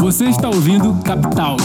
Você 0.00 0.24
está 0.26 0.48
ouvindo 0.48 0.94
Capital. 1.02 1.56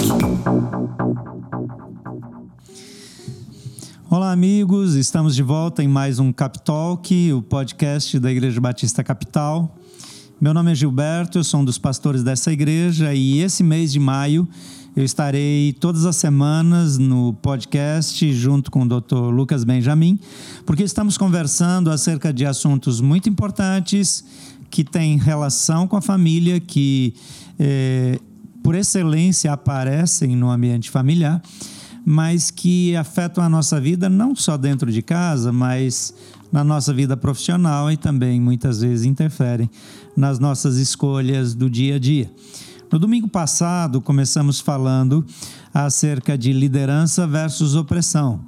Olá, 4.09 4.31
amigos. 4.31 4.95
Estamos 4.95 5.35
de 5.35 5.43
volta 5.43 5.83
em 5.83 5.87
mais 5.87 6.19
um 6.19 6.31
Capitalk, 6.31 7.33
o 7.33 7.41
podcast 7.41 8.19
da 8.19 8.31
Igreja 8.31 8.61
Batista 8.61 9.03
Capital. 9.03 9.75
Meu 10.39 10.53
nome 10.53 10.71
é 10.71 10.75
Gilberto, 10.75 11.39
eu 11.39 11.43
sou 11.43 11.59
um 11.59 11.65
dos 11.65 11.77
pastores 11.77 12.23
dessa 12.23 12.51
igreja 12.51 13.13
e 13.13 13.39
esse 13.39 13.61
mês 13.61 13.91
de 13.91 13.99
maio 13.99 14.47
eu 14.95 15.03
estarei 15.03 15.73
todas 15.73 16.05
as 16.05 16.15
semanas 16.15 16.97
no 16.97 17.33
podcast 17.33 18.31
junto 18.33 18.71
com 18.71 18.83
o 18.83 18.87
Dr. 18.87 19.31
Lucas 19.31 19.63
Benjamin, 19.63 20.19
porque 20.65 20.83
estamos 20.83 21.17
conversando 21.17 21.91
acerca 21.91 22.33
de 22.33 22.45
assuntos 22.45 22.99
muito 23.01 23.29
importantes 23.29 24.23
que 24.69 24.83
têm 24.83 25.17
relação 25.17 25.87
com 25.87 25.95
a 25.95 26.01
família, 26.01 26.59
que 26.59 27.13
por 28.63 28.75
excelência 28.75 29.51
aparecem 29.51 30.35
no 30.35 30.49
ambiente 30.49 30.89
familiar, 30.89 31.41
mas 32.05 32.49
que 32.49 32.95
afetam 32.95 33.43
a 33.43 33.49
nossa 33.49 33.79
vida 33.79 34.09
não 34.09 34.35
só 34.35 34.57
dentro 34.57 34.91
de 34.91 35.01
casa, 35.01 35.51
mas 35.51 36.13
na 36.51 36.63
nossa 36.63 36.93
vida 36.93 37.15
profissional 37.15 37.91
e 37.91 37.97
também 37.97 38.41
muitas 38.41 38.81
vezes 38.81 39.05
interferem 39.05 39.69
nas 40.15 40.39
nossas 40.39 40.77
escolhas 40.77 41.53
do 41.53 41.69
dia 41.69 41.95
a 41.95 41.99
dia. 41.99 42.31
No 42.91 42.97
domingo 42.97 43.27
passado, 43.27 44.01
começamos 44.01 44.59
falando 44.59 45.23
acerca 45.71 46.35
de 46.35 46.51
liderança 46.51 47.27
versus 47.27 47.75
opressão, 47.75 48.43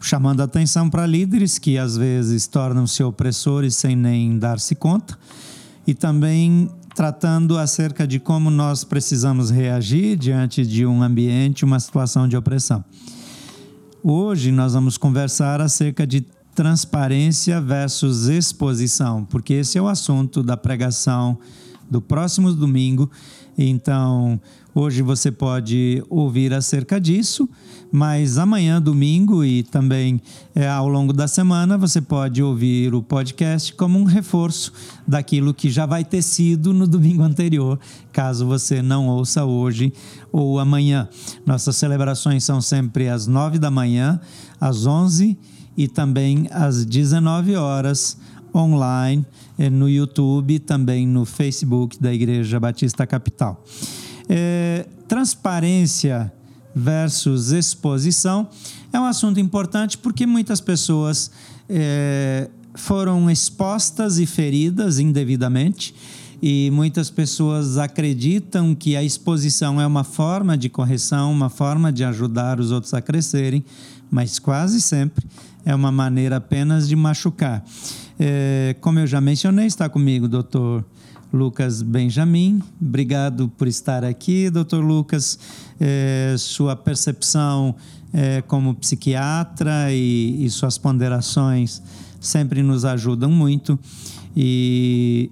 chamando 0.00 0.42
atenção 0.42 0.88
para 0.88 1.04
líderes 1.06 1.58
que 1.58 1.76
às 1.76 1.96
vezes 1.96 2.46
tornam-se 2.46 3.02
opressores 3.02 3.74
sem 3.74 3.96
nem 3.96 4.38
dar-se 4.38 4.76
conta, 4.76 5.18
e 5.84 5.92
também 5.92 6.70
tratando 6.94 7.58
acerca 7.58 8.06
de 8.06 8.20
como 8.20 8.50
nós 8.50 8.84
precisamos 8.84 9.50
reagir 9.50 10.16
diante 10.16 10.64
de 10.64 10.86
um 10.86 11.02
ambiente, 11.02 11.64
uma 11.64 11.80
situação 11.80 12.28
de 12.28 12.36
opressão. 12.36 12.84
Hoje 14.02 14.52
nós 14.52 14.74
vamos 14.74 14.96
conversar 14.96 15.60
acerca 15.60 16.06
de 16.06 16.24
transparência 16.54 17.60
versus 17.60 18.28
exposição, 18.28 19.24
porque 19.24 19.54
esse 19.54 19.76
é 19.76 19.82
o 19.82 19.88
assunto 19.88 20.42
da 20.42 20.56
pregação 20.56 21.36
do 21.90 22.00
próximo 22.00 22.52
domingo 22.52 23.10
então, 23.56 24.40
hoje 24.74 25.00
você 25.00 25.30
pode 25.30 26.02
ouvir 26.10 26.52
acerca 26.52 27.00
disso, 27.00 27.48
mas 27.92 28.38
amanhã, 28.38 28.82
domingo 28.82 29.44
e 29.44 29.62
também 29.62 30.20
é, 30.54 30.68
ao 30.68 30.88
longo 30.88 31.12
da 31.12 31.28
semana, 31.28 31.78
você 31.78 32.00
pode 32.00 32.42
ouvir 32.42 32.92
o 32.92 33.02
podcast 33.02 33.72
como 33.74 33.98
um 33.98 34.04
reforço 34.04 34.72
daquilo 35.06 35.54
que 35.54 35.70
já 35.70 35.86
vai 35.86 36.04
ter 36.04 36.22
sido 36.22 36.74
no 36.74 36.86
domingo 36.86 37.22
anterior, 37.24 37.78
caso 38.12 38.44
você 38.44 38.82
não 38.82 39.06
ouça 39.06 39.44
hoje 39.44 39.92
ou 40.32 40.58
amanhã. 40.58 41.08
Nossas 41.46 41.76
celebrações 41.76 42.42
são 42.42 42.60
sempre 42.60 43.08
às 43.08 43.28
nove 43.28 43.58
da 43.58 43.70
manhã, 43.70 44.20
às 44.60 44.86
onze 44.86 45.38
e 45.76 45.86
também 45.86 46.48
às 46.50 46.84
19 46.84 47.54
horas 47.54 48.16
online 48.54 49.24
é, 49.58 49.68
no 49.68 49.88
YouTube, 49.88 50.58
também 50.58 51.06
no 51.06 51.24
Facebook 51.24 52.00
da 52.00 52.12
Igreja 52.12 52.60
Batista 52.60 53.06
Capital. 53.06 53.62
É, 54.28 54.86
transparência 55.08 56.32
versus 56.74 57.52
exposição 57.52 58.48
é 58.92 58.98
um 58.98 59.04
assunto 59.04 59.38
importante 59.38 59.96
porque 59.98 60.26
muitas 60.26 60.60
pessoas 60.60 61.30
é, 61.68 62.48
foram 62.74 63.30
expostas 63.30 64.18
e 64.18 64.26
feridas 64.26 64.98
indevidamente 64.98 65.94
e 66.42 66.70
muitas 66.72 67.10
pessoas 67.10 67.78
acreditam 67.78 68.74
que 68.74 68.96
a 68.96 69.02
exposição 69.02 69.80
é 69.80 69.86
uma 69.86 70.04
forma 70.04 70.58
de 70.58 70.68
correção, 70.68 71.32
uma 71.32 71.48
forma 71.48 71.92
de 71.92 72.04
ajudar 72.04 72.60
os 72.60 72.70
outros 72.70 72.92
a 72.92 73.00
crescerem, 73.00 73.64
mas 74.10 74.38
quase 74.38 74.80
sempre 74.80 75.24
é 75.64 75.74
uma 75.74 75.90
maneira 75.90 76.36
apenas 76.36 76.86
de 76.86 76.94
machucar. 76.96 77.64
É, 78.18 78.76
como 78.80 78.98
eu 78.98 79.06
já 79.06 79.20
mencionei, 79.20 79.66
está 79.66 79.88
comigo 79.88 80.26
o 80.26 80.28
doutor 80.28 80.84
Lucas 81.32 81.82
Benjamin. 81.82 82.62
Obrigado 82.80 83.48
por 83.48 83.66
estar 83.66 84.04
aqui, 84.04 84.48
doutor 84.50 84.84
Lucas. 84.84 85.38
É, 85.80 86.36
sua 86.38 86.76
percepção 86.76 87.74
é, 88.12 88.40
como 88.42 88.74
psiquiatra 88.74 89.92
e, 89.92 90.44
e, 90.44 90.48
suas 90.50 90.78
ponderações 90.78 91.82
sempre 92.20 92.62
nos 92.62 92.84
ajudam 92.84 93.30
muito. 93.30 93.78
E 94.36 95.30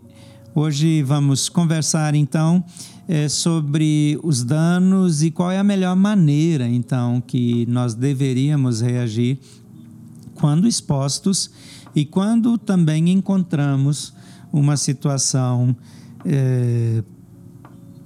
hoje 0.52 1.02
vamos 1.04 1.48
conversar 1.48 2.16
então 2.16 2.64
é, 3.08 3.28
sobre 3.28 4.18
os 4.24 4.42
danos 4.42 5.22
e 5.22 5.30
qual 5.30 5.52
é 5.52 5.58
a 5.58 5.64
melhor 5.64 5.94
maneira 5.94 6.68
então 6.68 7.20
que 7.24 7.64
nós 7.66 7.94
deveríamos 7.94 8.80
reagir 8.80 9.38
quando 10.34 10.66
expostos 10.66 11.50
e 11.94 12.04
quando 12.04 12.56
também 12.56 13.10
encontramos 13.10 14.14
uma 14.52 14.76
situação 14.76 15.76
é, 16.24 17.02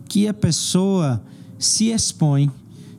que 0.09 0.29
a 0.29 0.35
pessoa 0.35 1.23
se 1.59 1.91
expõe 1.91 2.51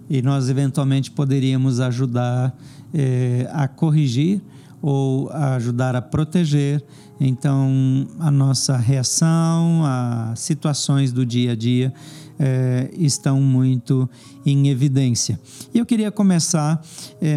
e 0.09 0.21
nós 0.21 0.49
eventualmente 0.49 1.11
poderíamos 1.11 1.79
ajudar 1.79 2.57
é, 2.93 3.49
a 3.51 3.67
corrigir 3.67 4.41
ou 4.81 5.29
a 5.29 5.55
ajudar 5.55 5.95
a 5.95 6.01
proteger. 6.01 6.83
Então, 7.19 8.07
a 8.19 8.29
nossa 8.29 8.77
reação 8.77 9.81
a 9.83 10.33
situações 10.35 11.11
do 11.11 11.25
dia 11.25 11.53
a 11.53 11.55
dia 11.55 11.93
é, 12.39 12.89
estão 12.93 13.41
muito 13.41 14.09
em 14.45 14.69
evidência. 14.69 15.39
E 15.73 15.79
eu 15.79 15.85
queria 15.85 16.11
começar 16.11 16.81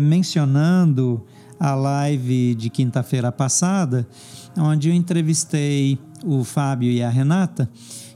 mencionando 0.03 1.25
a 1.61 1.75
live 1.75 2.55
de 2.55 2.71
quinta-feira 2.71 3.31
passada, 3.31 4.09
onde 4.57 4.89
eu 4.89 4.95
entrevistei 4.95 5.99
o 6.25 6.43
Fábio 6.43 6.91
e 6.91 7.03
a 7.03 7.11
Renata, 7.11 7.71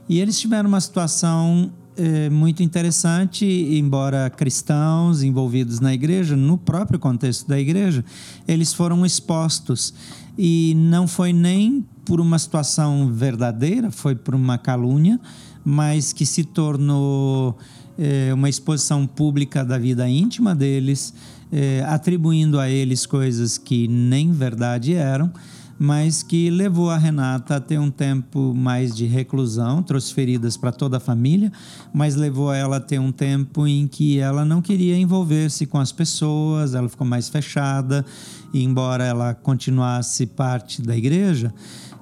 e 0.09 0.19
eles 0.19 0.39
tiveram 0.39 0.67
uma 0.67 0.81
situação 0.81 1.71
é, 1.95 2.29
muito 2.29 2.63
interessante, 2.63 3.45
embora 3.45 4.29
cristãos 4.29 5.21
envolvidos 5.21 5.79
na 5.79 5.93
igreja, 5.93 6.35
no 6.35 6.57
próprio 6.57 6.99
contexto 6.99 7.47
da 7.47 7.59
igreja, 7.59 8.03
eles 8.47 8.73
foram 8.73 9.05
expostos. 9.05 9.93
E 10.37 10.73
não 10.75 11.07
foi 11.07 11.31
nem 11.31 11.85
por 12.03 12.19
uma 12.19 12.37
situação 12.37 13.11
verdadeira, 13.13 13.89
foi 13.91 14.15
por 14.15 14.35
uma 14.35 14.57
calúnia, 14.57 15.19
mas 15.63 16.11
que 16.11 16.25
se 16.25 16.43
tornou 16.43 17.57
é, 17.97 18.33
uma 18.33 18.49
exposição 18.49 19.07
pública 19.07 19.63
da 19.63 19.77
vida 19.77 20.07
íntima 20.07 20.53
deles 20.53 21.13
é, 21.51 21.83
atribuindo 21.87 22.59
a 22.59 22.69
eles 22.69 23.05
coisas 23.05 23.57
que 23.57 23.87
nem 23.87 24.31
verdade 24.31 24.93
eram, 24.93 25.31
mas 25.77 26.23
que 26.23 26.49
levou 26.49 26.89
a 26.89 26.97
Renata 26.97 27.57
a 27.57 27.59
ter 27.59 27.77
um 27.77 27.91
tempo 27.91 28.53
mais 28.53 28.95
de 28.95 29.05
reclusão, 29.05 29.83
trouxe 29.83 30.13
feridas 30.13 30.55
para 30.55 30.71
toda 30.71 30.97
a 30.97 30.99
família, 30.99 31.51
mas 31.93 32.15
levou 32.15 32.53
ela 32.53 32.77
a 32.77 32.79
ter 32.79 32.99
um 32.99 33.11
tempo 33.11 33.67
em 33.67 33.87
que 33.87 34.17
ela 34.19 34.45
não 34.45 34.61
queria 34.61 34.97
envolver-se 34.97 35.65
com 35.65 35.77
as 35.77 35.91
pessoas, 35.91 36.73
ela 36.73 36.87
ficou 36.87 37.05
mais 37.05 37.27
fechada, 37.27 38.05
e 38.53 38.63
embora 38.63 39.03
ela 39.03 39.33
continuasse 39.33 40.25
parte 40.25 40.81
da 40.81 40.95
igreja, 40.95 41.53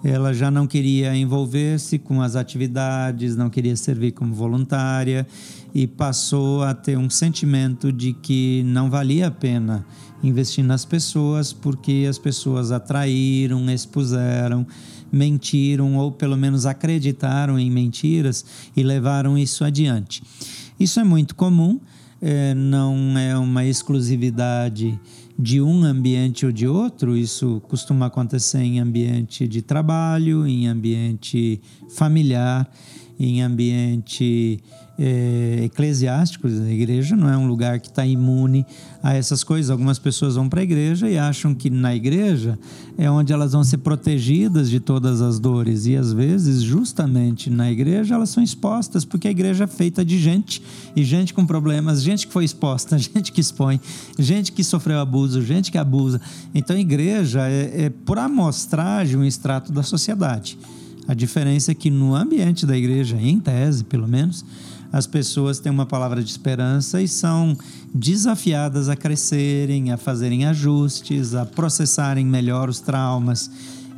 ela 0.03 0.33
já 0.33 0.51
não 0.51 0.67
queria 0.67 1.15
envolver-se 1.15 1.97
com 1.97 2.21
as 2.21 2.35
atividades, 2.35 3.35
não 3.35 3.49
queria 3.49 3.75
servir 3.75 4.11
como 4.11 4.33
voluntária 4.33 5.25
e 5.73 5.87
passou 5.87 6.63
a 6.63 6.73
ter 6.73 6.97
um 6.97 7.09
sentimento 7.09 7.91
de 7.91 8.13
que 8.13 8.63
não 8.65 8.89
valia 8.89 9.27
a 9.27 9.31
pena 9.31 9.85
investir 10.23 10.63
nas 10.63 10.85
pessoas 10.85 11.51
porque 11.51 12.05
as 12.07 12.17
pessoas 12.17 12.71
atraíram, 12.71 13.69
expuseram, 13.69 14.65
mentiram 15.11 15.97
ou 15.97 16.11
pelo 16.11 16.37
menos 16.37 16.65
acreditaram 16.65 17.59
em 17.59 17.69
mentiras 17.69 18.45
e 18.75 18.83
levaram 18.83 19.37
isso 19.37 19.63
adiante. 19.63 20.23
Isso 20.79 20.99
é 20.99 21.03
muito 21.03 21.35
comum, 21.35 21.79
é, 22.21 22.53
não 22.53 23.17
é 23.17 23.37
uma 23.37 23.65
exclusividade 23.65 24.99
de 25.37 25.61
um 25.61 25.83
ambiente 25.83 26.45
ou 26.45 26.51
de 26.51 26.67
outro, 26.67 27.17
isso 27.17 27.61
costuma 27.67 28.05
acontecer 28.05 28.59
em 28.59 28.79
ambiente 28.79 29.47
de 29.47 29.61
trabalho, 29.61 30.47
em 30.47 30.67
ambiente 30.67 31.59
familiar, 31.89 32.69
em 33.19 33.41
ambiente 33.41 34.59
é, 34.97 35.61
eclesiásticos. 35.63 36.59
A 36.59 36.69
igreja 36.71 37.15
não 37.15 37.29
é 37.29 37.37
um 37.37 37.47
lugar 37.47 37.79
que 37.79 37.87
está 37.87 38.05
imune 38.05 38.65
a 39.01 39.13
essas 39.13 39.43
coisas. 39.43 39.69
Algumas 39.69 39.97
pessoas 39.97 40.35
vão 40.35 40.47
para 40.47 40.61
a 40.61 40.63
igreja 40.63 41.09
e 41.09 41.17
acham 41.17 41.53
que 41.53 41.69
na 41.69 41.95
igreja 41.95 42.57
é 42.97 43.09
onde 43.09 43.33
elas 43.33 43.53
vão 43.53 43.63
ser 43.63 43.77
protegidas 43.77 44.69
de 44.69 44.79
todas 44.79 45.21
as 45.21 45.39
dores. 45.39 45.85
E 45.85 45.95
às 45.95 46.13
vezes, 46.13 46.61
justamente 46.61 47.49
na 47.49 47.71
igreja, 47.71 48.15
elas 48.15 48.29
são 48.29 48.43
expostas, 48.43 49.03
porque 49.03 49.27
a 49.27 49.31
igreja 49.31 49.63
é 49.63 49.67
feita 49.67 50.05
de 50.05 50.19
gente 50.19 50.61
e 50.95 51.03
gente 51.03 51.33
com 51.33 51.45
problemas, 51.45 52.03
gente 52.03 52.27
que 52.27 52.33
foi 52.33 52.45
exposta, 52.45 52.97
gente 52.99 53.31
que 53.31 53.41
expõe, 53.41 53.79
gente 54.17 54.51
que 54.51 54.63
sofreu 54.63 54.99
abuso, 54.99 55.41
gente 55.41 55.71
que 55.71 55.77
abusa. 55.77 56.21
Então, 56.53 56.75
a 56.75 56.79
igreja 56.79 57.47
é, 57.47 57.85
é 57.85 57.89
por 57.89 58.19
amostragem 58.19 59.17
um 59.17 59.23
extrato 59.23 59.71
da 59.71 59.81
sociedade. 59.81 60.57
A 61.07 61.13
diferença 61.13 61.71
é 61.71 61.75
que 61.75 61.89
no 61.89 62.15
ambiente 62.15 62.65
da 62.65 62.77
igreja, 62.77 63.17
em 63.19 63.39
tese 63.39 63.83
pelo 63.83 64.07
menos, 64.07 64.45
as 64.93 65.07
pessoas 65.07 65.59
têm 65.59 65.71
uma 65.71 65.87
palavra 65.87 66.23
de 66.23 66.29
esperança 66.29 67.01
e 67.01 67.07
são 67.07 67.57
desafiadas 67.91 68.87
a 68.89 68.95
crescerem, 68.95 69.91
a 69.91 69.97
fazerem 69.97 70.45
ajustes, 70.45 71.33
a 71.33 71.47
processarem 71.47 72.23
melhor 72.23 72.69
os 72.69 72.79
traumas 72.79 73.49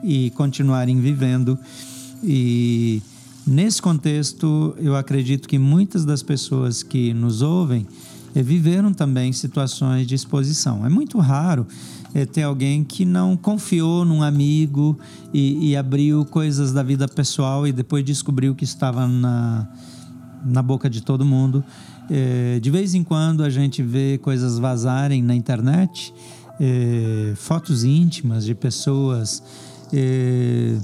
e 0.01 0.29
continuarem 0.31 1.01
vivendo. 1.01 1.59
E 2.23 3.01
nesse 3.45 3.81
contexto, 3.81 4.73
eu 4.79 4.95
acredito 4.95 5.49
que 5.49 5.59
muitas 5.59 6.05
das 6.05 6.23
pessoas 6.23 6.81
que 6.81 7.13
nos 7.13 7.41
ouvem 7.41 7.85
eh, 8.33 8.41
viveram 8.41 8.93
também 8.93 9.33
situações 9.33 10.07
de 10.07 10.15
exposição. 10.15 10.85
É 10.85 10.89
muito 10.89 11.19
raro 11.19 11.67
é, 12.13 12.25
ter 12.25 12.43
alguém 12.43 12.85
que 12.85 13.03
não 13.03 13.35
confiou 13.35 14.05
num 14.05 14.23
amigo 14.23 14.97
e, 15.33 15.71
e, 15.71 15.75
abriu 15.75 16.23
coisas 16.23 16.71
da 16.71 16.81
vida 16.81 17.05
pessoal 17.05 17.67
e 17.67 17.73
depois 17.73 18.05
descobriu 18.05 18.55
que 18.55 18.63
estava 18.63 19.05
na, 19.05 19.67
na 20.45 20.61
boca 20.61 20.89
de 20.89 21.01
todo 21.01 21.25
mundo. 21.25 21.63
É, 22.09 22.59
de 22.59 22.69
vez 22.69 22.93
em 22.93 23.03
quando 23.03 23.43
a 23.43 23.49
gente 23.49 23.81
vê 23.81 24.17
coisas 24.17 24.59
vazarem 24.59 25.21
na 25.21 25.35
internet, 25.35 26.13
é, 26.59 27.33
fotos 27.35 27.83
íntimas 27.83 28.45
de 28.45 28.53
pessoas, 28.53 29.43
é, 29.91 30.77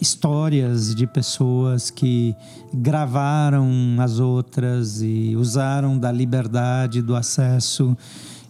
histórias 0.00 0.94
de 0.94 1.06
pessoas 1.06 1.90
que 1.90 2.34
gravaram 2.72 3.70
as 3.98 4.18
outras 4.18 5.02
e 5.02 5.34
usaram 5.36 5.98
da 5.98 6.10
liberdade 6.10 7.02
do 7.02 7.14
acesso 7.14 7.96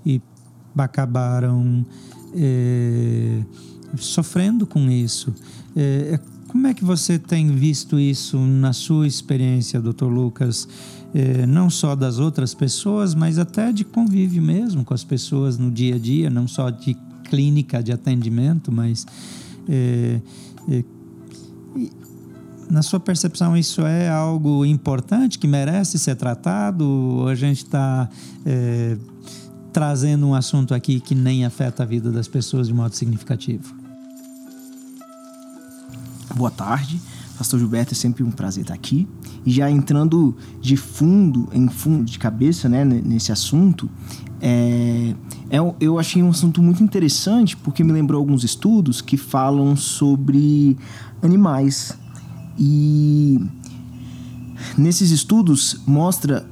e 0.05 0.21
acabaram 0.77 1.85
é, 2.35 3.43
sofrendo 3.97 4.67
com 4.67 4.91
isso. 4.91 5.35
É, 5.77 6.19
como 6.53 6.67
é 6.67 6.75
que 6.75 6.85
você 6.85 7.19
tem 7.19 7.51
visto 7.51 7.99
isso 7.99 8.39
na 8.39 8.75
sua 8.75 9.07
experiência, 9.07 9.81
doutor 9.81 10.09
Lucas? 10.13 10.69
É, 11.15 11.47
não 11.47 11.71
só 11.71 11.97
das 11.97 12.19
outras 12.19 12.53
pessoas, 12.53 13.15
mas 13.15 13.39
até 13.39 13.73
de 13.73 13.87
convívio 13.87 14.43
mesmo 14.43 14.85
com 14.85 14.93
as 14.93 15.03
pessoas 15.03 15.57
no 15.57 15.71
dia 15.71 15.95
a 15.95 15.99
dia, 15.99 16.29
não 16.29 16.47
só 16.47 16.69
de 16.69 16.95
clínica 17.25 17.83
de 17.83 17.91
atendimento, 17.91 18.71
mas 18.71 19.07
é, 19.67 20.21
é, 20.69 20.85
na 22.69 22.83
sua 22.83 23.01
percepção 23.01 23.57
isso 23.57 23.81
é 23.81 24.11
algo 24.11 24.63
importante 24.67 25.39
que 25.39 25.49
merece 25.49 25.99
ser 25.99 26.17
tratado? 26.17 27.25
A 27.29 27.35
gente 27.35 27.65
está 27.65 28.11
trazendo 29.73 30.27
um 30.27 30.35
assunto 30.35 30.75
aqui 30.75 31.01
que 31.01 31.15
nem 31.15 31.47
afeta 31.47 31.83
a 31.83 31.87
vida 31.87 32.13
das 32.13 32.29
pessoas 32.29 32.67
de 32.69 32.75
modo 32.75 32.95
significativo? 32.95 33.82
Boa 36.35 36.51
tarde. 36.51 37.01
Pastor 37.37 37.59
Gilberto, 37.59 37.93
é 37.93 37.97
sempre 37.97 38.23
um 38.23 38.31
prazer 38.31 38.63
estar 38.63 38.75
aqui. 38.75 39.09
E 39.45 39.51
já 39.51 39.71
entrando 39.71 40.37
de 40.61 40.77
fundo, 40.77 41.49
em 41.53 41.69
fundo 41.69 42.05
de 42.05 42.19
cabeça, 42.19 42.69
né, 42.69 42.85
nesse 42.85 43.33
assunto, 43.33 43.91
é, 44.41 45.15
é, 45.51 45.57
eu 45.81 45.99
achei 45.99 46.23
um 46.23 46.31
assunto 46.31 46.63
muito 46.63 46.83
interessante 46.83 47.57
porque 47.57 47.83
me 47.83 47.93
lembrou 47.93 48.19
alguns 48.19 48.45
estudos 48.45 49.01
que 49.01 49.17
falam 49.17 49.75
sobre 49.77 50.77
animais. 51.23 51.97
E 52.59 53.41
nesses 54.77 55.11
estudos 55.11 55.81
mostra 55.87 56.47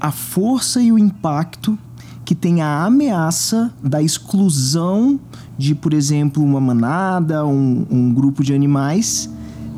a 0.00 0.10
força 0.10 0.80
e 0.80 0.90
o 0.90 0.98
impacto 0.98 1.78
que 2.24 2.34
tem 2.34 2.62
a 2.62 2.84
ameaça 2.84 3.72
da 3.82 4.02
exclusão 4.02 5.20
de, 5.62 5.76
por 5.76 5.94
exemplo, 5.94 6.42
uma 6.42 6.60
manada, 6.60 7.46
um, 7.46 7.86
um 7.88 8.12
grupo 8.12 8.42
de 8.42 8.52
animais, 8.52 9.30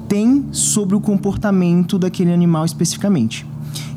tem 0.09 0.47
sobre 0.51 0.97
o 0.97 1.01
comportamento 1.01 1.99
daquele 1.99 2.33
animal 2.33 2.65
especificamente. 2.65 3.47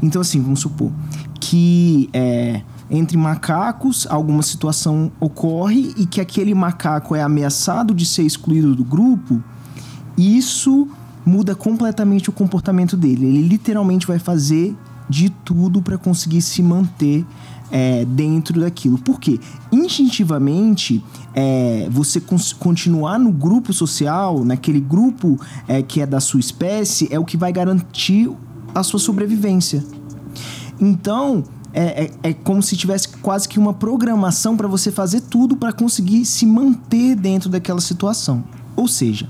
Então, 0.04 0.22
assim, 0.22 0.42
vamos 0.42 0.60
supor 0.60 0.92
que 1.40 2.10
é, 2.12 2.62
entre 2.92 3.16
macacos 3.16 4.06
alguma 4.10 4.44
situação 4.44 5.10
ocorre 5.18 5.94
e 5.96 6.06
que 6.06 6.20
aquele 6.20 6.54
macaco 6.54 7.16
é 7.16 7.22
ameaçado 7.22 7.94
de 7.94 8.06
ser 8.06 8.24
excluído 8.24 8.76
do 8.76 8.84
grupo, 8.84 9.42
isso 10.18 10.90
muda 11.26 11.56
completamente 11.56 12.30
o 12.30 12.34
comportamento 12.34 12.98
dele. 12.98 13.28
Ele 13.28 13.44
literalmente 13.44 14.06
vai 14.06 14.20
fazer 14.20 14.76
de 15.10 15.30
tudo 15.30 15.82
para 15.82 15.98
conseguir 15.98 16.42
se 16.42 16.62
manter 16.62 17.26
é, 17.72 18.06
dentro 18.06 18.60
daquilo. 18.60 18.98
Por 18.98 19.20
quê? 19.20 19.40
Instintivamente, 19.72 21.04
é, 21.34 21.88
você 21.92 22.22
continuar 22.60 23.20
no 23.20 23.32
grupo 23.32 23.74
social, 23.74 24.44
naquele 24.44 24.80
grupo 24.80 25.40
é, 25.68 25.82
que 25.82 26.02
é 26.02 26.06
da 26.06 26.20
sua 26.20 26.40
espécie, 26.40 27.08
é 27.12 27.20
o 27.20 27.26
que 27.26 27.38
vai 27.38 27.52
garantir 27.52 28.32
a 28.74 28.84
sua 28.84 29.00
sobrevivência. 29.00 29.84
Então, 30.80 31.44
é, 31.74 32.06
é, 32.06 32.30
é, 32.30 32.34
como 32.34 32.62
se 32.62 32.76
tivesse 32.76 33.10
quase 33.10 33.48
que 33.48 33.60
uma 33.60 33.74
programação 33.74 34.56
para 34.56 34.68
você 34.68 34.92
fazer 34.92 35.22
tudo 35.22 35.56
para 35.56 35.74
conseguir 35.74 36.26
se 36.26 36.46
manter 36.46 37.16
dentro 37.16 37.50
daquela 37.50 37.82
situação. 37.82 38.44
Ou 38.76 38.88
seja, 38.88 39.30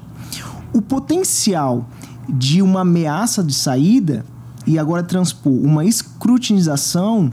o 0.74 0.82
potencial 0.82 1.88
de 2.30 2.62
uma 2.62 2.82
ameaça 2.82 3.44
de 3.44 3.54
saída 3.54 4.26
e 4.66 4.78
agora 4.78 5.02
transpor 5.02 5.54
uma 5.54 5.86
escrutinização 5.86 7.32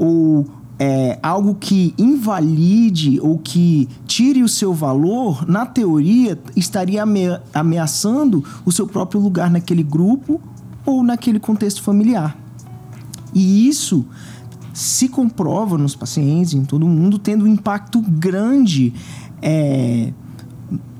ou 0.00 0.46
é, 0.78 1.18
algo 1.22 1.54
que 1.54 1.94
invalide 1.98 3.20
ou 3.20 3.38
que 3.38 3.86
tire 4.06 4.42
o 4.42 4.48
seu 4.48 4.72
valor, 4.72 5.46
na 5.46 5.66
teoria, 5.66 6.40
estaria 6.56 7.04
ameaçando 7.52 8.42
o 8.64 8.72
seu 8.72 8.86
próprio 8.86 9.20
lugar 9.20 9.50
naquele 9.50 9.82
grupo 9.82 10.40
ou 10.86 11.02
naquele 11.02 11.38
contexto 11.38 11.82
familiar. 11.82 12.34
E 13.34 13.68
isso 13.68 14.06
se 14.72 15.06
comprova 15.06 15.76
nos 15.76 15.94
pacientes, 15.94 16.54
em 16.54 16.64
todo 16.64 16.88
mundo, 16.88 17.18
tendo 17.18 17.44
um 17.44 17.48
impacto 17.48 18.00
grande 18.00 18.94
é, 19.42 20.14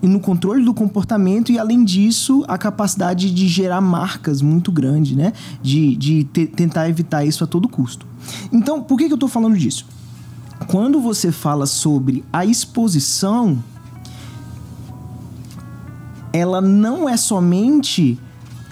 no 0.02 0.20
controle 0.20 0.64
do 0.64 0.74
comportamento 0.74 1.52
e, 1.52 1.58
além 1.58 1.84
disso, 1.84 2.44
a 2.48 2.56
capacidade 2.56 3.30
de 3.30 3.46
gerar 3.46 3.80
marcas 3.80 4.42
muito 4.42 4.72
grande, 4.72 5.14
né? 5.14 5.32
De, 5.62 5.94
de 5.96 6.24
te, 6.24 6.46
tentar 6.46 6.88
evitar 6.88 7.24
isso 7.24 7.44
a 7.44 7.46
todo 7.46 7.68
custo. 7.68 8.06
Então, 8.52 8.82
por 8.82 8.98
que, 8.98 9.06
que 9.06 9.12
eu 9.12 9.16
estou 9.16 9.28
falando 9.28 9.56
disso? 9.56 9.86
Quando 10.66 11.00
você 11.00 11.32
fala 11.32 11.66
sobre 11.66 12.24
a 12.32 12.44
exposição, 12.44 13.62
ela 16.32 16.60
não 16.60 17.08
é 17.08 17.16
somente 17.16 18.18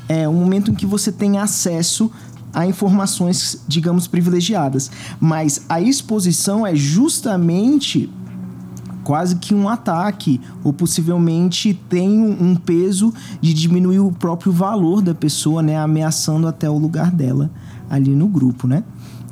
é, 0.09 0.29
um 0.29 0.35
momento 0.35 0.71
em 0.71 0.75
que 0.75 0.87
você 0.87 1.13
tem 1.13 1.39
acesso 1.39 2.11
a 2.53 2.67
informações, 2.67 3.63
digamos, 3.69 4.07
privilegiadas, 4.07 4.91
mas 5.21 5.63
a 5.69 5.81
exposição 5.81 6.67
é 6.67 6.75
justamente 6.75 8.11
quase 9.09 9.37
que 9.37 9.55
um 9.55 9.71
ataque, 9.71 10.39
ou 10.63 10.71
possivelmente 10.71 11.73
tem 11.89 12.21
um 12.21 12.55
peso 12.55 13.11
de 13.41 13.55
diminuir 13.55 14.01
o 14.01 14.13
próprio 14.13 14.53
valor 14.53 15.01
da 15.01 15.15
pessoa, 15.15 15.63
né, 15.63 15.79
ameaçando 15.79 16.47
até 16.47 16.69
o 16.69 16.77
lugar 16.77 17.11
dela 17.11 17.51
ali 17.89 18.15
no 18.15 18.29
grupo, 18.29 18.67
né? 18.67 18.85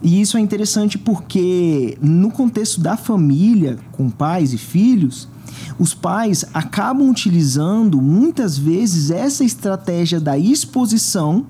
E 0.02 0.18
isso 0.18 0.38
é 0.38 0.40
interessante 0.40 0.96
porque 0.96 1.98
no 2.00 2.30
contexto 2.30 2.80
da 2.80 2.96
família, 2.96 3.76
com 3.92 4.08
pais 4.08 4.54
e 4.54 4.56
filhos, 4.56 5.28
os 5.78 5.92
pais 5.92 6.42
acabam 6.54 7.10
utilizando 7.10 8.00
muitas 8.00 8.56
vezes 8.56 9.10
essa 9.10 9.44
estratégia 9.44 10.18
da 10.18 10.38
exposição, 10.38 11.44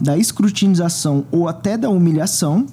da 0.00 0.16
escrutinização 0.16 1.26
ou 1.30 1.46
até 1.46 1.76
da 1.76 1.90
humilhação 1.90 2.64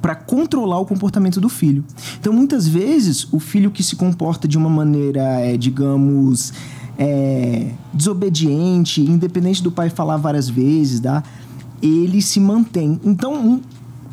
para 0.00 0.14
controlar 0.14 0.78
o 0.78 0.86
comportamento 0.86 1.40
do 1.40 1.48
filho. 1.48 1.84
Então, 2.20 2.32
muitas 2.32 2.68
vezes, 2.68 3.26
o 3.32 3.40
filho 3.40 3.70
que 3.70 3.82
se 3.82 3.96
comporta 3.96 4.46
de 4.46 4.58
uma 4.58 4.68
maneira, 4.68 5.22
é, 5.40 5.56
digamos, 5.56 6.52
é, 6.98 7.72
desobediente, 7.92 9.00
independente 9.00 9.62
do 9.62 9.70
pai 9.70 9.88
falar 9.88 10.16
várias 10.16 10.48
vezes, 10.48 11.00
tá? 11.00 11.22
ele 11.80 12.20
se 12.20 12.40
mantém. 12.40 13.00
Então, 13.04 13.34
um, 13.34 13.60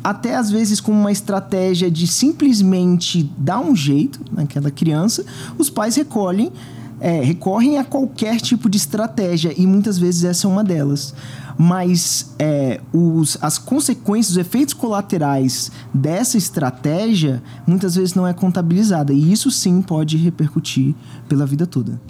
até 0.02 0.36
às 0.36 0.50
vezes 0.50 0.80
com 0.80 0.92
uma 0.92 1.10
estratégia 1.10 1.90
de 1.90 2.06
simplesmente 2.06 3.28
dar 3.36 3.60
um 3.60 3.74
jeito 3.74 4.20
naquela 4.32 4.70
criança, 4.70 5.24
os 5.58 5.68
pais 5.68 5.96
recolhem, 5.96 6.52
é, 7.00 7.20
recorrem 7.20 7.78
a 7.78 7.84
qualquer 7.84 8.40
tipo 8.40 8.70
de 8.70 8.76
estratégia 8.76 9.52
e 9.56 9.66
muitas 9.66 9.98
vezes 9.98 10.24
essa 10.24 10.46
é 10.46 10.50
uma 10.50 10.64
delas. 10.64 11.12
Mas 11.58 12.34
é, 12.38 12.80
os, 12.92 13.38
as 13.40 13.58
consequências, 13.58 14.32
os 14.32 14.36
efeitos 14.36 14.74
colaterais 14.74 15.72
dessa 15.92 16.36
estratégia 16.36 17.42
muitas 17.66 17.94
vezes 17.94 18.14
não 18.14 18.26
é 18.26 18.34
contabilizada 18.34 19.12
e 19.12 19.32
isso 19.32 19.50
sim 19.50 19.80
pode 19.80 20.16
repercutir 20.16 20.94
pela 21.28 21.46
vida 21.46 21.66
toda. 21.66 22.00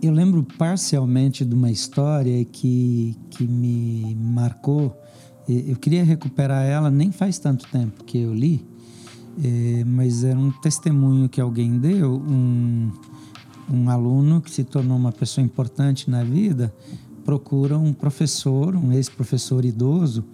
Eu 0.00 0.12
lembro 0.12 0.46
parcialmente 0.58 1.44
de 1.44 1.54
uma 1.54 1.70
história 1.70 2.44
que, 2.44 3.16
que 3.30 3.44
me 3.44 4.14
marcou. 4.20 4.94
Eu 5.48 5.76
queria 5.76 6.04
recuperar 6.04 6.64
ela, 6.64 6.90
nem 6.90 7.10
faz 7.10 7.38
tanto 7.38 7.66
tempo 7.68 8.04
que 8.04 8.18
eu 8.18 8.34
li, 8.34 8.64
é, 9.42 9.82
mas 9.84 10.22
era 10.22 10.38
um 10.38 10.50
testemunho 10.50 11.28
que 11.28 11.40
alguém 11.40 11.78
deu. 11.78 12.16
Um, 12.16 12.90
um 13.70 13.88
aluno 13.88 14.40
que 14.40 14.50
se 14.50 14.62
tornou 14.62 14.96
uma 14.96 15.10
pessoa 15.10 15.44
importante 15.44 16.10
na 16.10 16.22
vida 16.22 16.72
procura 17.24 17.78
um 17.78 17.92
professor, 17.92 18.76
um 18.76 18.92
ex-professor 18.92 19.64
idoso, 19.64 20.24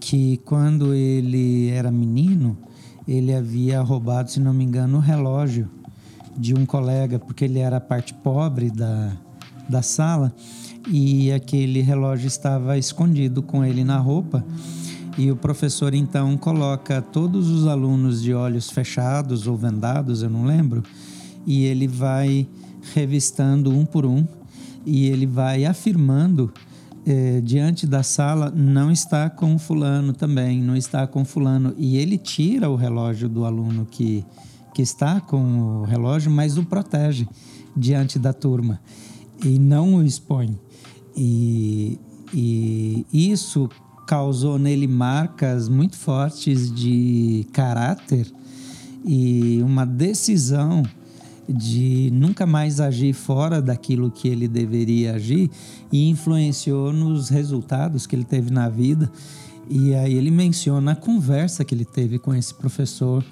que 0.00 0.38
quando 0.38 0.94
ele 0.94 1.68
era 1.68 1.90
menino, 1.90 2.56
ele 3.06 3.34
havia 3.34 3.80
roubado, 3.82 4.30
se 4.30 4.40
não 4.40 4.54
me 4.54 4.64
engano, 4.64 4.98
o 4.98 5.00
relógio 5.00 5.68
de 6.36 6.54
um 6.54 6.64
colega, 6.66 7.18
porque 7.18 7.44
ele 7.44 7.58
era 7.58 7.76
a 7.76 7.80
parte 7.80 8.14
pobre 8.14 8.70
da, 8.70 9.12
da 9.68 9.82
sala 9.82 10.34
e 10.88 11.32
aquele 11.32 11.80
relógio 11.80 12.26
estava 12.26 12.78
escondido 12.78 13.42
com 13.42 13.64
ele 13.64 13.84
na 13.84 13.98
roupa. 13.98 14.44
E 15.18 15.30
o 15.30 15.36
professor 15.36 15.94
então 15.94 16.36
coloca 16.36 17.00
todos 17.00 17.48
os 17.48 17.66
alunos 17.66 18.22
de 18.22 18.34
olhos 18.34 18.70
fechados 18.70 19.46
ou 19.46 19.56
vendados, 19.56 20.22
eu 20.22 20.28
não 20.28 20.44
lembro, 20.44 20.82
e 21.46 21.64
ele 21.64 21.88
vai 21.88 22.46
revistando 22.94 23.70
um 23.70 23.84
por 23.86 24.04
um 24.04 24.26
e 24.86 25.06
ele 25.06 25.26
vai 25.26 25.66
afirmando 25.66 26.52
eh, 27.04 27.40
diante 27.42 27.86
da 27.86 28.02
sala 28.02 28.50
não 28.50 28.90
está 28.90 29.28
com 29.28 29.58
fulano 29.58 30.12
também, 30.12 30.62
não 30.62 30.76
está 30.76 31.06
com 31.06 31.24
fulano 31.24 31.74
e 31.76 31.96
ele 31.96 32.16
tira 32.16 32.70
o 32.70 32.76
relógio 32.76 33.28
do 33.28 33.44
aluno 33.44 33.84
que 33.84 34.24
que 34.76 34.82
está 34.82 35.22
com 35.22 35.80
o 35.80 35.84
relógio, 35.84 36.30
mas 36.30 36.58
o 36.58 36.62
protege 36.62 37.26
diante 37.74 38.18
da 38.18 38.34
turma 38.34 38.78
e 39.42 39.58
não 39.58 39.94
o 39.94 40.04
expõe. 40.04 40.58
E, 41.16 41.98
e 42.34 43.06
isso 43.10 43.70
causou 44.06 44.58
nele 44.58 44.86
marcas 44.86 45.66
muito 45.70 45.96
fortes 45.96 46.70
de 46.70 47.46
caráter 47.54 48.30
e 49.02 49.62
uma 49.62 49.86
decisão 49.86 50.82
de 51.48 52.10
nunca 52.12 52.46
mais 52.46 52.80
agir 52.80 53.12
fora 53.12 53.62
daquilo 53.62 54.10
que 54.10 54.28
ele 54.28 54.48
deveria 54.48 55.14
agir 55.14 55.50
e 55.92 56.08
influenciou 56.08 56.92
nos 56.92 57.28
resultados 57.28 58.06
que 58.06 58.16
ele 58.16 58.24
teve 58.24 58.50
na 58.50 58.68
vida. 58.68 59.10
E 59.68 59.94
aí 59.94 60.14
ele 60.14 60.30
menciona 60.30 60.92
a 60.92 60.96
conversa 60.96 61.64
que 61.64 61.74
ele 61.74 61.84
teve 61.84 62.18
com 62.18 62.34
esse 62.34 62.54
professor 62.54 63.24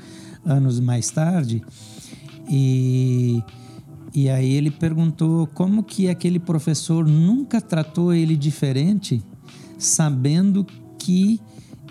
anos 0.44 0.80
mais 0.80 1.10
tarde. 1.10 1.62
E, 2.48 3.42
e 4.14 4.28
aí 4.28 4.52
ele 4.52 4.70
perguntou 4.70 5.46
como 5.48 5.82
que 5.82 6.08
aquele 6.08 6.38
professor 6.38 7.06
nunca 7.06 7.60
tratou 7.60 8.12
ele 8.12 8.36
diferente, 8.36 9.22
sabendo 9.78 10.66
que 10.98 11.40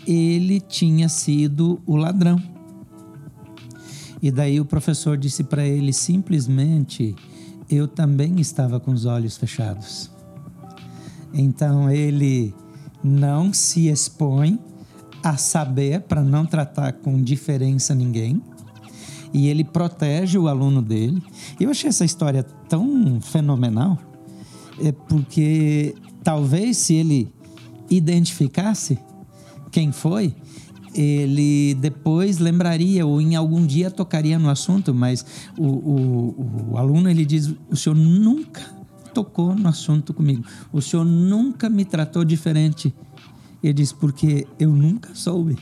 ele 0.06 0.60
tinha 0.60 1.08
sido 1.08 1.82
o 1.86 1.96
ladrão. 1.96 2.52
E 4.24 4.32
daí 4.32 4.58
o 4.62 4.63
professor 4.63 5.18
disse 5.18 5.44
para 5.44 5.68
ele 5.68 5.92
simplesmente: 5.92 7.13
Eu 7.70 7.89
também 7.89 8.39
estava 8.39 8.80
com 8.80 8.92
os 8.92 9.03
olhos 9.06 9.36
fechados. 9.36 10.10
Então 11.34 11.92
ele 11.92 12.56
não 13.03 13.51
se 13.51 13.89
expõe 13.89 14.58
a 15.22 15.36
saber 15.36 16.03
para 16.03 16.24
não 16.24 16.46
tratar 16.46 16.94
com 16.94 17.22
diferença 17.22 17.94
ninguém. 17.94 18.42
E 19.34 19.50
ele 19.50 19.65
protege 19.65 20.38
o 20.38 20.48
aluno 20.48 20.82
dele. 20.82 21.22
Eu 21.60 21.70
achei 21.70 21.89
essa 21.89 22.06
história 22.06 22.44
tão 22.70 23.20
fenomenal, 23.20 24.00
é 24.80 24.94
porque 24.94 25.96
talvez 26.24 26.77
se 26.77 26.94
ele 26.94 27.34
identificasse 27.89 28.98
quem 29.70 29.92
foi, 29.92 30.34
ele 30.93 31.75
depois 31.75 32.39
lembraria 32.39 33.05
ou 33.05 33.19
em 33.21 33.35
algum 33.35 33.65
dia 33.65 33.89
tocaria 33.89 34.38
no 34.38 34.50
assunto, 34.50 34.93
mas 34.93 35.25
o, 35.57 35.65
o, 35.65 36.71
o 36.71 36.77
aluno 36.77 37.09
ele 37.09 37.25
diz: 37.25 37.53
o 37.69 37.75
senhor 37.75 37.95
nunca 37.95 38.62
tocou 39.13 39.55
no 39.55 39.67
assunto 39.67 40.13
comigo, 40.13 40.43
o 40.71 40.81
senhor 40.81 41.05
nunca 41.05 41.69
me 41.69 41.85
tratou 41.85 42.23
diferente 42.23 42.93
ele 43.63 43.73
diz: 43.73 43.93
Porque 43.93 44.45
eu 44.59 44.71
nunca 44.71 45.09
soube. 45.15 45.57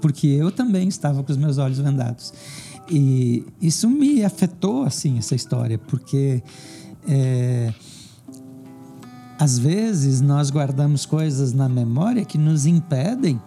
Porque 0.00 0.28
eu 0.28 0.52
também 0.52 0.86
estava 0.86 1.22
com 1.22 1.32
os 1.32 1.36
meus 1.36 1.58
olhos 1.58 1.78
vendados. 1.78 2.32
E 2.88 3.44
isso 3.60 3.90
me 3.90 4.22
afetou, 4.22 4.84
assim, 4.84 5.18
essa 5.18 5.34
história, 5.34 5.78
porque 5.78 6.42
é, 7.08 7.72
às 9.38 9.58
vezes 9.58 10.20
nós 10.20 10.50
guardamos 10.50 11.06
coisas 11.06 11.54
na 11.54 11.66
memória 11.66 12.24
que 12.26 12.36
nos 12.36 12.66
impedem 12.66 13.40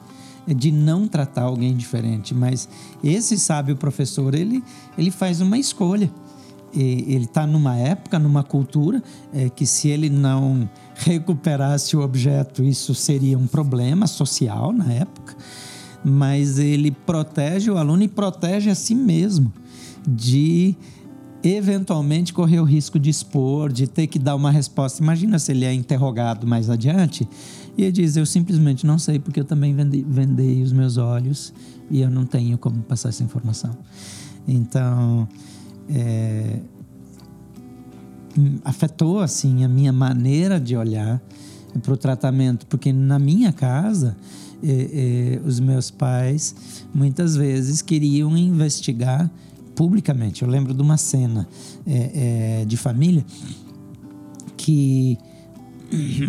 de 0.54 0.72
não 0.72 1.08
tratar 1.08 1.44
alguém 1.44 1.75
diferente, 1.75 2.34
mas 2.34 2.70
esse 3.04 3.38
sábio 3.38 3.75
professor, 3.75 4.34
ele, 4.34 4.63
ele 4.98 5.12
faz 5.12 5.42
uma 5.42 5.58
escolha. 5.58 6.10
E 6.74 7.06
ele 7.13 7.25
está 7.25 7.48
numa 7.48 7.75
época, 7.77 8.20
numa 8.20 8.44
cultura 8.44 9.01
é, 9.34 9.50
que 9.50 9.66
se 9.66 9.88
ele 9.88 10.10
não 10.10 10.70
recuperasse 10.96 11.96
o 11.96 12.01
objeto, 12.01 12.63
isso 12.63 12.94
seria 12.94 13.38
um 13.38 13.48
problema 13.48 14.06
social 14.06 14.74
na 14.74 14.92
época, 14.92 15.36
mas 16.04 16.60
ele 16.60 16.92
protege 16.92 17.72
o 17.72 17.77
aluno 17.77 18.04
e 18.04 18.08
protege 18.08 18.70
a 18.70 18.75
si 18.75 18.94
mesmo 18.94 19.51
de 20.08 20.75
eventualmente 21.44 22.34
correr 22.34 22.60
o 22.60 22.63
risco 22.63 23.00
de 23.00 23.10
expor, 23.10 23.72
de 23.72 23.88
ter 23.88 24.08
que 24.08 24.20
dar 24.20 24.36
uma 24.36 24.51
resposta. 24.51 25.01
Imagina 25.01 25.39
se 25.39 25.51
ele 25.51 25.66
é 25.66 25.74
interrogado 25.74 26.46
mais 26.48 26.70
adiante 26.70 27.27
e 27.77 27.84
ele 27.84 27.91
diz: 27.91 28.15
Eu 28.15 28.25
simplesmente 28.25 28.86
não 28.86 28.98
sei 28.98 29.19
porque 29.19 29.39
eu 29.39 29.46
também 29.46 29.74
vendei, 29.74 30.03
vendei 30.07 30.63
os 30.63 30.72
meus 30.74 30.98
olhos 30.98 31.53
e 31.89 32.01
eu 32.01 32.10
não 32.10 32.25
tenho 32.25 32.57
como 32.57 32.81
passar 32.81 33.10
essa 33.10 33.24
informação. 33.24 33.77
Então, 34.48 35.27
é, 35.89 36.60
afetou 38.63 39.19
assim 39.19 39.63
a 39.63 39.67
minha 39.67 39.91
maneira 39.91 40.60
de 40.60 40.75
olhar 40.75 41.22
para 41.81 41.93
o 41.93 41.98
tratamento, 41.98 42.65
porque 42.67 42.91
na 42.91 43.19
minha 43.19 43.51
casa 43.51 44.17
eh, 44.63 45.38
eh, 45.38 45.41
os 45.46 45.60
meus 45.60 45.91
pais 45.91 46.55
muitas 46.93 47.36
vezes 47.36 47.81
queriam 47.81 48.36
investigar 48.36 49.29
publicamente. 49.75 50.41
Eu 50.41 50.50
lembro 50.50 50.74
de 50.74 50.81
uma 50.81 50.98
cena 50.98 51.48
eh, 51.86 52.65
de 52.67 52.75
família 52.77 53.24
que 54.55 55.17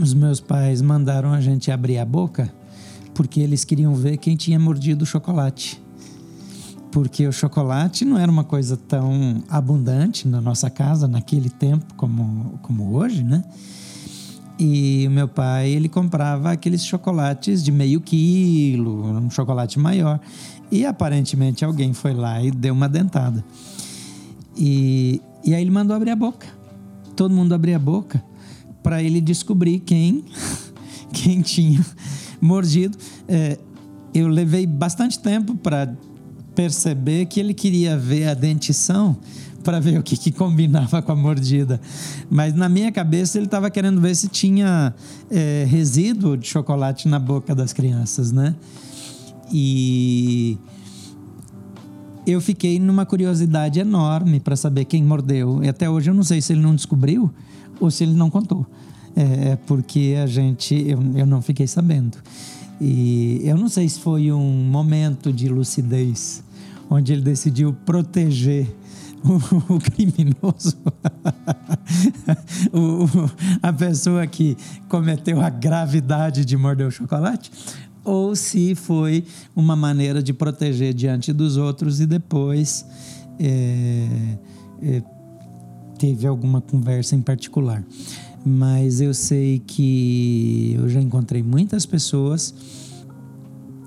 os 0.01 0.15
meus 0.15 0.41
pais 0.41 0.81
mandaram 0.81 1.33
a 1.33 1.41
gente 1.41 1.71
abrir 1.71 1.99
a 1.99 2.05
boca 2.05 2.53
porque 3.15 3.41
eles 3.41 3.65
queriam 3.65 3.95
ver 3.95 4.17
quem 4.19 4.37
tinha 4.37 4.59
mordido 4.59 5.03
o 5.03 5.07
chocolate 5.07 5.81
porque 6.91 7.27
o 7.27 7.33
chocolate 7.33 8.05
não 8.05 8.19
era 8.19 8.31
uma 8.31 8.45
coisa 8.45 8.77
tão 8.77 9.43
abundante 9.49 10.27
na 10.27 10.41
nossa 10.41 10.71
casa 10.71 11.07
naquele 11.07 11.51
tempo 11.51 11.95
como, 11.95 12.59
como 12.63 12.95
hoje, 12.95 13.23
né? 13.23 13.45
E 14.59 15.07
o 15.07 15.11
meu 15.11 15.29
pai, 15.29 15.71
ele 15.71 15.89
comprava 15.89 16.51
aqueles 16.51 16.85
chocolates 16.85 17.63
de 17.63 17.71
meio 17.71 18.01
quilo, 18.01 19.05
um 19.05 19.31
chocolate 19.31 19.79
maior. 19.79 20.19
E 20.71 20.85
aparentemente 20.85 21.65
alguém 21.65 21.93
foi 21.93 22.13
lá 22.13 22.43
e 22.43 22.51
deu 22.51 22.75
uma 22.75 22.89
dentada. 22.89 23.45
E, 24.57 25.23
e 25.45 25.55
aí 25.55 25.63
ele 25.63 25.71
mandou 25.71 25.95
abrir 25.95 26.11
a 26.11 26.17
boca. 26.17 26.49
Todo 27.15 27.33
mundo 27.33 27.55
abria 27.55 27.77
a 27.77 27.79
boca 27.79 28.23
para 28.89 29.03
ele 29.03 29.21
descobrir 29.21 29.81
quem, 29.81 30.25
quem 31.13 31.43
tinha 31.43 31.85
mordido. 32.41 32.97
É, 33.29 33.59
eu 34.15 34.29
levei 34.29 34.67
bastante 34.67 35.19
tempo 35.19 35.55
para 35.57 35.95
perceber 36.55 37.27
que 37.27 37.39
ele 37.39 37.53
queria 37.53 37.99
ver 37.99 38.29
a 38.29 38.33
dentição 38.33 39.15
para 39.63 39.79
ver 39.79 39.99
o 39.99 40.03
que, 40.03 40.17
que, 40.17 40.33
combinava 40.33 41.03
com 41.03 41.13
a 41.13 41.15
mordida. 41.15 41.79
Mas 42.31 42.55
na 42.55 42.67
minha 42.67 42.91
cabeça 42.91 43.37
ele 43.37 43.45
estava 43.45 43.71
querendo 43.71 44.01
ver 44.01 44.15
se 44.17 44.27
tinha 44.27 44.95
é, 45.31 45.67
resíduo 45.69 46.35
de 46.35 46.49
chocolate 46.49 47.09
na 47.09 47.19
boca 47.19 47.55
das 47.55 47.75
crianças, 47.75 48.33
né? 48.33 48.55
E 49.53 50.57
eu 52.27 52.41
fiquei 52.41 52.79
numa 52.79 53.05
curiosidade 53.05 53.81
enorme 53.81 54.41
para 54.41 54.57
saber 54.57 54.87
quem 54.87 55.05
mordeu. 55.05 55.63
E 55.63 55.69
até 55.69 55.91
hoje 55.91 56.09
eu 56.09 56.15
não 56.15 56.23
sei 56.23 56.41
se 56.41 56.55
ele 56.55 56.63
não 56.63 56.75
descobriu 56.75 57.31
ou 57.81 57.91
se 57.91 58.05
ele 58.05 58.15
não 58.15 58.31
contou. 58.31 58.67
É, 59.17 59.57
porque 59.67 60.17
a 60.23 60.27
gente, 60.27 60.75
eu, 60.75 61.01
eu 61.17 61.27
não 61.27 61.43
fiquei 61.43 61.67
sabendo. 61.67 62.19
E 62.81 63.41
eu 63.43 63.57
não 63.57 63.69
sei 63.69 63.89
se 63.89 63.99
foi 63.99 64.31
um 64.31 64.65
momento 64.65 65.33
de 65.33 65.49
lucidez 65.49 66.45
onde 66.89 67.13
ele 67.13 67.23
decidiu 67.23 67.73
proteger 67.85 68.67
o, 69.25 69.75
o 69.75 69.79
criminoso, 69.81 70.77
o, 72.73 73.07
a 73.63 73.73
pessoa 73.73 74.27
que 74.27 74.57
cometeu 74.89 75.41
a 75.41 75.51
gravidade 75.51 76.45
de 76.45 76.57
morder 76.57 76.87
o 76.87 76.91
chocolate, 76.91 77.51
ou 78.05 78.35
se 78.35 78.75
foi 78.75 79.25
uma 79.55 79.77
maneira 79.77 80.23
de 80.23 80.33
proteger 80.33 80.95
diante 80.95 81.33
dos 81.33 81.57
outros 81.57 82.01
e 82.01 82.07
depois 82.07 82.87
é, 83.39 84.07
é, 84.83 85.03
teve 85.99 86.27
alguma 86.27 86.61
conversa 86.61 87.17
em 87.17 87.21
particular. 87.21 87.85
Mas 88.45 89.01
eu 89.01 89.13
sei 89.13 89.59
que 89.59 90.75
eu 90.77 90.89
já 90.89 91.01
encontrei 91.01 91.43
muitas 91.43 91.85
pessoas 91.85 92.55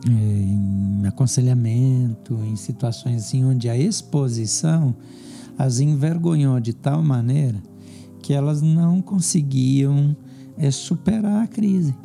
em 0.08 1.08
aconselhamento, 1.08 2.38
em 2.44 2.56
situações 2.56 3.24
assim 3.24 3.46
onde 3.46 3.70
a 3.70 3.78
exposição 3.78 4.96
as 5.58 5.80
envergonhou 5.80 6.60
de 6.60 6.74
tal 6.74 7.04
maneira 7.04 7.62
que 8.22 8.34
elas 8.34 8.62
não 8.62 9.02
conseguiam 9.02 10.16
é, 10.58 10.70
superar 10.70 11.44
a 11.44 11.48
crise 11.48 11.96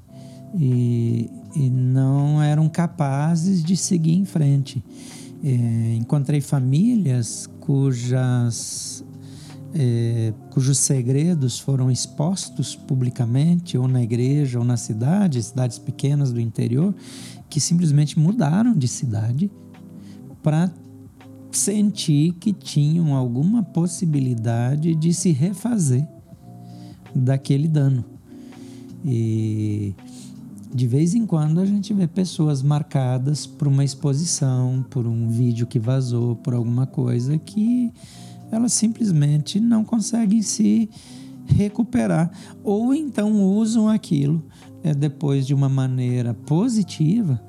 e, 0.59 1.31
e, 1.55 1.69
não 1.69 2.43
eram 2.43 2.69
capazes 2.69 3.63
de 3.63 3.77
seguir 3.77 4.15
em 4.15 4.25
frente. 4.25 4.83
É, 5.45 5.95
encontrei 5.97 6.41
famílias 6.41 7.49
cujas 7.61 9.05
é, 9.79 10.33
cujos 10.51 10.79
segredos 10.79 11.59
foram 11.59 11.91
expostos 11.91 12.75
publicamente, 12.75 13.77
ou 13.77 13.87
na 13.87 14.03
igreja, 14.03 14.59
ou 14.59 14.65
na 14.65 14.77
cidade, 14.77 15.43
cidades 15.43 15.79
pequenas 15.79 16.33
do 16.33 16.41
interior, 16.41 16.95
que 17.51 17.61
simplesmente 17.61 18.19
mudaram 18.19 18.75
de 18.75 18.89
cidade 18.89 19.51
para 20.43 20.73
sentir 21.51 22.33
que 22.35 22.53
tinham 22.53 23.15
alguma 23.15 23.63
possibilidade 23.63 24.95
de 24.95 25.13
se 25.13 25.31
refazer 25.31 26.07
daquele 27.15 27.69
dano. 27.69 28.05
E 29.05 29.95
de 30.75 30.87
vez 30.87 31.15
em 31.15 31.27
quando 31.27 31.61
a 31.61 31.67
gente 31.67 31.93
vê 31.93 32.07
pessoas 32.07 32.63
marcadas 32.63 33.47
por 33.47 33.69
uma 33.69 33.85
exposição, 33.85 34.85
por 34.89 35.07
um 35.07 35.29
vídeo 35.29 35.67
que 35.67 35.79
vazou, 35.79 36.37
por 36.37 36.55
alguma 36.55 36.87
coisa 36.87 37.37
que 37.39 37.93
elas 38.51 38.73
simplesmente 38.73 39.61
não 39.61 39.85
conseguem 39.85 40.43
se 40.43 40.89
recuperar 41.47 42.31
ou 42.63 42.95
então 42.95 43.43
usam 43.43 43.89
aquilo 43.89 44.45
é, 44.83 44.93
depois 44.95 45.47
de 45.47 45.55
uma 45.55 45.69
maneira 45.69 46.35
positiva 46.35 47.41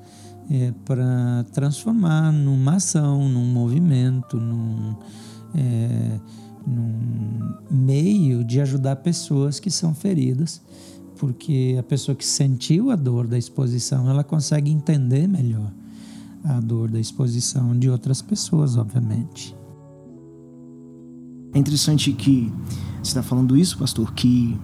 é, 0.50 0.72
para 0.84 1.44
transformar 1.52 2.32
numa 2.32 2.76
ação, 2.76 3.28
num 3.28 3.44
movimento, 3.44 4.38
num, 4.38 4.96
é, 5.54 6.18
num 6.66 7.54
meio 7.70 8.42
de 8.42 8.60
ajudar 8.60 8.96
pessoas 8.96 9.60
que 9.60 9.70
são 9.70 9.94
feridas, 9.94 10.62
porque 11.16 11.76
a 11.78 11.82
pessoa 11.82 12.14
que 12.14 12.24
sentiu 12.24 12.90
a 12.90 12.96
dor 12.96 13.26
da 13.26 13.36
exposição 13.36 14.08
ela 14.08 14.24
consegue 14.24 14.70
entender 14.70 15.26
melhor 15.26 15.72
a 16.44 16.60
dor 16.60 16.90
da 16.90 17.00
exposição 17.00 17.76
de 17.76 17.90
outras 17.90 18.22
pessoas, 18.22 18.76
obviamente. 18.76 19.57
É 21.52 21.58
interessante 21.58 22.12
que 22.12 22.52
você 23.02 23.10
está 23.10 23.22
falando 23.22 23.56
isso, 23.56 23.78
pastor, 23.78 24.12
que 24.12 24.58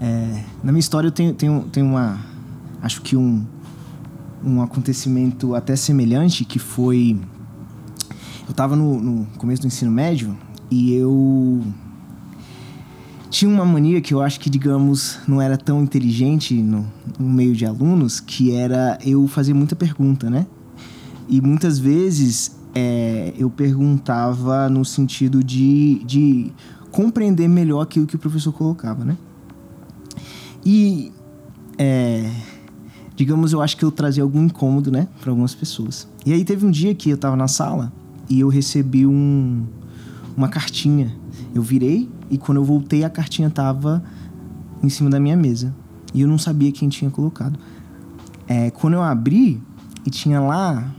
é, 0.00 0.44
na 0.62 0.70
minha 0.72 0.80
história 0.80 1.08
eu 1.08 1.12
tenho, 1.12 1.32
tenho, 1.34 1.62
tenho 1.72 1.86
uma. 1.86 2.18
Acho 2.82 3.02
que 3.02 3.16
um, 3.16 3.44
um 4.44 4.62
acontecimento 4.62 5.54
até 5.54 5.74
semelhante 5.76 6.44
que 6.44 6.58
foi. 6.58 7.18
Eu 8.46 8.50
estava 8.50 8.74
no, 8.76 9.00
no 9.00 9.26
começo 9.38 9.62
do 9.62 9.66
ensino 9.66 9.90
médio 9.90 10.36
e 10.70 10.92
eu 10.92 11.62
tinha 13.30 13.50
uma 13.50 13.64
mania 13.64 14.00
que 14.00 14.12
eu 14.12 14.20
acho 14.20 14.40
que, 14.40 14.50
digamos, 14.50 15.18
não 15.26 15.40
era 15.40 15.56
tão 15.56 15.82
inteligente 15.82 16.54
no, 16.54 16.86
no, 17.18 17.28
meio 17.28 17.54
de 17.54 17.64
alunos, 17.64 18.18
que 18.20 18.52
era 18.52 18.98
eu 19.04 19.26
fazer 19.28 19.54
muita 19.54 19.76
pergunta, 19.76 20.28
né? 20.28 20.46
E 21.28 21.40
muitas 21.40 21.78
vezes 21.78 22.59
é, 22.74 23.32
eu 23.36 23.50
perguntava 23.50 24.68
no 24.68 24.84
sentido 24.84 25.42
de, 25.42 26.02
de 26.04 26.52
compreender 26.90 27.48
melhor 27.48 27.82
aquilo 27.82 28.06
que 28.06 28.16
o 28.16 28.18
professor 28.18 28.52
colocava, 28.52 29.04
né? 29.04 29.16
E, 30.64 31.12
é, 31.78 32.30
digamos, 33.16 33.52
eu 33.52 33.60
acho 33.60 33.76
que 33.76 33.84
eu 33.84 33.90
trazia 33.90 34.22
algum 34.22 34.44
incômodo, 34.44 34.90
né, 34.90 35.08
para 35.20 35.30
algumas 35.30 35.54
pessoas. 35.54 36.06
E 36.24 36.32
aí 36.32 36.44
teve 36.44 36.66
um 36.66 36.70
dia 36.70 36.94
que 36.94 37.10
eu 37.10 37.14
estava 37.14 37.36
na 37.36 37.48
sala 37.48 37.92
e 38.28 38.40
eu 38.40 38.48
recebi 38.48 39.06
um, 39.06 39.64
uma 40.36 40.48
cartinha. 40.48 41.14
Eu 41.54 41.62
virei 41.62 42.08
e 42.30 42.38
quando 42.38 42.58
eu 42.58 42.64
voltei 42.64 43.02
a 43.02 43.10
cartinha 43.10 43.48
estava 43.48 44.02
em 44.82 44.88
cima 44.88 45.10
da 45.10 45.18
minha 45.18 45.36
mesa 45.36 45.74
e 46.14 46.20
eu 46.20 46.28
não 46.28 46.38
sabia 46.38 46.70
quem 46.70 46.88
tinha 46.88 47.10
colocado. 47.10 47.58
É, 48.46 48.70
quando 48.70 48.94
eu 48.94 49.02
abri 49.02 49.60
e 50.04 50.10
tinha 50.10 50.40
lá 50.40 50.92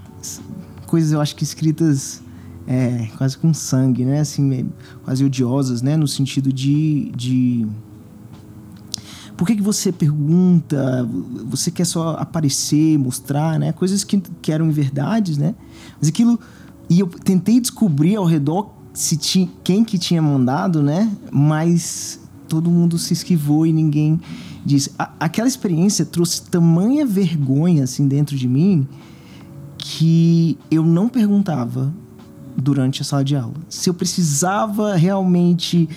coisas, 0.92 1.14
eu 1.14 1.22
acho 1.22 1.38
que 1.38 1.44
escritas 1.46 2.22
é, 2.68 3.08
quase 3.18 3.38
com 3.38 3.54
sangue, 3.54 4.04
né? 4.04 4.20
Assim, 4.20 4.70
quase 5.06 5.24
odiosas, 5.24 5.82
né? 5.82 5.96
No 5.96 6.06
sentido 6.06 6.52
de, 6.52 7.14
de... 7.16 7.66
Por 9.38 9.48
que, 9.48 9.56
que 9.56 9.62
você 9.62 9.90
pergunta? 9.90 11.08
Você 11.50 11.72
quer 11.72 11.86
só 11.86 12.18
aparecer, 12.20 13.00
mostrar, 13.00 13.58
né? 13.58 13.72
Coisas 13.72 14.04
que, 14.04 14.22
que 14.42 14.52
eram 14.52 14.70
verdades, 14.70 15.38
né? 15.38 15.56
Mas 15.98 16.10
aquilo... 16.10 16.38
E 16.90 17.00
eu 17.00 17.08
tentei 17.08 17.62
descobrir 17.62 18.18
ao 18.18 18.26
redor 18.26 18.74
se 18.94 19.16
tinha, 19.16 19.50
quem 19.64 19.86
que 19.86 19.98
tinha 19.98 20.22
mandado, 20.22 20.84
né? 20.84 21.10
Mas 21.32 22.20
todo 22.50 22.70
mundo 22.70 22.98
se 22.98 23.14
esquivou 23.14 23.66
e 23.66 23.72
ninguém 23.72 24.20
disse. 24.66 24.92
A, 25.00 25.10
aquela 25.22 25.48
experiência 25.48 26.06
trouxe 26.06 26.42
tamanha 26.42 27.06
vergonha, 27.06 27.86
assim, 27.86 28.10
dentro 28.10 28.36
de 28.36 28.46
mim 28.46 28.86
que 29.94 30.58
eu 30.70 30.86
não 30.86 31.10
perguntava 31.10 31.94
durante 32.56 33.02
a 33.02 33.06
sala 33.06 33.26
de 33.26 33.36
aula. 33.36 33.56
Se 33.68 33.90
eu 33.90 33.94
precisava 33.94 34.96
realmente 34.96 35.90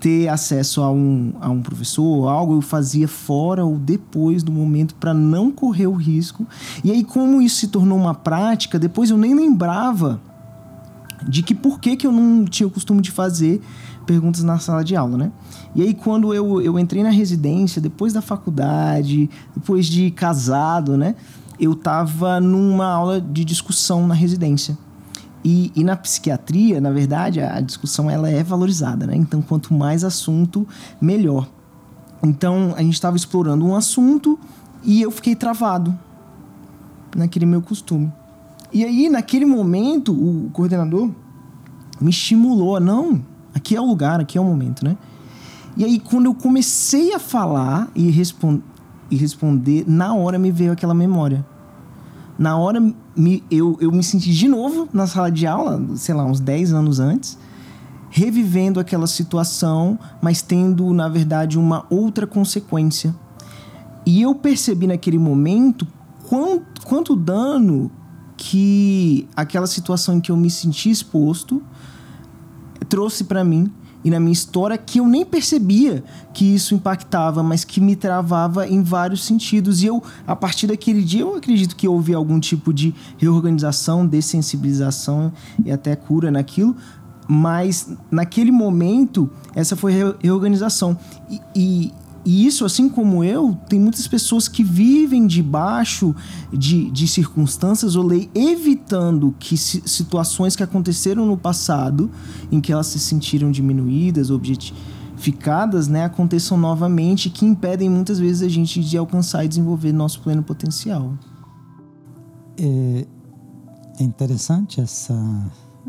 ter 0.00 0.28
acesso 0.28 0.80
a 0.80 0.90
um, 0.90 1.34
a 1.40 1.50
um 1.50 1.60
professor 1.60 2.04
ou 2.04 2.28
algo, 2.28 2.54
eu 2.54 2.62
fazia 2.62 3.06
fora 3.06 3.62
ou 3.62 3.78
depois 3.78 4.42
do 4.42 4.50
momento 4.50 4.94
para 4.94 5.12
não 5.12 5.50
correr 5.50 5.86
o 5.86 5.92
risco. 5.92 6.46
E 6.82 6.90
aí, 6.90 7.04
como 7.04 7.42
isso 7.42 7.56
se 7.56 7.68
tornou 7.68 7.98
uma 7.98 8.14
prática, 8.14 8.78
depois 8.78 9.10
eu 9.10 9.18
nem 9.18 9.34
lembrava 9.34 10.20
de 11.28 11.42
que 11.42 11.54
por 11.54 11.78
que, 11.78 11.96
que 11.96 12.06
eu 12.06 12.12
não 12.12 12.46
tinha 12.46 12.66
o 12.66 12.70
costume 12.70 13.02
de 13.02 13.10
fazer 13.10 13.60
perguntas 14.06 14.42
na 14.42 14.58
sala 14.58 14.82
de 14.82 14.96
aula, 14.96 15.18
né? 15.18 15.32
E 15.74 15.82
aí, 15.82 15.92
quando 15.92 16.32
eu, 16.32 16.62
eu 16.62 16.78
entrei 16.78 17.02
na 17.02 17.10
residência, 17.10 17.80
depois 17.80 18.12
da 18.12 18.22
faculdade, 18.22 19.28
depois 19.54 19.86
de 19.86 20.10
casado, 20.10 20.96
né? 20.96 21.14
Eu 21.58 21.72
estava 21.72 22.40
numa 22.40 22.86
aula 22.86 23.20
de 23.20 23.44
discussão 23.44 24.06
na 24.06 24.14
residência. 24.14 24.76
E, 25.44 25.70
e, 25.76 25.84
na 25.84 25.94
psiquiatria, 25.94 26.80
na 26.80 26.90
verdade, 26.90 27.40
a, 27.40 27.60
discussão 27.60 28.10
ela 28.10 28.30
é 28.30 28.42
valorizada, 28.42 29.06
né? 29.06 29.14
Então, 29.14 29.42
quanto 29.42 29.74
mais 29.74 30.02
assunto, 30.02 30.66
melhor. 30.98 31.46
Então, 32.22 32.72
a 32.76 32.82
gente 32.82 32.94
estava 32.94 33.14
explorando 33.14 33.66
um 33.66 33.76
assunto 33.76 34.38
e 34.82 35.02
eu 35.02 35.10
fiquei 35.10 35.36
travado 35.36 35.94
naquele 37.14 37.44
meu 37.44 37.60
costume. 37.60 38.10
E 38.72 38.84
aí, 38.84 39.10
naquele 39.10 39.44
momento, 39.44 40.12
o 40.12 40.48
coordenador 40.50 41.10
me 42.00 42.10
estimulou 42.10 42.76
a, 42.76 42.80
não, 42.80 43.22
aqui 43.54 43.76
é 43.76 43.80
o 43.80 43.84
lugar, 43.84 44.20
aqui 44.20 44.38
é 44.38 44.40
o 44.40 44.44
momento, 44.44 44.82
né? 44.82 44.96
E 45.76 45.84
aí, 45.84 45.98
quando 45.98 46.24
eu 46.24 46.34
comecei 46.34 47.12
a 47.12 47.18
falar 47.18 47.90
e, 47.94 48.10
respond, 48.10 48.62
e 49.10 49.16
responder, 49.16 49.84
na 49.86 50.14
hora 50.14 50.38
me 50.38 50.50
veio 50.50 50.72
aquela 50.72 50.94
memória. 50.94 51.44
Na 52.38 52.56
hora 52.56 52.80
me, 53.16 53.44
eu, 53.50 53.76
eu 53.80 53.92
me 53.92 54.02
senti 54.02 54.32
de 54.32 54.48
novo 54.48 54.88
na 54.92 55.06
sala 55.06 55.30
de 55.30 55.46
aula, 55.46 55.80
sei 55.96 56.14
lá, 56.14 56.24
uns 56.24 56.40
10 56.40 56.72
anos 56.72 56.98
antes, 56.98 57.38
revivendo 58.10 58.80
aquela 58.80 59.06
situação, 59.06 59.98
mas 60.20 60.42
tendo, 60.42 60.92
na 60.92 61.08
verdade, 61.08 61.58
uma 61.58 61.86
outra 61.88 62.26
consequência. 62.26 63.14
E 64.06 64.22
eu 64.22 64.34
percebi 64.34 64.86
naquele 64.86 65.18
momento 65.18 65.86
quanto, 66.28 66.86
quanto 66.86 67.16
dano 67.16 67.90
que 68.36 69.28
aquela 69.36 69.66
situação 69.66 70.16
em 70.16 70.20
que 70.20 70.30
eu 70.30 70.36
me 70.36 70.50
senti 70.50 70.90
exposto 70.90 71.62
trouxe 72.88 73.24
para 73.24 73.44
mim 73.44 73.72
e 74.04 74.10
na 74.10 74.20
minha 74.20 74.32
história 74.32 74.76
que 74.76 75.00
eu 75.00 75.08
nem 75.08 75.24
percebia 75.24 76.04
que 76.34 76.44
isso 76.54 76.74
impactava, 76.74 77.42
mas 77.42 77.64
que 77.64 77.80
me 77.80 77.96
travava 77.96 78.68
em 78.68 78.82
vários 78.82 79.24
sentidos. 79.24 79.82
E 79.82 79.86
eu, 79.86 80.02
a 80.26 80.36
partir 80.36 80.66
daquele 80.66 81.02
dia, 81.02 81.22
eu 81.22 81.34
acredito 81.34 81.74
que 81.74 81.88
houve 81.88 82.12
algum 82.12 82.38
tipo 82.38 82.72
de 82.72 82.94
reorganização, 83.16 84.06
dessensibilização 84.06 85.32
e 85.64 85.72
até 85.72 85.96
cura 85.96 86.30
naquilo. 86.30 86.76
Mas 87.26 87.90
naquele 88.10 88.52
momento, 88.52 89.30
essa 89.54 89.74
foi 89.74 89.92
reorganização. 90.20 90.98
E, 91.56 91.90
e 92.24 92.46
isso, 92.46 92.64
assim 92.64 92.88
como 92.88 93.22
eu, 93.22 93.56
tem 93.68 93.78
muitas 93.78 94.08
pessoas 94.08 94.48
que 94.48 94.64
vivem 94.64 95.26
debaixo 95.26 96.14
de, 96.50 96.90
de 96.90 97.06
circunstâncias 97.06 97.96
ou 97.96 98.02
lei, 98.02 98.30
evitando 98.34 99.34
que 99.38 99.56
situações 99.58 100.56
que 100.56 100.62
aconteceram 100.62 101.26
no 101.26 101.36
passado, 101.36 102.10
em 102.50 102.60
que 102.62 102.72
elas 102.72 102.86
se 102.86 102.98
sentiram 102.98 103.50
diminuídas, 103.50 104.30
objetificadas, 104.30 105.86
né, 105.86 106.04
aconteçam 106.04 106.56
novamente, 106.56 107.28
que 107.28 107.44
impedem 107.44 107.90
muitas 107.90 108.18
vezes 108.18 108.42
a 108.42 108.48
gente 108.48 108.80
de 108.80 108.96
alcançar 108.96 109.44
e 109.44 109.48
desenvolver 109.48 109.92
nosso 109.92 110.20
pleno 110.22 110.42
potencial. 110.42 111.12
É, 112.56 113.06
é 114.00 114.02
interessante 114.02 114.80
essa, 114.80 115.14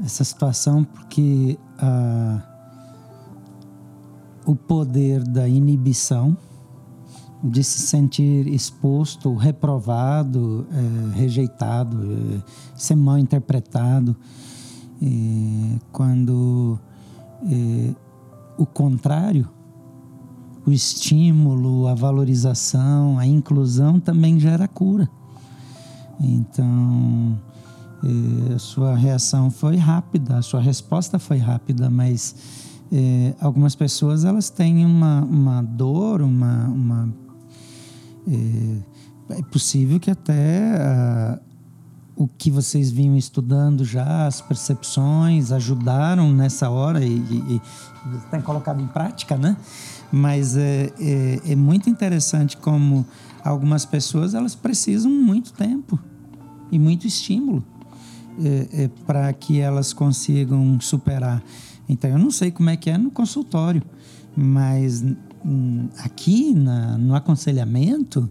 essa 0.04 0.24
situação, 0.26 0.84
porque 0.84 1.58
a 1.78 2.54
o 4.45 4.55
poder 4.55 5.23
da 5.23 5.47
inibição, 5.47 6.38
de 7.43 7.63
se 7.63 7.79
sentir 7.79 8.47
exposto, 8.47 9.34
reprovado, 9.36 10.65
é, 10.71 11.17
rejeitado, 11.17 11.97
é, 12.12 12.41
ser 12.75 12.95
mal 12.95 13.17
interpretado. 13.17 14.15
quando 15.91 16.79
é, 17.43 17.93
o 18.58 18.65
contrário, 18.65 19.47
o 20.65 20.71
estímulo, 20.71 21.88
a 21.88 21.93
valorização, 21.93 23.19
a 23.19 23.27
inclusão 23.27 23.99
também 23.99 24.39
gera 24.39 24.67
cura. 24.67 25.08
Então, 26.19 27.38
é, 28.03 28.53
a 28.53 28.60
sua 28.60 28.95
reação 28.95 29.51
foi 29.51 29.75
rápida, 29.75 30.38
a 30.38 30.41
sua 30.41 30.60
resposta 30.60 31.19
foi 31.19 31.38
rápida, 31.38 31.89
mas 31.89 32.36
é, 32.91 33.34
algumas 33.39 33.76
pessoas 33.76 34.26
elas 34.26 34.50
têm 34.50 34.86
uma, 34.86 35.21
uma 35.21 35.62
dor, 35.62 36.21
uma, 36.21 36.65
uma 36.67 37.13
é, 38.28 39.38
é 39.39 39.43
possível 39.43 40.00
que 40.00 40.12
até 40.12 40.76
ah, 40.78 41.39
o 42.15 42.28
que 42.28 42.50
vocês 42.50 42.91
vinham 42.91 43.17
estudando 43.17 43.84
já, 43.84 44.26
as 44.26 44.39
percepções, 44.39 45.52
ajudaram 45.52 46.32
nessa 46.32 46.69
hora 46.69 47.04
e, 47.04 47.17
e, 47.17 47.56
e 47.56 47.62
tem 48.32 48.41
colocado 48.41 48.82
em 48.82 48.88
prática, 48.88 49.36
né? 49.36 49.58
Mas 50.12 50.56
é, 50.56 50.93
é, 51.00 51.41
é, 51.52 51.56
muito 51.56 51.89
interessante 51.89 52.56
como 52.56 53.06
algumas 53.43 53.86
pessoas 53.86 54.34
elas 54.34 54.56
precisam 54.56 55.12
muito 55.12 55.52
tempo 55.52 56.00
e 56.71 56.80
muito 56.80 57.06
estímulo 57.06 57.63
é, 58.39 58.84
é 58.84 58.88
para 59.06 59.32
que 59.34 59.60
elas 59.60 59.91
consigam 59.91 60.80
superar. 60.80 61.43
Então 61.88 62.10
eu 62.10 62.17
não 62.17 62.32
sei 62.32 62.52
como 62.52 62.69
é 62.69 62.78
que 62.78 62.89
é 62.89 62.98
no 62.98 63.12
consultório, 63.12 63.82
mas 64.36 65.04
hum, 65.45 65.88
aqui 66.00 66.54
na, 66.54 66.98
no 66.98 67.15
aconselhamento 67.15 68.30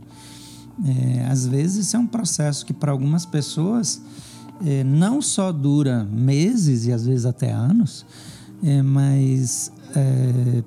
é, 0.85 1.27
às 1.27 1.47
vezes 1.47 1.95
é 1.95 1.99
um 1.99 2.07
processo 2.07 2.67
que 2.67 2.73
para 2.73 2.91
algumas 2.91 3.25
pessoas 3.25 4.03
é, 4.65 4.83
não 4.83 5.23
só 5.23 5.53
dura 5.53 6.05
meses 6.05 6.87
e 6.87 6.93
às 6.93 7.07
vezes 7.07 7.27
até 7.27 7.53
anos, 7.53 8.05
é, 8.63 8.83
mas 8.83 9.73
é, 9.95 10.63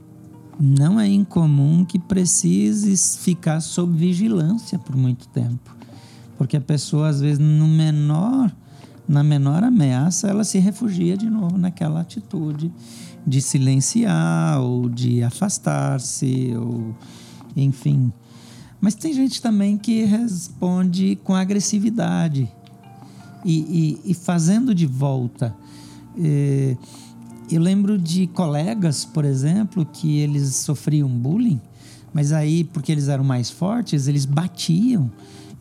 não 0.59 0.99
é 0.99 1.07
incomum 1.07 1.83
que 1.83 1.99
precise 1.99 2.95
ficar 3.19 3.59
sob 3.59 3.97
vigilância 3.97 4.79
por 4.79 4.95
muito 4.95 5.27
tempo, 5.27 5.75
porque 6.37 6.57
a 6.57 6.61
pessoa 6.61 7.09
às 7.09 7.19
vezes 7.19 7.39
no 7.39 7.67
menor 7.67 8.51
na 9.07 9.23
menor 9.23 9.63
ameaça 9.63 10.27
ela 10.27 10.43
se 10.43 10.59
refugia 10.59 11.17
de 11.17 11.29
novo 11.29 11.57
naquela 11.57 12.01
atitude 12.01 12.71
de 13.25 13.41
silenciar 13.41 14.59
ou 14.61 14.89
de 14.89 15.23
afastar-se 15.23 16.53
ou 16.55 16.95
enfim 17.55 18.11
mas 18.79 18.95
tem 18.95 19.13
gente 19.13 19.41
também 19.41 19.77
que 19.77 20.03
responde 20.03 21.17
com 21.23 21.33
agressividade 21.33 22.51
e, 23.43 23.99
e, 24.05 24.11
e 24.11 24.13
fazendo 24.13 24.73
de 24.73 24.85
volta. 24.85 25.55
É, 26.19 26.77
eu 27.49 27.61
lembro 27.61 27.97
de 27.97 28.27
colegas, 28.27 29.05
por 29.05 29.25
exemplo, 29.25 29.85
que 29.85 30.19
eles 30.19 30.55
sofriam 30.57 31.09
bullying, 31.09 31.59
mas 32.13 32.31
aí, 32.31 32.63
porque 32.65 32.91
eles 32.91 33.07
eram 33.07 33.23
mais 33.23 33.49
fortes, 33.49 34.07
eles 34.07 34.25
batiam, 34.25 35.09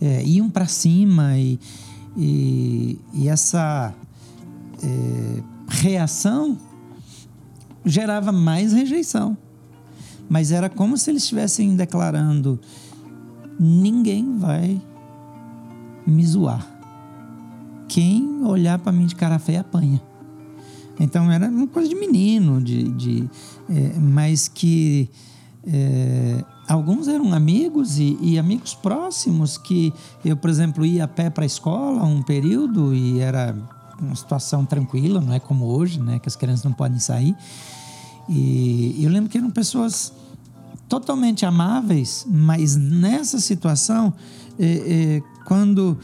é, 0.00 0.24
iam 0.24 0.50
para 0.50 0.66
cima 0.66 1.38
e, 1.38 1.58
e, 2.16 2.98
e 3.12 3.28
essa 3.28 3.94
é, 4.82 5.42
reação 5.68 6.58
gerava 7.84 8.32
mais 8.32 8.72
rejeição. 8.72 9.36
Mas 10.28 10.50
era 10.50 10.68
como 10.68 10.96
se 10.96 11.10
eles 11.10 11.22
estivessem 11.22 11.76
declarando: 11.76 12.58
ninguém 13.60 14.38
vai 14.38 14.80
me 16.06 16.24
zoar. 16.26 16.66
Quem 17.88 18.42
olhar 18.44 18.78
para 18.78 18.92
mim 18.92 19.06
de 19.06 19.14
cara 19.14 19.38
feia 19.38 19.60
apanha. 19.60 20.02
Então 20.98 21.30
era 21.30 21.48
uma 21.48 21.66
coisa 21.66 21.88
de 21.88 21.94
menino, 21.94 22.60
de, 22.60 22.84
de 22.92 23.30
é, 23.68 23.98
mas 23.98 24.48
que 24.48 25.10
é, 25.66 26.44
alguns 26.68 27.08
eram 27.08 27.32
amigos 27.32 27.98
e, 27.98 28.18
e, 28.20 28.38
amigos 28.38 28.74
próximos 28.74 29.56
que 29.56 29.92
eu, 30.24 30.36
por 30.36 30.50
exemplo, 30.50 30.84
ia 30.84 31.04
a 31.04 31.08
pé 31.08 31.30
para 31.30 31.44
a 31.44 31.46
escola 31.46 32.02
um 32.04 32.22
período 32.22 32.94
e 32.94 33.20
era 33.20 33.56
uma 34.00 34.14
situação 34.14 34.64
tranquila, 34.64 35.20
não 35.20 35.32
é 35.32 35.40
como 35.40 35.66
hoje, 35.66 36.00
né, 36.00 36.18
que 36.18 36.28
as 36.28 36.36
crianças 36.36 36.64
não 36.64 36.72
podem 36.72 36.98
sair. 36.98 37.34
E 38.28 38.96
eu 39.02 39.10
lembro 39.10 39.30
que 39.30 39.38
eram 39.38 39.50
pessoas 39.50 40.12
totalmente 40.88 41.46
amáveis, 41.46 42.26
mas 42.28 42.76
nessa 42.76 43.40
situação, 43.40 44.12
é, 44.58 44.66
é, 44.66 45.22
quando 45.44 45.98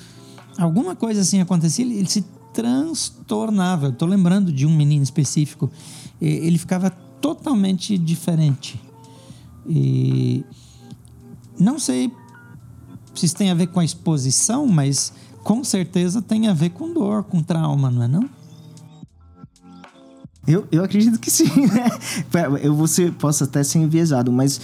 alguma 0.58 0.94
coisa 0.94 1.20
assim 1.20 1.40
acontecia, 1.40 1.84
ele, 1.84 1.98
ele 1.98 2.08
se 2.08 2.24
transtornava. 2.52 3.88
Estou 3.88 4.08
lembrando 4.08 4.52
de 4.52 4.66
um 4.66 4.74
menino 4.74 5.02
específico, 5.02 5.70
ele 6.20 6.58
ficava 6.58 6.90
totalmente 6.90 7.98
diferente. 7.98 8.80
E 9.66 10.44
não 11.58 11.78
sei 11.78 12.12
se 13.14 13.26
isso 13.26 13.36
tem 13.36 13.50
a 13.50 13.54
ver 13.54 13.68
com 13.68 13.80
a 13.80 13.84
exposição, 13.84 14.66
mas 14.66 15.12
com 15.42 15.62
certeza 15.62 16.22
tem 16.22 16.48
a 16.48 16.52
ver 16.52 16.70
com 16.70 16.92
dor, 16.92 17.24
com 17.24 17.42
trauma, 17.42 17.90
não 17.90 18.02
é 18.02 18.08
não? 18.08 18.28
Eu, 20.44 20.66
eu 20.72 20.82
acredito 20.82 21.20
que 21.20 21.30
sim, 21.30 21.66
né? 21.66 21.88
Eu 22.60 22.74
você 22.74 23.12
possa 23.12 23.44
até 23.44 23.62
ser 23.62 23.78
enviesado, 23.78 24.32
mas 24.32 24.60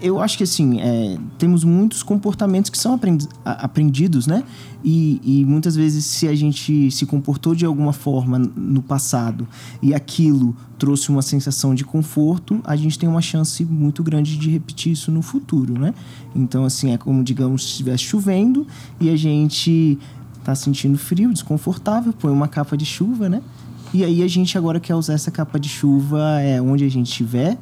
eu 0.00 0.20
acho 0.20 0.38
que 0.38 0.44
assim, 0.44 0.80
é, 0.80 1.18
temos 1.36 1.64
muitos 1.64 2.02
comportamentos 2.04 2.70
que 2.70 2.78
são 2.78 2.98
aprendidos, 3.44 4.28
né? 4.28 4.44
E, 4.84 5.20
e, 5.24 5.44
muitas 5.44 5.74
vezes, 5.74 6.04
se 6.04 6.28
a 6.28 6.34
gente 6.34 6.92
se 6.92 7.04
comportou 7.06 7.56
de 7.56 7.66
alguma 7.66 7.92
forma 7.92 8.38
no 8.38 8.80
passado 8.80 9.48
e 9.82 9.92
aquilo 9.92 10.54
trouxe 10.78 11.08
uma 11.08 11.22
sensação 11.22 11.74
de 11.74 11.84
conforto, 11.84 12.60
a 12.62 12.76
gente 12.76 12.96
tem 12.96 13.08
uma 13.08 13.20
chance 13.20 13.64
muito 13.64 14.04
grande 14.04 14.36
de 14.36 14.48
repetir 14.48 14.92
isso 14.92 15.10
no 15.10 15.22
futuro, 15.22 15.76
né? 15.76 15.92
Então, 16.36 16.64
assim, 16.64 16.92
é 16.92 16.98
como, 16.98 17.24
digamos, 17.24 17.64
se 17.64 17.70
estivesse 17.70 18.04
chovendo 18.04 18.64
e 19.00 19.10
a 19.10 19.16
gente 19.16 19.98
tá 20.44 20.54
sentindo 20.54 20.96
frio, 20.96 21.32
desconfortável, 21.32 22.12
põe 22.12 22.30
uma 22.30 22.46
capa 22.46 22.76
de 22.76 22.86
chuva, 22.86 23.28
né? 23.28 23.42
E 23.96 24.04
aí 24.04 24.22
a 24.22 24.28
gente 24.28 24.58
agora 24.58 24.78
quer 24.78 24.94
usar 24.94 25.14
essa 25.14 25.30
capa 25.30 25.58
de 25.58 25.70
chuva 25.70 26.38
é, 26.38 26.60
onde 26.60 26.84
a 26.84 26.88
gente 26.90 27.06
estiver, 27.06 27.56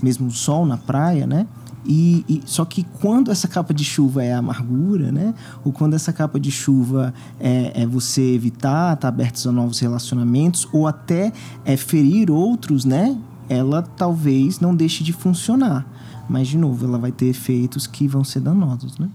mesmo 0.00 0.28
o 0.28 0.30
sol 0.30 0.64
na 0.64 0.76
praia, 0.76 1.26
né? 1.26 1.48
E, 1.84 2.24
e, 2.28 2.42
só 2.46 2.64
que 2.64 2.84
quando 3.00 3.32
essa 3.32 3.48
capa 3.48 3.74
de 3.74 3.84
chuva 3.84 4.22
é 4.22 4.32
amargura, 4.32 5.10
né? 5.10 5.34
Ou 5.64 5.72
quando 5.72 5.94
essa 5.94 6.12
capa 6.12 6.38
de 6.38 6.52
chuva 6.52 7.12
é, 7.40 7.82
é 7.82 7.86
você 7.86 8.22
evitar, 8.22 8.96
tá 8.98 9.08
aberto 9.08 9.48
a 9.48 9.50
novos 9.50 9.80
relacionamentos, 9.80 10.68
ou 10.72 10.86
até 10.86 11.32
é 11.64 11.76
ferir 11.76 12.30
outros, 12.30 12.84
né? 12.84 13.18
Ela 13.48 13.82
talvez 13.82 14.60
não 14.60 14.76
deixe 14.76 15.02
de 15.02 15.12
funcionar. 15.12 15.84
Mas, 16.28 16.46
de 16.46 16.56
novo, 16.56 16.86
ela 16.86 16.98
vai 16.98 17.10
ter 17.10 17.26
efeitos 17.26 17.84
que 17.84 18.06
vão 18.06 18.22
ser 18.22 18.38
danosos, 18.38 18.96
né? 18.96 19.10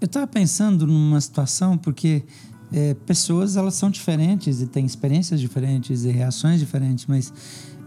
Eu 0.00 0.06
estava 0.06 0.28
pensando 0.28 0.86
numa 0.86 1.20
situação, 1.20 1.76
porque 1.76 2.22
é, 2.72 2.94
pessoas 2.94 3.56
elas 3.56 3.74
são 3.74 3.90
diferentes 3.90 4.60
e 4.60 4.66
têm 4.66 4.84
experiências 4.84 5.40
diferentes 5.40 6.04
e 6.04 6.10
reações 6.10 6.60
diferentes, 6.60 7.06
mas 7.06 7.32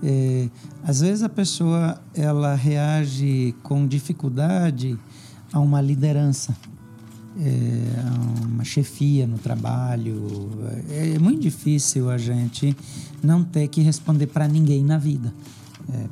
é, 0.04 0.50
às 0.84 1.02
vezes 1.02 1.24
a 1.24 1.30
pessoa 1.30 2.02
ela 2.13 2.56
reage 2.56 3.54
com 3.62 3.86
dificuldade 3.86 4.98
a 5.54 5.60
uma 5.60 5.82
liderança, 5.82 6.56
é, 7.39 8.00
a 8.08 8.46
uma 8.46 8.63
chefia 8.63 9.28
no 9.28 9.38
trabalho. 9.38 10.50
É, 10.89 11.15
é, 11.15 11.20
muito 11.20 11.41
difícil 11.41 12.10
a 12.10 12.17
gente 12.17 12.76
não 13.22 13.44
ter 13.44 13.67
que 13.67 13.82
responder 13.82 14.28
para 14.28 14.48
ninguém 14.48 14.84
na 14.84 14.98
vida. 14.98 15.34
É, 15.94 16.06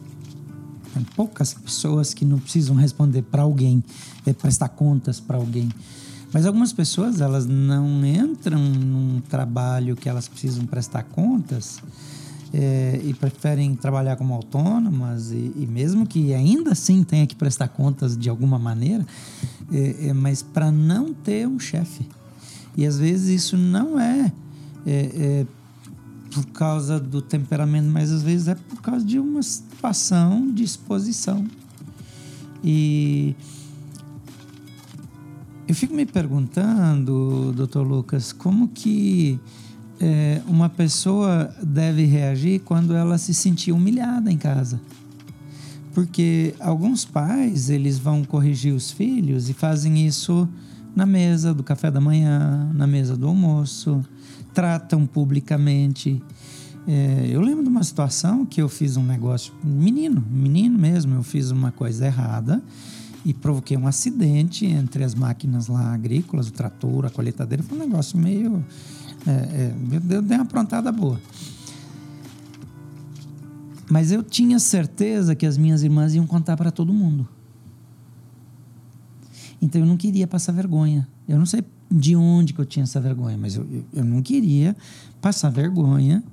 tem 0.94 1.04
poucas 1.16 1.54
pessoas 1.54 2.14
que 2.14 2.26
não 2.26 2.40
precisam 2.40 2.76
responder 2.76 3.24
para 3.24 3.42
alguém, 3.42 3.84
é, 4.26 4.34
prestar 4.34 4.70
contas 4.70 5.20
para 5.20 5.38
alguém. 5.38 5.70
Mas 6.32 6.46
algumas 6.46 6.72
pessoas, 6.72 7.22
elas 7.22 7.46
não 7.46 8.06
entram 8.06 8.60
num 8.60 9.20
trabalho 9.22 9.96
que 9.96 10.08
elas 10.08 10.28
precisam 10.28 10.66
prestar 10.66 11.04
contas 11.04 11.82
é, 12.54 13.02
e 13.04 13.14
preferem 13.14 13.76
trabalhar 13.76 14.16
como 14.16 14.34
autônomas 14.34 15.32
e, 15.32 15.52
e, 15.56 15.68
mesmo 15.70 16.06
que 16.06 16.34
ainda 16.34 16.72
assim 16.72 17.04
tenha 17.04 17.26
que 17.26 17.36
prestar 17.36 17.68
contas 17.70 18.16
de 18.16 18.30
alguma 18.30 18.60
maneira, 18.60 19.06
é, 19.72 20.08
é, 20.08 20.14
mas 20.14 20.42
para 20.42 20.72
não 20.72 21.14
ter 21.14 21.48
um 21.48 21.60
chefe. 21.60 22.08
E 22.78 22.86
às 22.86 22.98
vezes 22.98 23.44
isso 23.44 23.58
não 23.58 24.00
é, 24.00 24.32
por 26.32 26.46
causa 26.48 27.00
do 27.00 27.22
temperamento, 27.22 27.90
mas 27.90 28.12
às 28.12 28.22
vezes 28.22 28.48
é 28.48 28.56
por 28.56 28.82
causa 28.82 29.04
de 29.04 29.20
uma 29.20 29.42
situação 29.42 30.52
de 30.52 30.64
exposição. 30.64 31.46
E 32.64 33.36
eu 35.70 35.76
fico 35.76 35.94
me 35.94 36.04
perguntando, 36.04 37.54
doutor 37.56 37.86
Lucas, 37.86 38.34
como 38.34 38.70
que 38.70 39.40
é, 40.02 40.42
uma 40.48 40.68
pessoa 40.68 41.56
deve 41.62 42.06
reagir 42.06 42.62
quando 42.62 42.96
ela 42.96 43.20
se 43.20 43.36
sentir 43.36 43.72
humilhada 43.72 44.32
em 44.32 44.38
casa? 44.38 44.82
Porque 45.94 46.56
alguns 46.60 47.06
pais, 47.06 47.70
eles 47.70 48.00
vão 48.00 48.24
corrigir 48.24 48.74
os 48.74 48.90
filhos 48.90 49.48
e 49.48 49.54
fazem 49.54 50.08
isso 50.08 50.50
na 50.96 51.06
mesa 51.06 51.54
do 51.54 51.62
café 51.62 51.92
da 51.92 52.02
manhã, 52.02 52.72
na 52.74 52.88
mesa 52.88 53.16
do 53.16 53.28
almoço, 53.28 54.04
tratam 54.52 55.06
publicamente. 55.06 56.20
É, 56.88 57.28
eu 57.30 57.42
lembro 57.42 57.62
de 57.62 57.70
uma 57.70 57.84
situação 57.84 58.44
que 58.44 58.60
eu 58.60 58.68
fiz 58.68 58.98
um 58.98 59.04
negócio, 59.04 59.54
menino, 59.64 60.26
menino 60.32 60.80
mesmo, 60.80 61.14
eu 61.14 61.22
fiz 61.22 61.52
uma 61.52 61.72
coisa 61.72 62.08
errada 62.08 62.60
e 63.30 63.34
provoquei 63.34 63.78
um 63.78 63.86
acidente 63.86 64.66
entre 64.66 65.04
as 65.04 65.14
máquinas 65.14 65.68
lá 65.68 65.94
agrícolas, 65.94 66.48
o 66.48 66.52
trator, 66.52 67.06
a 67.06 67.12
colheitadeira. 67.12 67.62
Foi 67.62 67.78
um 67.78 67.82
negócio 67.82 68.18
meio. 68.18 68.66
É, 69.28 69.32
é, 69.32 69.76
eu 70.16 70.22
dei 70.24 70.36
uma 70.36 70.44
aprontada 70.44 70.92
boa. 70.92 71.22
Mas 73.88 74.12
eu 74.12 74.24
tinha 74.24 74.58
certeza 74.58 75.36
que 75.36 75.46
as 75.46 75.60
minhas 75.60 75.84
irmãs 75.84 76.16
iam 76.16 76.26
contar 76.26 76.58
para 76.58 76.72
todo 76.72 76.92
mundo. 76.92 77.30
Então 79.62 79.80
eu 79.80 79.86
não 79.86 79.96
queria 79.96 80.26
passar 80.26 80.52
vergonha. 80.52 81.08
Eu 81.28 81.38
não 81.38 81.46
sei 81.46 81.64
de 81.92 82.16
onde 82.16 82.52
que 82.52 82.60
eu 82.60 82.66
tinha 82.66 82.82
essa 82.82 83.00
vergonha, 83.00 83.38
mas 83.38 83.56
eu, 83.56 83.86
eu 83.94 84.04
não 84.04 84.24
queria 84.24 84.76
passar 85.22 85.52
vergonha. 85.52 86.24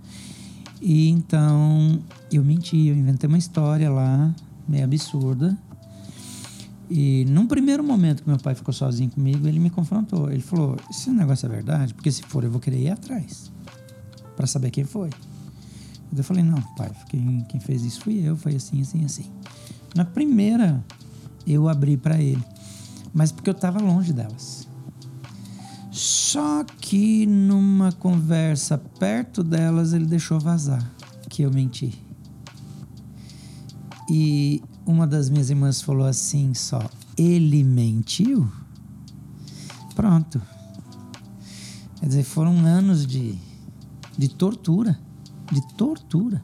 E 0.80 1.10
então 1.10 1.98
eu 2.32 2.42
menti, 2.42 2.86
eu 2.86 2.96
inventei 2.96 3.28
uma 3.28 3.38
história 3.38 3.90
lá, 3.90 4.34
meio 4.66 4.84
absurda. 4.84 5.58
E 6.88 7.24
num 7.24 7.46
primeiro 7.46 7.82
momento 7.82 8.22
que 8.22 8.28
meu 8.28 8.38
pai 8.38 8.54
ficou 8.54 8.72
sozinho 8.72 9.10
comigo, 9.10 9.46
ele 9.48 9.58
me 9.58 9.70
confrontou. 9.70 10.30
Ele 10.30 10.42
falou: 10.42 10.76
Esse 10.88 11.10
negócio 11.10 11.46
é 11.46 11.48
verdade? 11.48 11.94
Porque 11.94 12.10
se 12.10 12.22
for, 12.22 12.44
eu 12.44 12.50
vou 12.50 12.60
querer 12.60 12.78
ir 12.78 12.90
atrás 12.90 13.50
para 14.36 14.46
saber 14.46 14.70
quem 14.70 14.84
foi. 14.84 15.10
Eu 16.16 16.24
falei: 16.24 16.44
Não, 16.44 16.60
pai, 16.76 16.90
quem, 17.08 17.44
quem 17.48 17.60
fez 17.60 17.84
isso 17.84 18.00
fui 18.00 18.20
eu, 18.20 18.36
foi 18.36 18.54
assim, 18.54 18.80
assim, 18.80 19.04
assim. 19.04 19.30
Na 19.94 20.04
primeira, 20.04 20.84
eu 21.46 21.68
abri 21.68 21.96
para 21.96 22.20
ele, 22.20 22.44
mas 23.12 23.32
porque 23.32 23.50
eu 23.50 23.54
estava 23.54 23.80
longe 23.80 24.12
delas. 24.12 24.68
Só 25.90 26.62
que 26.62 27.26
numa 27.26 27.90
conversa 27.92 28.76
perto 28.76 29.42
delas, 29.42 29.92
ele 29.92 30.04
deixou 30.04 30.38
vazar 30.38 30.86
que 31.28 31.42
eu 31.42 31.50
menti. 31.50 31.98
E 34.08 34.62
uma 34.86 35.06
das 35.06 35.28
minhas 35.28 35.50
irmãs 35.50 35.82
falou 35.82 36.06
assim 36.06 36.54
só: 36.54 36.80
ele 37.18 37.64
mentiu? 37.64 38.50
Pronto. 39.94 40.40
Quer 41.98 42.06
dizer, 42.06 42.22
foram 42.22 42.58
anos 42.64 43.06
de, 43.06 43.34
de 44.16 44.28
tortura. 44.28 44.98
De 45.50 45.60
tortura. 45.74 46.42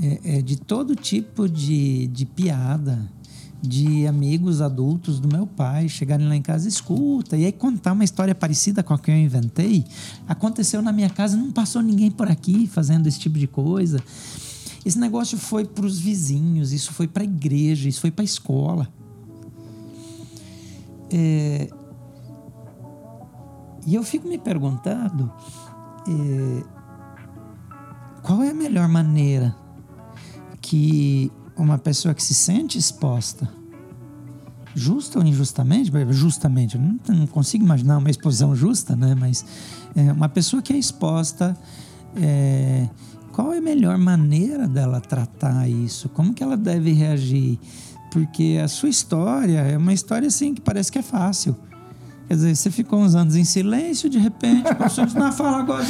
É, 0.00 0.38
é, 0.38 0.42
de 0.42 0.56
todo 0.56 0.94
tipo 0.94 1.48
de, 1.48 2.06
de 2.08 2.26
piada 2.26 3.10
de 3.62 4.06
amigos 4.06 4.60
adultos 4.60 5.18
do 5.18 5.28
meu 5.28 5.46
pai 5.46 5.88
chegarem 5.88 6.28
lá 6.28 6.36
em 6.36 6.42
casa, 6.42 6.68
escuta, 6.68 7.36
e 7.36 7.46
aí 7.46 7.52
contar 7.52 7.92
uma 7.92 8.04
história 8.04 8.34
parecida 8.34 8.82
com 8.82 8.94
a 8.94 8.98
que 8.98 9.10
eu 9.10 9.16
inventei. 9.16 9.84
Aconteceu 10.28 10.82
na 10.82 10.92
minha 10.92 11.10
casa, 11.10 11.36
não 11.36 11.50
passou 11.50 11.82
ninguém 11.82 12.10
por 12.10 12.30
aqui 12.30 12.66
fazendo 12.66 13.06
esse 13.06 13.18
tipo 13.18 13.38
de 13.38 13.46
coisa. 13.46 14.02
Esse 14.86 15.00
negócio 15.00 15.36
foi 15.36 15.64
para 15.64 15.84
os 15.84 15.98
vizinhos, 15.98 16.72
isso 16.72 16.92
foi 16.92 17.08
para 17.08 17.24
a 17.24 17.26
igreja, 17.26 17.88
isso 17.88 18.00
foi 18.00 18.12
para 18.12 18.22
a 18.22 18.24
escola. 18.24 18.88
É... 21.10 21.68
E 23.84 23.96
eu 23.96 24.04
fico 24.04 24.28
me 24.28 24.38
perguntando 24.38 25.28
é... 26.06 26.62
qual 28.22 28.44
é 28.44 28.50
a 28.50 28.54
melhor 28.54 28.86
maneira 28.86 29.56
que 30.62 31.32
uma 31.56 31.78
pessoa 31.78 32.14
que 32.14 32.22
se 32.22 32.34
sente 32.34 32.78
exposta, 32.78 33.52
justa 34.72 35.18
ou 35.18 35.24
injustamente, 35.24 35.90
justamente, 36.10 36.78
não, 36.78 36.96
não 37.08 37.26
consigo 37.26 37.64
imaginar 37.64 37.98
uma 37.98 38.08
exposição 38.08 38.54
justa, 38.54 38.94
né? 38.94 39.16
Mas 39.16 39.44
é, 39.96 40.12
uma 40.12 40.28
pessoa 40.28 40.62
que 40.62 40.72
é 40.72 40.78
exposta, 40.78 41.58
é, 42.14 42.88
qual 43.36 43.52
é 43.52 43.58
a 43.58 43.60
melhor 43.60 43.98
maneira 43.98 44.66
dela 44.66 44.98
tratar 44.98 45.68
isso? 45.68 46.08
Como 46.08 46.32
que 46.32 46.42
ela 46.42 46.56
deve 46.56 46.90
reagir? 46.94 47.58
Porque 48.10 48.58
a 48.64 48.66
sua 48.66 48.88
história 48.88 49.58
é 49.58 49.76
uma 49.76 49.92
história 49.92 50.26
assim 50.26 50.54
que 50.54 50.60
parece 50.62 50.90
que 50.90 50.98
é 50.98 51.02
fácil. 51.02 51.54
Quer 52.26 52.34
dizer, 52.34 52.56
você 52.56 52.70
ficou 52.70 52.98
uns 52.98 53.14
anos 53.14 53.36
em 53.36 53.44
silêncio, 53.44 54.08
de 54.08 54.18
repente, 54.18 54.66
a 54.66 54.74
pessoa 54.74 55.06
diz, 55.06 55.14
não, 55.14 55.30
fala 55.30 55.58
agora. 55.58 55.86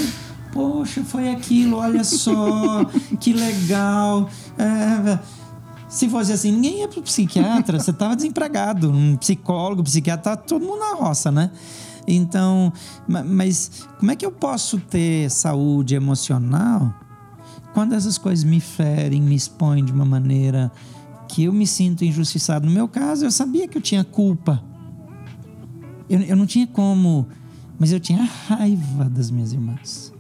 Poxa, 0.53 1.05
foi 1.05 1.29
aquilo, 1.31 1.77
olha 1.77 2.03
só, 2.03 2.85
que 3.21 3.33
legal. 3.33 4.29
É, 4.59 5.17
se 5.89 6.09
fosse 6.09 6.33
assim, 6.33 6.51
ninguém 6.51 6.81
ia 6.81 6.89
pro 6.89 7.01
psiquiatra, 7.01 7.79
você 7.79 7.93
tava 7.93 8.17
desempregado. 8.17 8.91
Um 8.91 9.17
psicólogo, 9.17 9.85
psiquiatra, 9.85 10.35
tá 10.35 10.43
todo 10.43 10.67
mundo 10.67 10.81
na 10.81 10.95
roça, 10.95 11.31
né? 11.31 11.53
Então, 12.09 12.73
mas 13.07 13.87
como 14.01 14.11
é 14.11 14.17
que 14.17 14.27
eu 14.27 14.33
posso 14.33 14.79
ter 14.79 15.31
saúde 15.31 15.95
emocional 15.95 17.06
quando 17.77 17.93
essas 17.93 18.17
coisas 18.17 18.43
me 18.43 18.59
ferem, 18.59 19.21
me 19.21 19.35
expõem 19.35 19.85
de 19.85 19.93
uma 19.93 20.07
maneira 20.07 20.73
que 21.29 21.45
eu 21.45 21.53
me 21.53 21.67
sinto 21.67 22.07
injustiçado? 22.07 22.65
No 22.65 22.73
meu 22.73 22.89
caso, 22.89 23.27
eu 23.27 23.31
sabia 23.31 23.69
que 23.69 23.77
eu 23.77 23.83
tinha 23.83 24.03
culpa. 24.03 24.65
Eu, 26.09 26.21
eu 26.21 26.35
não 26.35 26.47
tinha 26.47 26.67
como, 26.67 27.29
mas 27.79 27.93
eu 27.93 28.01
tinha 28.01 28.25
raiva 28.25 29.11
das 29.11 29.31
minhas 29.31 29.53
irmãs 29.53 30.11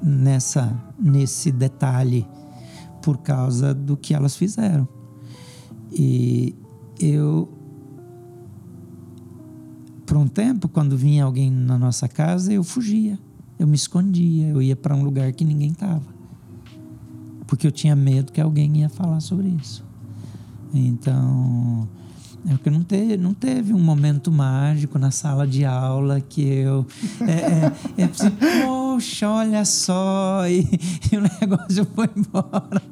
nessa 0.00 0.80
nesse 0.96 1.50
detalhe 1.50 2.24
por 3.02 3.18
causa 3.18 3.74
do 3.74 3.96
que 3.96 4.14
elas 4.14 4.36
fizeram. 4.36 4.86
E 5.90 6.54
eu, 7.00 7.52
por 10.06 10.16
um 10.16 10.28
tempo, 10.28 10.68
quando 10.68 10.96
vinha 10.96 11.24
alguém 11.24 11.50
na 11.50 11.76
nossa 11.76 12.06
casa, 12.06 12.52
eu 12.52 12.62
fugia, 12.62 13.18
eu 13.58 13.66
me 13.66 13.74
escondia, 13.74 14.50
eu 14.50 14.62
ia 14.62 14.76
para 14.76 14.94
um 14.94 15.02
lugar 15.02 15.32
que 15.32 15.44
ninguém 15.44 15.72
estava, 15.72 16.21
porque 17.52 17.66
eu 17.66 17.70
tinha 17.70 17.94
medo 17.94 18.32
que 18.32 18.40
alguém 18.40 18.78
ia 18.78 18.88
falar 18.88 19.20
sobre 19.20 19.48
isso. 19.60 19.84
Então, 20.72 21.86
é 22.48 22.52
porque 22.52 22.70
não 22.70 22.82
teve, 22.82 23.18
não 23.18 23.34
teve 23.34 23.74
um 23.74 23.78
momento 23.78 24.32
mágico 24.32 24.98
na 24.98 25.10
sala 25.10 25.46
de 25.46 25.62
aula 25.62 26.18
que 26.18 26.42
eu. 26.42 26.86
É, 27.20 27.30
é, 27.30 27.72
é 27.98 28.04
assim, 28.04 28.30
poxa, 28.30 29.28
olha 29.28 29.66
só, 29.66 30.48
e, 30.48 30.66
e 31.12 31.16
o 31.18 31.20
negócio 31.20 31.86
foi 31.94 32.08
embora. 32.16 32.82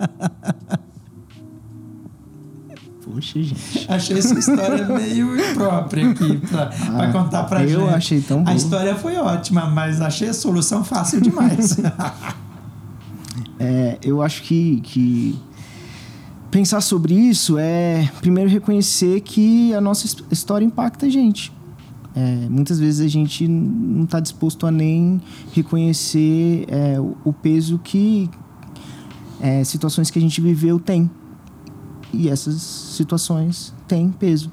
Poxa, 3.03 3.43
gente. 3.43 3.87
Achei 3.91 4.19
essa 4.19 4.39
história 4.39 4.87
meio 4.87 5.41
imprópria 5.41 6.11
aqui 6.11 6.37
para 6.37 6.71
ah, 6.99 7.11
contar 7.11 7.45
pra 7.45 7.63
eu 7.63 7.69
gente. 7.69 7.81
Eu 7.81 7.89
achei 7.89 8.21
tão 8.21 8.45
bom. 8.45 8.51
A 8.51 8.55
história 8.55 8.95
foi 8.95 9.17
ótima, 9.17 9.71
mas 9.71 10.03
achei 10.03 10.29
a 10.29 10.35
solução 10.35 10.85
fácil 10.85 11.19
demais. 11.19 11.79
é, 13.61 13.99
eu 14.03 14.23
acho 14.23 14.43
que, 14.43 14.81
que 14.81 15.39
pensar 16.51 16.81
sobre 16.81 17.15
isso 17.15 17.59
é 17.59 18.11
primeiro 18.21 18.49
reconhecer 18.49 19.21
que 19.21 19.75
a 19.75 19.81
nossa 19.83 20.07
história 20.31 20.65
impacta 20.65 21.05
a 21.05 21.09
gente. 21.11 21.53
É, 22.17 22.49
muitas 22.49 22.81
vezes 22.81 23.05
a 23.05 23.09
gente 23.09 23.47
não 23.47 24.05
está 24.05 24.19
disposto 24.19 24.67
a 24.67 24.71
nem 24.71 25.21
reconhecer 25.53 26.65
é, 26.69 26.97
o 26.99 27.33
peso 27.33 27.79
que 27.79 28.31
é, 29.41 29.63
situações 29.63 30.11
que 30.11 30.19
a 30.19 30.23
gente 30.23 30.41
viveu 30.41 30.81
têm. 30.81 31.09
E 32.13 32.29
essas 32.31 32.61
situações 32.63 33.75
têm 33.87 34.11
peso. 34.11 34.51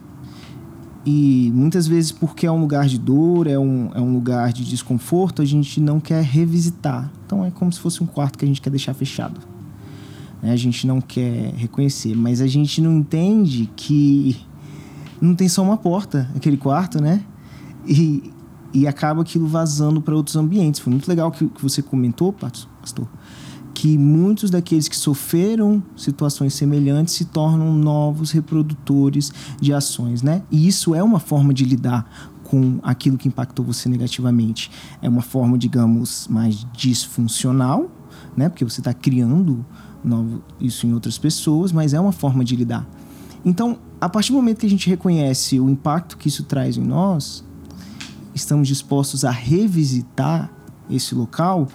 E 1.09 1.53
muitas 1.55 1.87
vezes, 1.87 2.11
porque 2.11 2.45
é 2.45 2.51
um 2.51 2.59
lugar 2.59 2.85
de 2.85 2.99
dor, 2.99 3.47
é 3.47 3.57
um, 3.57 3.89
é 3.95 4.01
um 4.01 4.11
lugar 4.11 4.51
de 4.51 4.65
desconforto, 4.65 5.41
a 5.41 5.45
gente 5.45 5.79
não 5.79 6.01
quer 6.01 6.21
revisitar. 6.21 7.09
Então 7.25 7.45
é 7.45 7.49
como 7.49 7.71
se 7.71 7.79
fosse 7.79 8.03
um 8.03 8.05
quarto 8.05 8.37
que 8.37 8.43
a 8.43 8.47
gente 8.47 8.59
quer 8.59 8.69
deixar 8.69 8.93
fechado. 8.93 9.39
Né? 10.43 10.51
A 10.51 10.55
gente 10.57 10.85
não 10.85 10.99
quer 10.99 11.53
reconhecer, 11.55 12.13
mas 12.13 12.41
a 12.41 12.47
gente 12.47 12.81
não 12.81 12.97
entende 12.97 13.69
que 13.73 14.35
não 15.21 15.33
tem 15.33 15.47
só 15.47 15.63
uma 15.63 15.77
porta 15.77 16.29
aquele 16.35 16.57
quarto, 16.57 17.01
né? 17.01 17.23
E, 17.87 18.33
e 18.73 18.85
acaba 18.85 19.21
aquilo 19.21 19.47
vazando 19.47 20.01
para 20.01 20.13
outros 20.13 20.35
ambientes. 20.35 20.81
Foi 20.81 20.91
muito 20.91 21.07
legal 21.07 21.31
que, 21.31 21.47
que 21.47 21.63
você 21.63 21.81
comentou, 21.81 22.33
pastor, 22.33 23.07
que 23.77 23.95
muitos 23.95 24.49
daqueles 24.49 24.87
que 24.87 24.97
sofreram 24.97 25.83
situações 25.95 26.55
semelhantes 26.55 27.13
se 27.13 27.25
tornam 27.25 27.71
novos 27.71 28.31
reprodutores 28.31 29.31
de 29.61 29.71
ações, 29.71 30.23
né? 30.23 30.41
E 30.49 30.67
isso 30.67 30.95
é 30.95 31.03
uma 31.03 31.19
forma 31.19 31.53
de 31.53 31.63
lidar 31.63 32.31
com 32.43 32.79
aquilo 32.81 33.19
que 33.19 33.27
impactou 33.27 33.63
você 33.63 33.87
negativamente. 33.87 34.71
É 34.99 35.07
uma 35.07 35.21
forma, 35.21 35.59
digamos, 35.59 36.27
mais 36.27 36.65
disfuncional, 36.73 37.91
né? 38.35 38.49
Porque 38.49 38.65
você 38.65 38.81
está 38.81 38.95
criando 38.95 39.63
novo, 40.03 40.41
isso 40.59 40.87
em 40.87 40.93
outras 40.95 41.19
pessoas, 41.19 41.71
mas 41.71 41.93
é 41.93 41.99
uma 41.99 42.11
forma 42.11 42.43
de 42.43 42.55
lidar. 42.55 42.83
Então, 43.45 43.77
a 44.01 44.09
partir 44.09 44.31
do 44.31 44.37
momento 44.37 44.57
que 44.57 44.65
a 44.65 44.69
gente 44.71 44.89
reconhece 44.89 45.59
o 45.59 45.69
impacto 45.69 46.17
que 46.17 46.29
isso 46.29 46.45
traz 46.45 46.77
em 46.77 46.83
nós, 46.83 47.45
estamos 48.33 48.67
dispostos 48.67 49.23
a 49.23 49.29
revisitar 49.29 50.51
esse 50.89 51.13
local 51.13 51.67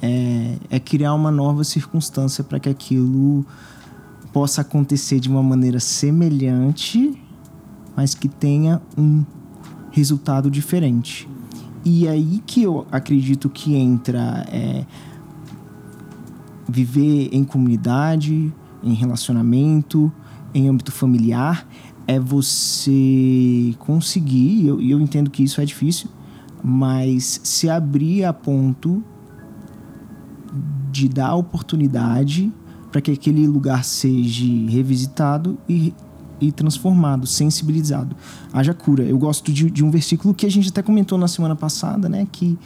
é, 0.00 0.56
é 0.70 0.80
criar 0.80 1.14
uma 1.14 1.30
nova 1.30 1.64
circunstância 1.64 2.42
para 2.44 2.58
que 2.58 2.68
aquilo 2.68 3.44
possa 4.32 4.60
acontecer 4.60 5.20
de 5.20 5.28
uma 5.28 5.42
maneira 5.42 5.80
semelhante, 5.80 7.20
mas 7.96 8.14
que 8.14 8.28
tenha 8.28 8.80
um 8.96 9.24
resultado 9.90 10.50
diferente. 10.50 11.28
E 11.84 12.06
aí 12.06 12.42
que 12.46 12.62
eu 12.62 12.86
acredito 12.92 13.48
que 13.48 13.74
entra 13.74 14.46
é, 14.52 14.84
viver 16.68 17.30
em 17.32 17.44
comunidade, 17.44 18.52
em 18.82 18.92
relacionamento, 18.92 20.12
em 20.54 20.68
âmbito 20.68 20.92
familiar, 20.92 21.66
é 22.06 22.18
você 22.18 23.74
conseguir, 23.78 24.62
e 24.62 24.66
eu, 24.66 24.80
eu 24.80 25.00
entendo 25.00 25.30
que 25.30 25.42
isso 25.42 25.60
é 25.60 25.64
difícil, 25.64 26.08
mas 26.62 27.40
se 27.42 27.68
abrir 27.68 28.24
a 28.24 28.32
ponto 28.32 29.02
de 30.90 31.08
dar 31.08 31.34
oportunidade 31.34 32.52
para 32.90 33.00
que 33.00 33.10
aquele 33.10 33.46
lugar 33.46 33.84
seja 33.84 34.44
revisitado 34.68 35.58
e, 35.68 35.94
e 36.40 36.50
transformado, 36.50 37.26
sensibilizado. 37.26 38.16
Haja 38.52 38.72
cura. 38.72 39.04
Eu 39.04 39.18
gosto 39.18 39.52
de, 39.52 39.70
de 39.70 39.84
um 39.84 39.90
versículo 39.90 40.34
que 40.34 40.46
a 40.46 40.50
gente 40.50 40.68
até 40.68 40.82
comentou 40.82 41.18
na 41.18 41.28
semana 41.28 41.54
passada, 41.54 42.08
né? 42.08 42.26
Que 42.30 42.58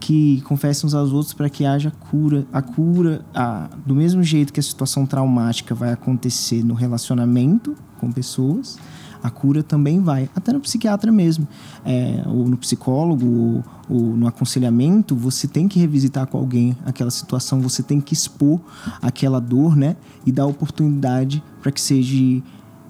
que 0.00 0.40
confessem 0.40 0.86
uns 0.86 0.94
aos 0.94 1.12
outros 1.12 1.34
para 1.34 1.50
que 1.50 1.64
haja 1.64 1.92
cura. 2.10 2.46
A 2.50 2.62
cura, 2.62 3.22
a, 3.34 3.68
do 3.86 3.94
mesmo 3.94 4.22
jeito 4.22 4.50
que 4.50 4.58
a 4.58 4.62
situação 4.62 5.04
traumática 5.04 5.74
vai 5.74 5.92
acontecer 5.92 6.64
no 6.64 6.72
relacionamento 6.72 7.76
com 7.98 8.10
pessoas, 8.10 8.78
a 9.22 9.30
cura 9.30 9.62
também 9.62 10.00
vai, 10.00 10.28
até 10.34 10.52
no 10.52 10.60
psiquiatra 10.60 11.12
mesmo, 11.12 11.46
é, 11.84 12.22
ou 12.26 12.48
no 12.48 12.56
psicólogo, 12.56 13.26
ou, 13.26 13.64
ou, 13.88 14.16
no 14.16 14.26
aconselhamento, 14.26 15.14
você 15.14 15.46
tem 15.46 15.68
que 15.68 15.78
revisitar 15.78 16.26
com 16.26 16.38
alguém 16.38 16.76
aquela 16.84 17.10
situação, 17.10 17.60
você 17.60 17.82
tem 17.82 18.00
que 18.00 18.14
expor 18.14 18.60
aquela 19.00 19.40
dor, 19.40 19.76
né? 19.76 19.96
E 20.24 20.32
dar 20.32 20.46
oportunidade 20.46 21.42
para 21.60 21.70
que 21.70 21.80
seja 21.80 22.42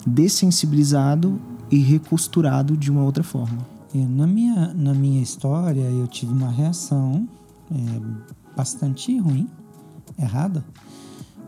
dessensibilizado 0.06 1.40
e 1.70 1.78
recosturado 1.78 2.76
de 2.76 2.90
uma 2.90 3.02
outra 3.02 3.22
forma. 3.22 3.58
É, 3.94 3.98
na, 3.98 4.26
minha, 4.26 4.72
na 4.74 4.94
minha 4.94 5.22
história, 5.22 5.82
eu 5.82 6.06
tive 6.06 6.32
uma 6.32 6.50
reação 6.50 7.28
é, 7.70 8.56
bastante 8.56 9.16
ruim, 9.18 9.48
errada, 10.18 10.64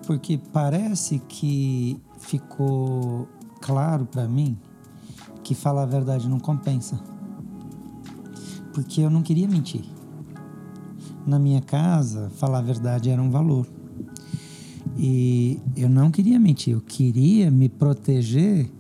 porque 0.06 0.40
parece 0.52 1.20
que 1.28 2.00
ficou 2.18 3.28
claro 3.60 4.04
para 4.04 4.26
mim 4.26 4.56
que 5.42 5.54
falar 5.54 5.82
a 5.82 5.86
verdade 5.86 6.28
não 6.28 6.38
compensa. 6.38 6.98
Porque 8.72 9.00
eu 9.00 9.10
não 9.10 9.22
queria 9.22 9.48
mentir. 9.48 9.84
Na 11.26 11.38
minha 11.38 11.60
casa, 11.60 12.30
falar 12.36 12.58
a 12.58 12.62
verdade 12.62 13.10
era 13.10 13.22
um 13.22 13.30
valor. 13.30 13.66
E 14.96 15.60
eu 15.76 15.88
não 15.88 16.10
queria 16.10 16.38
mentir, 16.38 16.74
eu 16.74 16.80
queria 16.80 17.50
me 17.50 17.68
proteger 17.68 18.70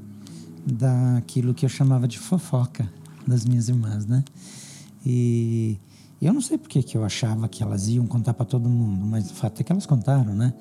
daquilo 0.64 1.54
que 1.54 1.64
eu 1.64 1.68
chamava 1.68 2.06
de 2.06 2.18
fofoca 2.18 2.88
das 3.26 3.44
minhas 3.44 3.68
irmãs, 3.68 4.06
né? 4.06 4.24
E 5.04 5.78
eu 6.20 6.32
não 6.32 6.40
sei 6.40 6.58
porque 6.58 6.82
que 6.82 6.96
eu 6.96 7.04
achava 7.04 7.48
que 7.48 7.62
elas 7.62 7.88
iam 7.88 8.06
contar 8.06 8.34
para 8.34 8.46
todo 8.46 8.68
mundo, 8.68 9.04
mas 9.04 9.30
o 9.30 9.34
fato 9.34 9.60
é 9.60 9.64
que 9.64 9.72
elas 9.72 9.86
contaram, 9.86 10.34
né? 10.34 10.54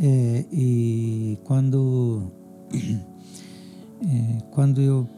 É, 0.00 0.44
e 0.52 1.38
quando 1.44 2.32
é, 4.02 4.38
quando 4.50 4.80
eu 4.80 5.08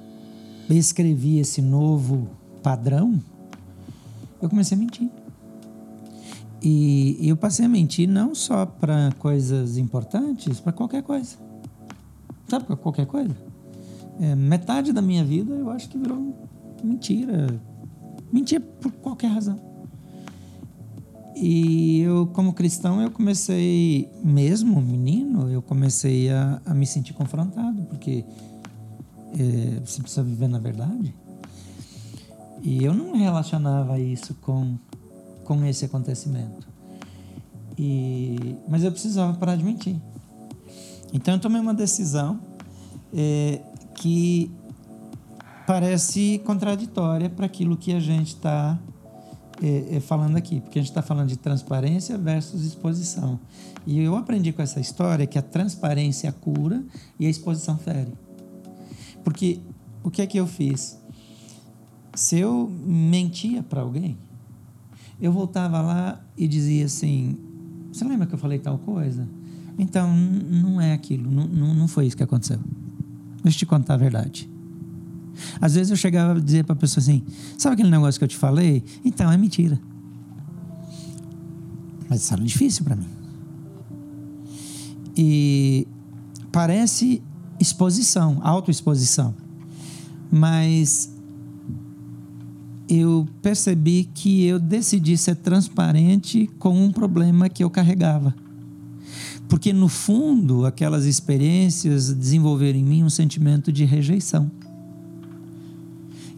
escrevi 0.79 1.39
esse 1.39 1.61
novo 1.61 2.29
padrão, 2.63 3.21
eu 4.41 4.49
comecei 4.49 4.77
a 4.77 4.81
mentir. 4.81 5.09
E, 6.63 7.17
eu 7.21 7.37
passei 7.37 7.65
a 7.65 7.69
mentir 7.69 8.09
não 8.09 8.35
só 8.35 8.67
para 8.67 9.13
coisas 9.19 9.77
importantes, 9.77 10.61
para 10.61 10.73
qualquer 10.73 11.03
coisa. 11.03 11.37
Sabe, 12.49 12.67
para 12.67 12.77
qualquer 12.77 13.07
coisa. 13.07 13.35
É, 14.21 14.35
metade 14.35 14.93
da 14.93 15.01
minha 15.01 15.25
vida 15.25 15.55
eu 15.55 15.71
acho 15.71 15.89
que 15.89 15.97
virou 15.97 16.35
mentira. 16.83 17.61
Mentia 18.33 18.61
por 18.61 18.93
qualquer 18.93 19.29
razão. 19.29 19.59
E 21.35 22.01
eu, 22.01 22.27
como 22.35 22.53
cristão, 22.53 23.01
eu 23.01 23.11
comecei, 23.11 24.11
mesmo 24.23 24.81
menino, 24.83 25.49
eu 25.49 25.63
comecei 25.63 26.31
a, 26.31 26.61
a 26.67 26.75
me 26.75 26.87
sentir 26.87 27.15
confrontado, 27.15 27.83
porque 27.85 28.27
é, 29.39 29.81
você 29.85 30.01
precisa 30.03 30.23
viver 30.23 30.49
na 30.49 30.59
verdade. 30.59 31.15
E 32.63 32.85
eu 32.85 32.93
não 32.93 33.17
relacionava 33.17 33.99
isso 33.99 34.35
com, 34.35 34.77
com 35.45 35.65
esse 35.65 35.85
acontecimento. 35.85 36.69
E, 37.79 38.57
mas 38.69 38.85
eu 38.85 38.93
precisava 38.93 39.33
parar 39.39 39.57
de 39.57 39.65
mentir. 39.65 39.97
Então 41.13 41.35
eu 41.35 41.41
tomei 41.41 41.61
uma 41.61 41.75
decisão 41.75 42.41
é, 43.13 43.61
que 43.95 44.51
parece 45.67 46.41
contraditória 46.45 47.31
para 47.31 47.47
aquilo 47.47 47.77
que 47.77 47.93
a 47.95 48.01
gente 48.01 48.35
está 48.35 48.79
é, 49.63 49.97
é, 49.97 50.01
falando 50.01 50.37
aqui, 50.37 50.61
porque 50.61 50.79
a 50.79 50.83
gente 50.83 50.91
está 50.91 51.03
falando 51.03 51.29
de 51.29 51.37
transparência 51.37 52.19
versus 52.19 52.65
exposição. 52.65 53.39
E 53.87 54.01
eu 54.01 54.17
aprendi 54.17 54.53
com 54.53 54.63
essa 54.63 54.81
história 54.81 55.27
que 55.27 55.39
a 55.39 55.43
transparência 55.43 56.31
cura 56.33 56.83
e 57.19 57.27
a 57.27 57.31
exposição 57.31 57.79
fere. 57.79 58.13
Porque 59.25 59.61
o 60.03 60.11
que 60.11 60.23
é 60.23 60.27
que 60.27 60.39
eu 60.39 60.47
fiz? 60.47 60.99
Se 62.15 62.39
eu 62.39 62.71
mentia 62.85 63.63
para 63.63 63.83
alguém, 63.83 64.19
eu 65.21 65.33
voltava 65.33 65.81
lá 65.81 66.21
e 66.37 66.49
dizia 66.49 66.87
assim: 66.87 67.37
Você 67.93 68.05
lembra 68.05 68.27
que 68.27 68.35
eu 68.35 68.39
falei 68.39 68.59
tal 68.59 68.79
coisa? 68.79 69.29
Então, 69.79 70.15
não 70.15 70.81
é 70.81 70.93
aquilo, 70.93 71.31
não, 71.31 71.75
não, 71.75 71.89
foi 71.89 72.07
isso 72.07 72.17
que 72.17 72.23
aconteceu. 72.23 72.59
Deixa 73.43 73.57
eu 73.57 73.61
te 73.61 73.67
contar 73.67 73.95
a 73.95 73.97
verdade. 73.97 74.51
Às 75.61 75.75
vezes 75.75 75.91
eu 75.91 75.97
chegava 75.97 76.39
a 76.39 76.41
dizer 76.41 76.65
para 76.65 76.75
a 76.75 76.77
pessoa 76.77 77.01
assim: 77.01 77.23
sabe 77.57 77.75
aquele 77.75 77.91
negócio 77.91 78.19
que 78.19 78.25
eu 78.25 78.29
te 78.29 78.37
falei? 78.37 78.85
Então, 79.05 79.31
é 79.31 79.37
mentira. 79.37 79.81
Mas 82.09 82.23
isso 82.23 82.35
era 82.35 82.43
difícil 82.43 82.85
para 82.85 82.97
mim. 82.97 83.07
E 85.17 85.87
parece 86.51 87.23
exposição, 87.61 88.39
autoexposição. 88.43 89.35
Mas 90.33 91.11
eu 92.89 93.29
percebi 93.41 94.09
que 94.13 94.45
eu 94.45 94.59
decidi 94.59 95.17
ser 95.17 95.37
transparente 95.37 96.51
com 96.59 96.77
um 96.77 96.91
problema 96.91 97.49
que 97.49 97.63
eu 97.63 97.71
carregava. 97.71 98.35
Porque, 99.49 99.73
no 99.73 99.89
fundo, 99.89 100.65
aquelas 100.65 101.05
experiências 101.05 102.13
desenvolveram 102.13 102.79
em 102.79 102.85
mim 102.85 103.05
um 103.05 103.11
sentimento 103.11 103.73
de 103.73 103.85
rejeição. 103.85 104.51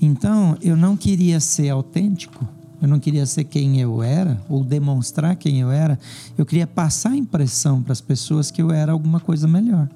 Então, 0.01 0.57
eu 0.61 0.77
não 0.77 0.97
queria 0.97 1.39
ser 1.39 1.69
autêntico, 1.69 2.47
eu 2.81 2.89
não 2.89 2.99
queria 2.99 3.25
ser 3.25 3.45
quem 3.45 3.81
eu 3.81 4.03
era, 4.03 4.43
ou 4.49 4.65
demonstrar 4.65 5.37
quem 5.37 5.61
eu 5.61 5.71
era, 5.71 5.99
eu 6.37 6.45
queria 6.45 6.67
passar 6.67 7.11
a 7.11 7.17
impressão 7.17 7.83
para 7.83 7.93
as 7.93 8.01
pessoas 8.01 8.51
que 8.51 8.61
eu 8.61 8.73
era 8.73 8.93
alguma 8.93 9.21
coisa 9.21 9.47
melhor. 9.47 9.89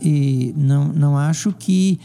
E 0.00 0.54
não, 0.56 0.88
não 0.88 1.16
acho 1.16 1.52
que 1.52 1.98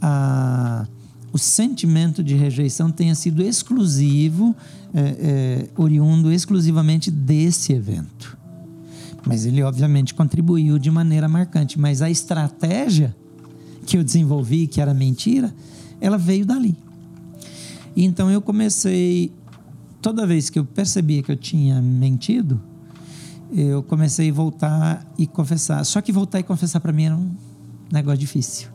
a, 0.00 0.86
o 1.32 1.38
sentimento 1.38 2.22
de 2.22 2.34
rejeição 2.34 2.90
tenha 2.90 3.14
sido 3.14 3.42
exclusivo, 3.42 4.54
é, 4.94 5.00
é, 5.00 5.68
oriundo 5.76 6.32
exclusivamente 6.32 7.10
desse 7.10 7.72
evento. 7.72 8.36
Mas 9.26 9.44
ele, 9.44 9.62
obviamente, 9.62 10.14
contribuiu 10.14 10.78
de 10.78 10.90
maneira 10.90 11.28
marcante. 11.28 11.78
Mas 11.78 12.00
a 12.00 12.08
estratégia 12.08 13.14
que 13.84 13.96
eu 13.96 14.04
desenvolvi, 14.04 14.66
que 14.66 14.80
era 14.80 14.94
mentira, 14.94 15.54
ela 16.00 16.16
veio 16.16 16.46
dali. 16.46 16.76
Então 17.96 18.30
eu 18.30 18.42
comecei, 18.42 19.32
toda 20.02 20.26
vez 20.26 20.50
que 20.50 20.58
eu 20.58 20.64
percebia 20.64 21.22
que 21.22 21.32
eu 21.32 21.36
tinha 21.36 21.80
mentido, 21.80 22.60
eu 23.52 23.82
comecei 23.82 24.30
a 24.30 24.32
voltar 24.32 25.06
e 25.16 25.26
confessar. 25.26 25.84
Só 25.84 26.00
que 26.00 26.12
voltar 26.12 26.40
e 26.40 26.42
confessar 26.42 26.80
para 26.80 26.92
mim 26.92 27.04
era 27.04 27.16
um 27.16 27.30
negócio 27.90 28.18
difícil. 28.18 28.68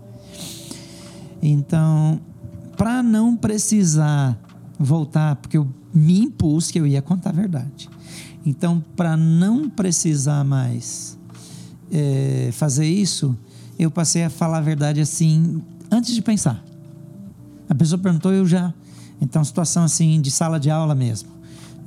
Então, 1.42 2.20
para 2.78 3.02
não 3.02 3.36
precisar 3.36 4.40
voltar, 4.80 5.36
porque 5.36 5.58
eu 5.58 5.68
me 5.94 6.20
impus 6.22 6.72
que 6.72 6.80
eu 6.80 6.88
ia 6.88 7.02
contar 7.02 7.32
a 7.32 7.34
verdade. 7.34 7.90
Então, 8.46 8.84
para 8.96 9.16
não 9.16 9.70
precisar 9.70 10.44
mais 10.44 11.18
é, 11.92 12.50
fazer 12.54 12.86
isso, 12.86 13.38
eu 13.78 13.92
passei 13.92 14.24
a 14.24 14.30
falar 14.30 14.60
a 14.60 14.62
verdade 14.62 15.02
assim, 15.02 15.62
antes 15.92 16.14
de 16.14 16.22
pensar. 16.22 16.64
A 17.70 17.76
pessoa 17.76 18.00
perguntou, 18.00 18.32
eu 18.32 18.46
já. 18.46 18.74
Então, 19.20 19.44
situação 19.44 19.84
assim 19.84 20.20
de 20.20 20.32
sala 20.32 20.60
de 20.60 20.70
aula 20.70 20.96
mesmo. 20.96 21.30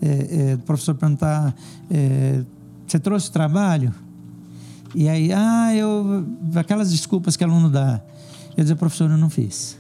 É, 0.01 0.51
é, 0.51 0.55
o 0.55 0.59
professor 0.59 0.95
perguntar: 0.95 1.55
é, 1.91 2.43
Você 2.87 2.99
trouxe 2.99 3.31
trabalho? 3.31 3.95
E 4.95 5.09
aí, 5.09 5.33
ah, 5.33 5.75
eu. 5.75 6.27
Aquelas 6.55 6.91
desculpas 6.91 7.37
que 7.37 7.45
aluno 7.45 7.69
dá. 7.69 8.01
Eu 8.57 8.63
dizer, 8.63 8.77
professor, 8.77 9.11
eu 9.11 9.19
não 9.19 9.29
fiz. 9.29 9.77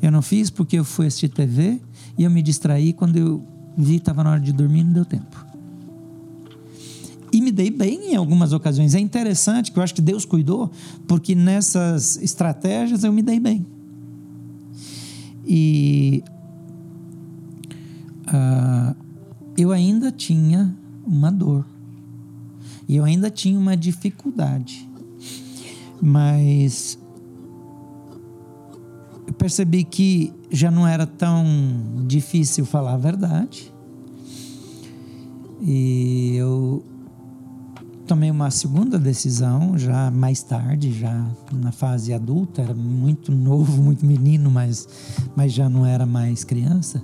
Eu 0.00 0.10
não 0.10 0.22
fiz 0.22 0.50
porque 0.50 0.78
eu 0.78 0.84
fui 0.84 1.06
assistir 1.06 1.28
TV 1.28 1.80
e 2.16 2.24
eu 2.24 2.30
me 2.30 2.42
distraí 2.42 2.92
quando 2.92 3.16
eu 3.16 3.44
vi 3.76 3.96
estava 3.96 4.22
na 4.22 4.32
hora 4.32 4.40
de 4.40 4.52
dormir 4.52 4.84
não 4.84 4.92
deu 4.92 5.04
tempo. 5.04 5.44
E 7.32 7.40
me 7.40 7.50
dei 7.50 7.68
bem 7.68 8.12
em 8.12 8.14
algumas 8.14 8.52
ocasiões. 8.52 8.94
É 8.94 9.00
interessante 9.00 9.72
que 9.72 9.78
eu 9.78 9.82
acho 9.82 9.92
que 9.92 10.00
Deus 10.00 10.24
cuidou, 10.24 10.70
porque 11.08 11.34
nessas 11.34 12.16
estratégias 12.18 13.02
eu 13.02 13.12
me 13.12 13.22
dei 13.22 13.40
bem. 13.40 13.66
E 15.44 16.22
uh, 18.28 18.94
eu 19.58 19.72
ainda 19.72 20.12
tinha 20.12 20.72
uma 21.04 21.32
dor. 21.32 21.66
E 22.88 22.96
eu 22.96 23.04
ainda 23.04 23.30
tinha 23.30 23.58
uma 23.58 23.76
dificuldade. 23.76 24.88
Mas 26.00 26.98
eu 29.26 29.32
percebi 29.34 29.84
que 29.84 30.32
já 30.50 30.70
não 30.70 30.86
era 30.86 31.06
tão 31.06 31.44
difícil 32.06 32.64
falar 32.64 32.94
a 32.94 32.98
verdade. 32.98 33.72
E 35.60 36.34
eu 36.36 36.84
tomei 38.06 38.30
uma 38.30 38.50
segunda 38.50 38.98
decisão 38.98 39.78
já 39.78 40.10
mais 40.10 40.42
tarde, 40.42 40.92
já 40.92 41.26
na 41.52 41.72
fase 41.72 42.12
adulta, 42.12 42.60
era 42.60 42.74
muito 42.74 43.32
novo, 43.32 43.82
muito 43.82 44.04
menino, 44.04 44.50
mas, 44.50 44.86
mas 45.34 45.52
já 45.52 45.68
não 45.68 45.86
era 45.86 46.04
mais 46.04 46.44
criança. 46.44 47.02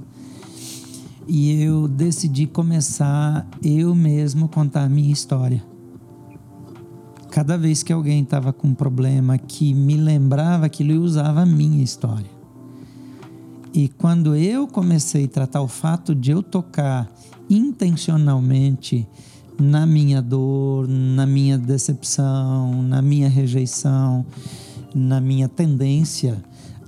E 1.27 1.63
eu 1.63 1.89
decidi 1.89 2.47
começar 2.47 3.49
eu 3.63 3.95
mesmo 3.95 4.49
contar 4.49 4.85
a 4.85 4.89
minha 4.89 5.13
história. 5.13 5.70
Cada 7.31 7.57
vez 7.57 7.83
que 7.83 7.93
alguém 7.93 8.23
estava 8.23 8.53
com 8.53 8.69
um 8.69 8.75
problema 8.75 9.39
que 9.39 9.73
me 9.73 9.97
lembrava 9.97 10.67
aquilo, 10.67 10.93
eu 10.93 11.03
usava 11.03 11.43
a 11.43 11.47
minha 11.47 11.83
história. 11.83 12.31
E 13.73 13.89
quando 13.89 14.35
eu 14.35 14.67
comecei 14.67 15.27
a 15.27 15.29
tratar 15.29 15.63
o 15.63 15.69
fato 15.69 16.13
de 16.13 16.33
eu 16.33 16.43
tocar 16.43 17.09
intencionalmente 17.49 19.07
na 19.61 19.87
minha 19.87 20.21
dor, 20.21 20.89
na 20.89 21.25
minha 21.25 21.57
decepção, 21.57 22.83
na 22.83 23.01
minha 23.01 23.29
rejeição, 23.29 24.27
na 24.93 25.21
minha 25.21 25.49
tendência 25.49 26.43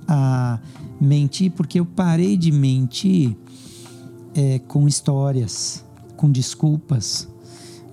a 0.05 0.59
mentir, 0.99 1.51
porque 1.51 1.79
eu 1.79 1.85
parei 1.85 2.35
de 2.35 2.51
mentir 2.51 3.37
é, 4.35 4.59
com 4.59 4.87
histórias, 4.89 5.85
com 6.17 6.29
desculpas, 6.29 7.29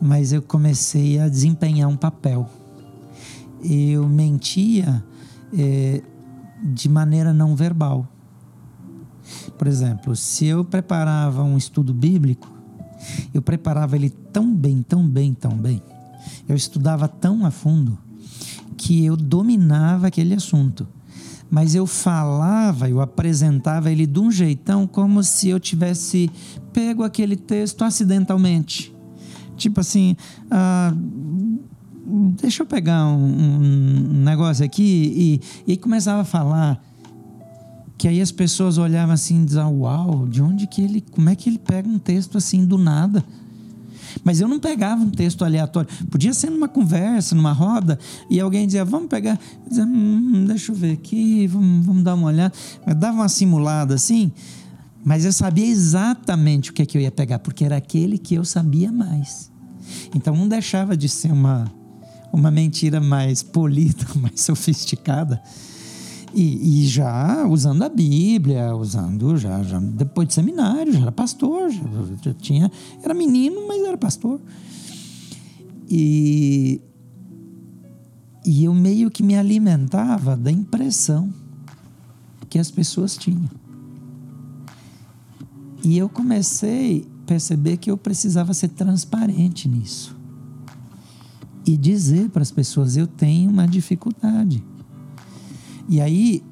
mas 0.00 0.32
eu 0.32 0.40
comecei 0.40 1.18
a 1.18 1.28
desempenhar 1.28 1.88
um 1.88 1.96
papel. 1.96 2.48
Eu 3.62 4.08
mentia 4.08 5.04
é, 5.56 6.02
de 6.62 6.88
maneira 6.88 7.32
não 7.34 7.54
verbal. 7.54 8.06
Por 9.58 9.68
exemplo, 9.68 10.16
se 10.16 10.46
eu 10.46 10.64
preparava 10.64 11.42
um 11.42 11.56
estudo 11.56 11.92
bíblico, 11.92 12.50
eu 13.32 13.42
preparava 13.42 13.96
ele 13.96 14.10
tão 14.10 14.54
bem, 14.54 14.82
tão 14.82 15.06
bem, 15.06 15.34
tão 15.34 15.56
bem. 15.56 15.82
Eu 16.48 16.56
estudava 16.56 17.06
tão 17.06 17.44
a 17.44 17.50
fundo 17.50 17.98
que 18.76 19.04
eu 19.04 19.16
dominava 19.16 20.06
aquele 20.06 20.34
assunto. 20.34 20.88
Mas 21.50 21.74
eu 21.74 21.86
falava, 21.86 22.88
eu 22.88 23.00
apresentava 23.00 23.90
ele 23.90 24.06
de 24.06 24.20
um 24.20 24.30
jeitão 24.30 24.86
como 24.86 25.22
se 25.22 25.48
eu 25.48 25.58
tivesse 25.58 26.30
pego 26.72 27.02
aquele 27.02 27.36
texto 27.36 27.82
acidentalmente. 27.82 28.94
Tipo 29.60 29.80
assim, 29.80 30.16
ah, 30.50 30.94
deixa 32.40 32.62
eu 32.62 32.66
pegar 32.66 33.06
um, 33.06 33.60
um 33.60 34.22
negócio 34.24 34.64
aqui 34.64 35.40
e, 35.66 35.72
e 35.72 35.76
começava 35.76 36.22
a 36.22 36.24
falar 36.24 36.82
que 37.98 38.08
aí 38.08 38.22
as 38.22 38.32
pessoas 38.32 38.78
olhavam 38.78 39.12
assim 39.12 39.42
e 39.42 39.44
diziam, 39.44 39.80
uau, 39.80 40.26
de 40.26 40.40
onde 40.42 40.66
que 40.66 40.80
ele, 40.80 41.02
como 41.02 41.28
é 41.28 41.36
que 41.36 41.50
ele 41.50 41.58
pega 41.58 41.86
um 41.86 41.98
texto 41.98 42.38
assim 42.38 42.64
do 42.64 42.78
nada? 42.78 43.22
Mas 44.24 44.40
eu 44.40 44.48
não 44.48 44.58
pegava 44.58 45.02
um 45.02 45.10
texto 45.10 45.44
aleatório. 45.44 45.88
Podia 46.10 46.32
ser 46.32 46.48
numa 46.48 46.66
conversa, 46.66 47.34
numa 47.34 47.52
roda, 47.52 47.98
e 48.30 48.40
alguém 48.40 48.64
dizia, 48.64 48.84
vamos 48.86 49.08
pegar. 49.08 49.38
Eu 49.64 49.68
dizia, 49.68 49.84
hum, 49.84 50.46
deixa 50.48 50.72
eu 50.72 50.74
ver 50.74 50.92
aqui, 50.92 51.46
vamos, 51.46 51.84
vamos 51.84 52.02
dar 52.02 52.14
uma 52.14 52.28
olhada. 52.28 52.54
Eu 52.86 52.94
dava 52.94 53.18
uma 53.18 53.28
simulada 53.28 53.94
assim, 53.94 54.32
mas 55.04 55.26
eu 55.26 55.32
sabia 55.32 55.66
exatamente 55.66 56.70
o 56.70 56.72
que, 56.72 56.80
é 56.80 56.86
que 56.86 56.96
eu 56.96 57.02
ia 57.02 57.10
pegar, 57.10 57.38
porque 57.38 57.62
era 57.62 57.76
aquele 57.76 58.16
que 58.16 58.34
eu 58.34 58.44
sabia 58.46 58.90
mais. 58.90 59.49
Então 60.14 60.34
não 60.34 60.48
deixava 60.48 60.96
de 60.96 61.08
ser 61.08 61.32
uma, 61.32 61.70
uma 62.32 62.50
mentira 62.50 63.00
mais 63.00 63.42
polida, 63.42 64.06
mais 64.16 64.40
sofisticada 64.40 65.42
e, 66.34 66.82
e, 66.82 66.86
já 66.86 67.46
usando 67.48 67.82
a 67.82 67.88
Bíblia, 67.88 68.74
usando 68.74 69.36
já, 69.36 69.62
já 69.62 69.80
depois 69.80 70.28
de 70.28 70.34
seminário, 70.34 70.92
já 70.92 71.00
era 71.00 71.12
pastor, 71.12 71.70
já, 71.70 71.82
já 72.22 72.34
tinha, 72.34 72.70
era 73.02 73.12
menino, 73.12 73.66
mas 73.66 73.82
era 73.82 73.98
pastor. 73.98 74.40
E, 75.88 76.80
e 78.46 78.64
eu 78.64 78.72
meio 78.72 79.10
que 79.10 79.22
me 79.22 79.36
alimentava 79.36 80.36
da 80.36 80.52
impressão 80.52 81.32
que 82.48 82.58
as 82.58 82.70
pessoas 82.70 83.16
tinham. 83.16 83.48
E 85.82 85.98
eu 85.98 86.08
comecei 86.08 87.08
perceber 87.30 87.76
que 87.76 87.88
eu 87.88 87.96
precisava 87.96 88.52
ser 88.52 88.70
transparente 88.70 89.68
nisso. 89.68 90.16
E 91.64 91.76
dizer 91.76 92.28
para 92.30 92.42
as 92.42 92.50
pessoas: 92.50 92.96
eu 92.96 93.06
tenho 93.06 93.48
uma 93.48 93.68
dificuldade 93.68 94.64
e 95.88 96.00
aí 96.00 96.42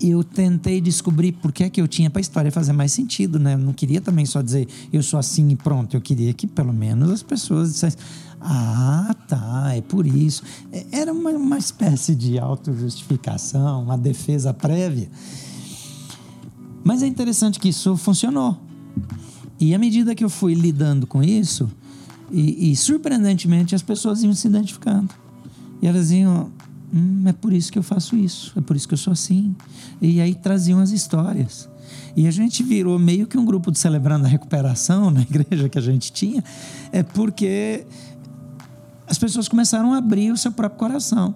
eu 0.00 0.22
tentei 0.22 0.80
descobrir 0.80 1.32
por 1.32 1.50
que, 1.52 1.64
é 1.64 1.70
que 1.70 1.80
eu 1.80 1.88
tinha 1.88 2.08
para 2.08 2.20
a 2.20 2.22
história 2.22 2.52
fazer 2.52 2.72
mais 2.72 2.92
sentido, 2.92 3.38
né? 3.40 3.54
Eu 3.54 3.58
não 3.58 3.72
queria 3.72 4.00
também 4.00 4.24
só 4.24 4.40
dizer 4.40 4.68
eu 4.92 5.02
sou 5.02 5.18
assim 5.18 5.48
e 5.50 5.56
pronto. 5.56 5.96
Eu 5.96 6.00
queria 6.00 6.32
que 6.32 6.46
pelo 6.46 6.72
menos 6.72 7.10
as 7.10 7.22
pessoas 7.22 7.72
dissessem: 7.72 7.98
ah, 8.40 9.12
tá, 9.26 9.74
é 9.74 9.80
por 9.80 10.06
isso. 10.06 10.44
É, 10.70 10.86
era 10.92 11.12
uma, 11.12 11.30
uma 11.30 11.58
espécie 11.58 12.14
de 12.14 12.38
autojustificação, 12.38 13.82
uma 13.82 13.98
defesa 13.98 14.54
prévia. 14.54 15.10
Mas 16.84 17.02
é 17.02 17.08
interessante 17.08 17.58
que 17.58 17.70
isso 17.70 17.96
funcionou. 17.96 18.71
E 19.62 19.74
à 19.74 19.78
medida 19.78 20.14
que 20.14 20.24
eu 20.24 20.30
fui 20.30 20.54
lidando 20.54 21.06
com 21.06 21.22
isso, 21.22 21.70
e, 22.30 22.72
e 22.72 22.76
surpreendentemente 22.76 23.74
as 23.74 23.82
pessoas 23.82 24.22
iam 24.22 24.34
se 24.34 24.48
identificando. 24.48 25.10
E 25.80 25.86
elas 25.86 26.10
iam, 26.10 26.50
Hum, 26.92 27.22
é 27.26 27.32
por 27.32 27.54
isso 27.54 27.72
que 27.72 27.78
eu 27.78 27.82
faço 27.82 28.14
isso, 28.14 28.52
é 28.54 28.60
por 28.60 28.76
isso 28.76 28.86
que 28.86 28.92
eu 28.92 28.98
sou 28.98 29.12
assim. 29.12 29.56
E 30.00 30.20
aí 30.20 30.34
traziam 30.34 30.78
as 30.78 30.90
histórias. 30.90 31.68
E 32.14 32.26
a 32.26 32.30
gente 32.30 32.62
virou 32.62 32.98
meio 32.98 33.26
que 33.26 33.38
um 33.38 33.44
grupo 33.44 33.72
de 33.72 33.78
celebrando 33.78 34.26
a 34.26 34.28
recuperação 34.28 35.08
na 35.10 35.22
igreja 35.22 35.68
que 35.68 35.78
a 35.78 35.82
gente 35.82 36.12
tinha, 36.12 36.44
é 36.92 37.02
porque 37.02 37.86
as 39.06 39.18
pessoas 39.18 39.48
começaram 39.48 39.94
a 39.94 39.98
abrir 39.98 40.30
o 40.30 40.36
seu 40.36 40.52
próprio 40.52 40.78
coração. 40.78 41.34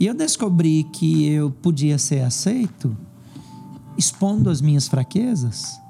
E 0.00 0.06
eu 0.06 0.14
descobri 0.14 0.84
que 0.94 1.26
eu 1.26 1.50
podia 1.50 1.98
ser 1.98 2.22
aceito 2.22 2.96
expondo 3.98 4.50
as 4.50 4.60
minhas 4.60 4.88
fraquezas 4.88 5.80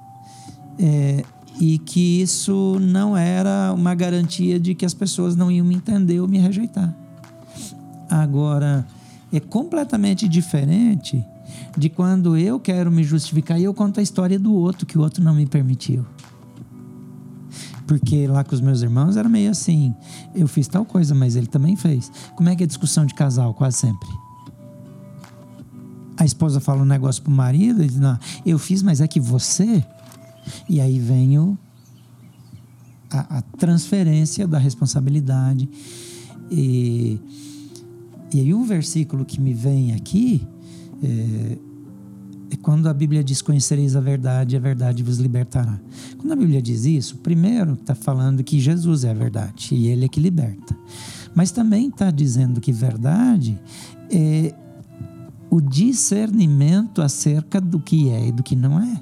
é, 0.79 1.24
e 1.61 1.78
que 1.78 2.20
isso 2.20 2.78
não 2.80 3.16
era 3.16 3.72
uma 3.72 3.94
garantia 3.94 4.61
de 4.61 4.74
que 4.74 4.84
as 4.84 4.94
pessoas 4.94 5.34
não 5.34 5.50
iam 5.50 5.66
me 5.66 5.74
entender 5.74 6.20
ou 6.20 6.28
me 6.28 6.38
rejeitar. 6.38 6.94
Agora, 8.09 8.86
é 9.32 9.40
completamente 9.40 10.28
diferente 10.28 11.24
de 11.76 11.88
quando 11.88 12.36
eu 12.36 12.59
quero 12.61 12.90
me 12.90 13.02
justificar 13.02 13.59
e 13.59 13.64
eu 13.64 13.74
conto 13.74 14.00
a 14.00 14.02
história 14.02 14.38
do 14.38 14.54
outro 14.54 14.86
que 14.86 14.98
o 14.98 15.00
outro 15.00 15.22
não 15.22 15.34
me 15.34 15.46
permitiu. 15.46 16.04
Porque 17.86 18.26
lá 18.26 18.42
com 18.42 18.54
os 18.54 18.61
meus 18.61 18.82
irmãos 18.82 19.16
era 19.16 19.28
meio 19.28 19.50
assim: 19.50 19.94
eu 20.34 20.48
fiz 20.48 20.66
tal 20.66 20.84
coisa, 20.84 21.14
mas 21.14 21.36
ele 21.36 21.46
também 21.46 21.76
fez. 21.76 22.11
Como 22.34 22.48
é 22.48 22.57
que 22.57 22.64
é 22.64 22.66
discussão 22.66 23.07
de 23.07 23.14
casal? 23.14 23.54
Quase 23.54 23.78
sempre. 23.78 24.09
A 26.16 26.24
esposa 26.24 26.61
fala 26.61 26.82
um 26.82 26.86
negócio 26.86 27.22
pro 27.22 27.30
marido 27.30 27.82
e 27.82 27.86
diz: 27.86 27.98
Não, 27.98 28.18
eu 28.44 28.59
fiz, 28.59 28.82
mas 28.82 29.00
é 29.00 29.07
que 29.07 29.20
você. 29.20 29.84
E 30.68 30.80
aí 30.80 30.99
vem 30.99 31.38
o, 31.38 31.57
a, 33.11 33.38
a 33.38 33.42
transferência 33.42 34.47
da 34.47 34.59
responsabilidade. 34.59 35.68
E 36.51 37.20
e 38.32 38.40
aí 38.40 38.53
o 38.53 38.64
versículo 38.64 39.24
que 39.24 39.40
me 39.40 39.55
vem 39.55 39.92
aqui 39.92 40.47
é, 41.03 41.59
é 42.51 42.57
quando 42.57 42.88
a 42.88 42.94
Bíblia 42.94 43.22
diz: 43.22 43.40
Conhecereis 43.40 43.94
a 43.94 44.01
verdade, 44.01 44.57
a 44.57 44.61
verdade 44.61 45.03
vos 45.03 45.18
libertará. 45.18 45.80
Quando 46.18 46.32
a 46.32 46.36
Bíblia 46.36 46.61
diz 46.61 46.84
isso, 46.84 47.16
primeiro 47.18 47.74
está 47.74 47.94
falando 47.94 48.42
que 48.42 48.59
Jesus 48.59 49.05
é 49.05 49.11
a 49.11 49.14
verdade 49.14 49.74
e 49.74 49.86
Ele 49.86 50.07
é 50.07 50.09
que 50.09 50.20
liberta. 50.20 50.76
Mas 51.34 51.51
também 51.51 51.88
está 51.88 52.11
dizendo 52.11 52.61
que 52.61 52.72
verdade 52.72 53.59
é 54.11 54.55
o 55.49 55.61
discernimento 55.61 57.01
acerca 57.01 57.61
do 57.61 57.78
que 57.78 58.11
é 58.11 58.28
e 58.28 58.32
do 58.32 58.42
que 58.42 58.57
não 58.57 58.80
é. 58.80 59.01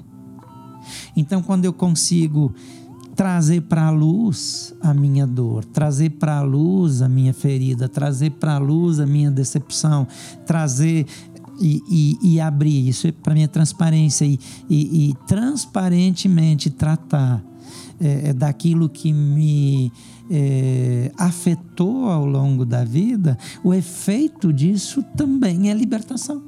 Então, 1.15 1.41
quando 1.41 1.65
eu 1.65 1.73
consigo 1.73 2.53
trazer 3.15 3.61
para 3.61 3.87
a 3.87 3.89
luz 3.89 4.73
a 4.81 4.93
minha 4.93 5.25
dor, 5.25 5.63
trazer 5.63 6.11
para 6.11 6.37
a 6.37 6.41
luz 6.41 7.01
a 7.01 7.07
minha 7.07 7.33
ferida, 7.33 7.87
trazer 7.87 8.31
para 8.31 8.55
a 8.55 8.57
luz 8.57 8.99
a 8.99 9.05
minha 9.05 9.31
decepção, 9.31 10.05
trazer 10.45 11.05
e, 11.59 11.81
e, 11.89 12.33
e 12.33 12.41
abrir 12.41 12.87
isso 12.87 13.11
para 13.13 13.33
minha 13.33 13.47
transparência 13.47 14.25
e, 14.25 14.39
e, 14.69 15.13
transparentemente 15.25 16.69
tratar 16.69 17.41
é, 17.99 18.29
é, 18.29 18.33
daquilo 18.33 18.89
que 18.89 19.13
me 19.13 19.91
é, 20.29 21.11
afetou 21.17 22.09
ao 22.09 22.25
longo 22.25 22.65
da 22.65 22.83
vida, 22.83 23.37
o 23.63 23.73
efeito 23.73 24.51
disso 24.51 25.01
também 25.15 25.69
é 25.69 25.73
libertação, 25.73 26.43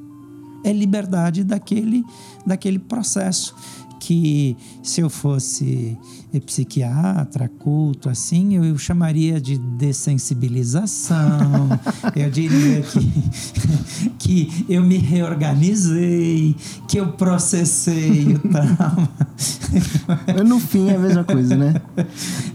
é 0.62 0.72
liberdade 0.72 1.42
daquele, 1.42 2.04
daquele 2.44 2.78
processo 2.78 3.54
que 4.08 4.56
se 4.82 5.02
eu 5.02 5.10
fosse 5.10 5.98
psiquiatra, 6.46 7.46
culto, 7.46 8.08
assim, 8.08 8.56
eu, 8.56 8.64
eu 8.64 8.78
chamaria 8.78 9.38
de 9.38 9.58
dessensibilização. 9.58 11.68
eu 12.16 12.30
diria 12.30 12.80
que, 12.80 13.12
que 14.18 14.64
eu 14.66 14.82
me 14.82 14.96
reorganizei, 14.96 16.56
que 16.88 16.98
eu 16.98 17.12
processei 17.12 18.32
o 18.32 18.38
trauma. 18.38 19.10
no 20.42 20.58
fim 20.58 20.88
é 20.88 20.96
a 20.96 20.98
mesma 20.98 21.24
coisa, 21.24 21.54
né? 21.54 21.74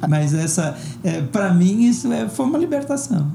Mas 0.10 0.34
essa, 0.34 0.76
é, 1.04 1.22
para 1.22 1.54
mim, 1.54 1.84
isso 1.84 2.12
é, 2.12 2.28
foi 2.28 2.48
uma 2.48 2.58
libertação. 2.58 3.32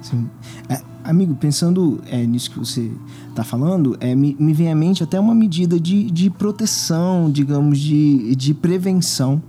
Sim. 0.00 0.30
É, 0.68 0.80
amigo, 1.04 1.34
pensando 1.34 2.00
é, 2.06 2.24
nisso 2.26 2.50
que 2.50 2.58
você 2.58 2.90
está 3.28 3.42
falando, 3.44 3.96
é, 4.00 4.14
me, 4.14 4.36
me, 4.38 4.52
vem 4.52 4.70
à 4.70 4.74
mente 4.74 5.02
até 5.02 5.18
uma 5.18 5.34
medida 5.34 5.78
de, 5.78 6.10
de 6.10 6.30
proteção, 6.30 7.30
digamos, 7.30 7.78
de, 7.78 8.34
de 8.36 8.54
prevenção, 8.54 9.42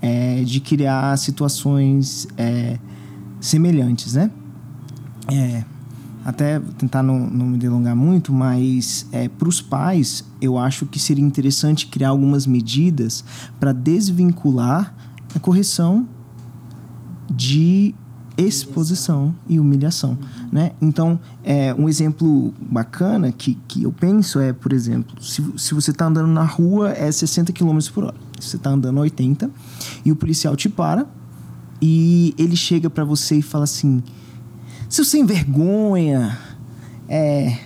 é, 0.00 0.42
de 0.42 0.60
criar 0.60 1.16
situações 1.18 2.26
é, 2.36 2.78
semelhantes, 3.40 4.14
né? 4.14 4.30
É, 5.28 5.64
até 6.24 6.58
tentar 6.76 7.02
não, 7.02 7.18
não 7.18 7.46
me 7.46 7.56
delongar 7.56 7.94
muito, 7.94 8.32
mas 8.32 9.06
é, 9.12 9.28
para 9.28 9.48
os 9.48 9.60
pais, 9.60 10.24
eu 10.40 10.58
acho 10.58 10.84
que 10.86 10.98
seria 10.98 11.24
interessante 11.24 11.86
criar 11.86 12.08
algumas 12.08 12.46
medidas 12.46 13.24
para 13.60 13.72
desvincular 13.72 14.92
a 15.34 15.38
correção 15.38 16.08
de 17.30 17.94
exposição 18.36 19.34
e 19.48 19.58
humilhação, 19.58 20.18
né? 20.50 20.72
Então, 20.80 21.18
é, 21.44 21.74
um 21.74 21.88
exemplo 21.88 22.52
bacana 22.60 23.32
que, 23.32 23.58
que 23.66 23.82
eu 23.82 23.92
penso 23.92 24.38
é, 24.38 24.52
por 24.52 24.72
exemplo, 24.72 25.22
se, 25.22 25.42
se 25.56 25.74
você 25.74 25.90
está 25.90 26.06
andando 26.06 26.28
na 26.28 26.44
rua 26.44 26.90
é 26.92 27.10
60 27.10 27.52
km 27.52 27.78
por 27.92 28.04
hora, 28.04 28.14
você 28.38 28.56
está 28.56 28.70
andando 28.70 28.98
80 29.00 29.50
e 30.04 30.12
o 30.12 30.16
policial 30.16 30.56
te 30.56 30.68
para 30.68 31.06
e 31.80 32.34
ele 32.38 32.56
chega 32.56 32.88
para 32.88 33.04
você 33.04 33.36
e 33.36 33.42
fala 33.42 33.64
assim, 33.64 34.02
seu 34.88 35.04
sem 35.04 35.26
vergonha, 35.26 36.38
é, 37.08 37.58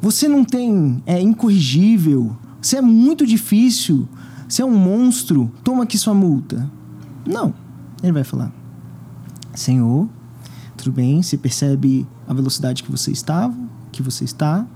você 0.00 0.28
não 0.28 0.44
tem, 0.44 1.02
é 1.06 1.20
incorrigível, 1.20 2.36
você 2.60 2.76
é 2.76 2.82
muito 2.82 3.26
difícil, 3.26 4.08
você 4.48 4.62
é 4.62 4.64
um 4.64 4.76
monstro, 4.76 5.50
toma 5.62 5.84
aqui 5.84 5.96
sua 5.96 6.14
multa. 6.14 6.70
Não, 7.26 7.54
ele 8.02 8.12
vai 8.12 8.24
falar, 8.24 8.52
Senhor, 9.54 10.08
tudo 10.82 10.92
bem, 10.92 11.22
você 11.22 11.36
percebe 11.36 12.06
a 12.26 12.32
velocidade 12.32 12.82
que 12.82 12.90
você 12.90 13.10
estava, 13.10 13.54
que 13.92 14.02
você 14.02 14.24
está, 14.24 14.66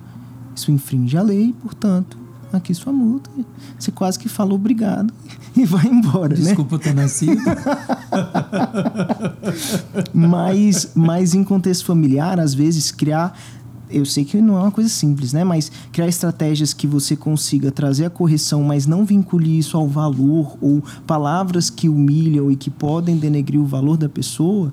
isso 0.54 0.70
infringe 0.70 1.16
a 1.16 1.22
lei, 1.22 1.54
portanto, 1.62 2.18
aqui 2.52 2.74
sua 2.74 2.92
multa. 2.92 3.30
Você 3.78 3.90
quase 3.90 4.18
que 4.18 4.28
fala 4.28 4.52
obrigado 4.52 5.12
e 5.56 5.64
vai 5.64 5.86
embora, 5.86 6.36
né? 6.36 6.42
Desculpa 6.42 6.76
né? 6.76 6.82
ter 6.82 6.94
nascido. 6.94 7.42
mas, 10.12 10.92
mas 10.94 11.34
em 11.34 11.42
contexto 11.42 11.84
familiar, 11.86 12.38
às 12.38 12.54
vezes, 12.54 12.92
criar 12.92 13.36
eu 13.90 14.04
sei 14.04 14.24
que 14.24 14.40
não 14.40 14.56
é 14.56 14.60
uma 14.62 14.70
coisa 14.70 14.90
simples, 14.90 15.32
né? 15.32 15.44
Mas 15.44 15.70
criar 15.92 16.08
estratégias 16.08 16.72
que 16.72 16.86
você 16.86 17.14
consiga 17.14 17.70
trazer 17.70 18.06
a 18.06 18.10
correção, 18.10 18.62
mas 18.62 18.86
não 18.86 19.04
vincule 19.04 19.56
isso 19.56 19.76
ao 19.76 19.86
valor 19.86 20.56
ou 20.60 20.82
palavras 21.06 21.70
que 21.70 21.88
humilham 21.88 22.50
e 22.50 22.56
que 22.56 22.70
podem 22.70 23.16
denegrir 23.16 23.60
o 23.60 23.66
valor 23.66 23.96
da 23.96 24.08
pessoa, 24.08 24.72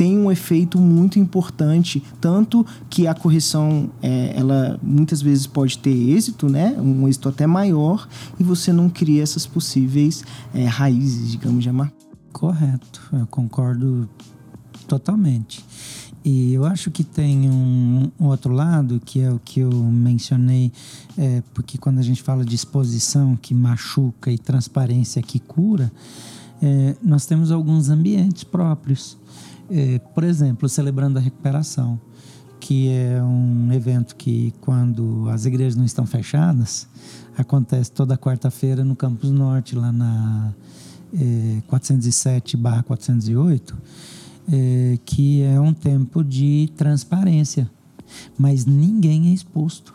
tem 0.00 0.16
um 0.16 0.32
efeito 0.32 0.78
muito 0.78 1.18
importante, 1.18 2.02
tanto 2.22 2.64
que 2.88 3.06
a 3.06 3.12
correção 3.12 3.90
é, 4.00 4.32
ela 4.34 4.80
muitas 4.82 5.20
vezes 5.20 5.46
pode 5.46 5.76
ter 5.76 5.90
êxito, 5.90 6.48
né? 6.48 6.74
Um 6.78 7.06
êxito 7.06 7.28
até 7.28 7.46
maior 7.46 8.08
e 8.38 8.42
você 8.42 8.72
não 8.72 8.88
cria 8.88 9.22
essas 9.22 9.46
possíveis 9.46 10.24
é, 10.54 10.64
raízes, 10.64 11.32
digamos, 11.32 11.62
de 11.62 11.68
amar. 11.68 11.92
Correto, 12.32 13.02
eu 13.12 13.26
concordo 13.26 14.08
totalmente. 14.88 15.62
E 16.24 16.54
eu 16.54 16.64
acho 16.64 16.90
que 16.90 17.04
tem 17.04 17.50
um, 17.50 18.10
um, 18.18 18.24
outro 18.24 18.54
lado, 18.54 19.02
que 19.04 19.20
é 19.20 19.30
o 19.30 19.38
que 19.38 19.60
eu 19.60 19.70
mencionei, 19.70 20.72
é, 21.18 21.42
porque 21.52 21.76
quando 21.76 21.98
a 21.98 22.02
gente 22.02 22.22
fala 22.22 22.42
de 22.42 22.54
exposição 22.54 23.36
que 23.36 23.52
machuca 23.52 24.32
e 24.32 24.38
transparência 24.38 25.20
que 25.20 25.38
cura, 25.38 25.92
é, 26.62 26.96
nós 27.02 27.26
temos 27.26 27.50
alguns 27.50 27.90
ambientes 27.90 28.44
próprios. 28.44 29.19
É, 29.70 29.98
por 30.14 30.24
exemplo, 30.24 30.68
Celebrando 30.68 31.18
a 31.18 31.22
Recuperação, 31.22 32.00
que 32.58 32.88
é 32.88 33.22
um 33.22 33.72
evento 33.72 34.16
que, 34.16 34.52
quando 34.60 35.28
as 35.30 35.46
igrejas 35.46 35.76
não 35.76 35.84
estão 35.84 36.04
fechadas, 36.06 36.88
acontece 37.36 37.92
toda 37.92 38.18
quarta-feira 38.18 38.84
no 38.84 38.96
Campus 38.96 39.30
Norte, 39.30 39.76
lá 39.76 39.92
na 39.92 40.52
é, 41.14 41.62
407-408 41.70 43.74
é, 44.50 44.98
que 45.04 45.42
é 45.42 45.60
um 45.60 45.72
tempo 45.72 46.24
de 46.24 46.70
transparência, 46.76 47.70
mas 48.36 48.66
ninguém 48.66 49.28
é 49.28 49.32
exposto, 49.32 49.94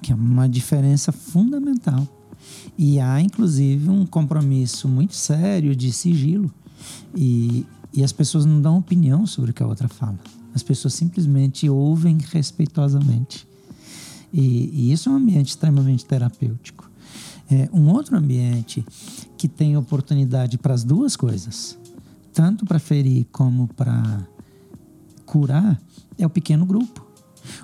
que 0.00 0.12
é 0.12 0.14
uma 0.14 0.48
diferença 0.48 1.10
fundamental. 1.10 2.06
E 2.78 3.00
há, 3.00 3.20
inclusive, 3.20 3.88
um 3.88 4.06
compromisso 4.06 4.88
muito 4.88 5.14
sério 5.14 5.74
de 5.74 5.92
sigilo. 5.92 6.52
E, 7.14 7.66
e 7.96 8.04
as 8.04 8.12
pessoas 8.12 8.44
não 8.44 8.60
dão 8.60 8.78
opinião 8.78 9.26
sobre 9.26 9.50
o 9.50 9.54
que 9.54 9.62
a 9.62 9.66
outra 9.66 9.88
fala. 9.88 10.18
As 10.54 10.62
pessoas 10.62 10.94
simplesmente 10.94 11.68
ouvem 11.68 12.18
respeitosamente. 12.30 13.48
E, 14.32 14.70
e 14.72 14.92
isso 14.92 15.08
é 15.08 15.12
um 15.12 15.16
ambiente 15.16 15.48
extremamente 15.48 16.04
terapêutico. 16.04 16.90
É 17.50 17.68
um 17.72 17.88
outro 17.88 18.16
ambiente 18.16 18.84
que 19.38 19.48
tem 19.48 19.76
oportunidade 19.76 20.58
para 20.58 20.74
as 20.74 20.84
duas 20.84 21.16
coisas 21.16 21.78
tanto 22.36 22.66
para 22.66 22.78
ferir 22.78 23.26
como 23.32 23.66
para 23.66 24.28
curar, 25.24 25.80
é 26.18 26.26
o 26.26 26.28
pequeno 26.28 26.66
grupo. 26.66 27.02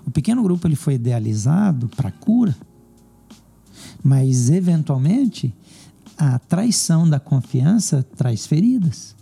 O 0.07 0.11
pequeno 0.11 0.43
grupo 0.43 0.67
ele 0.67 0.77
foi 0.77 0.95
idealizado 0.95 1.91
para 1.91 2.11
cura, 2.11 2.57
mas 4.03 4.49
eventualmente 4.49 5.55
a 6.17 6.39
traição 6.39 7.07
da 7.07 7.21
confiança 7.21 8.03
traz 8.17 8.47
feridas. 8.47 9.15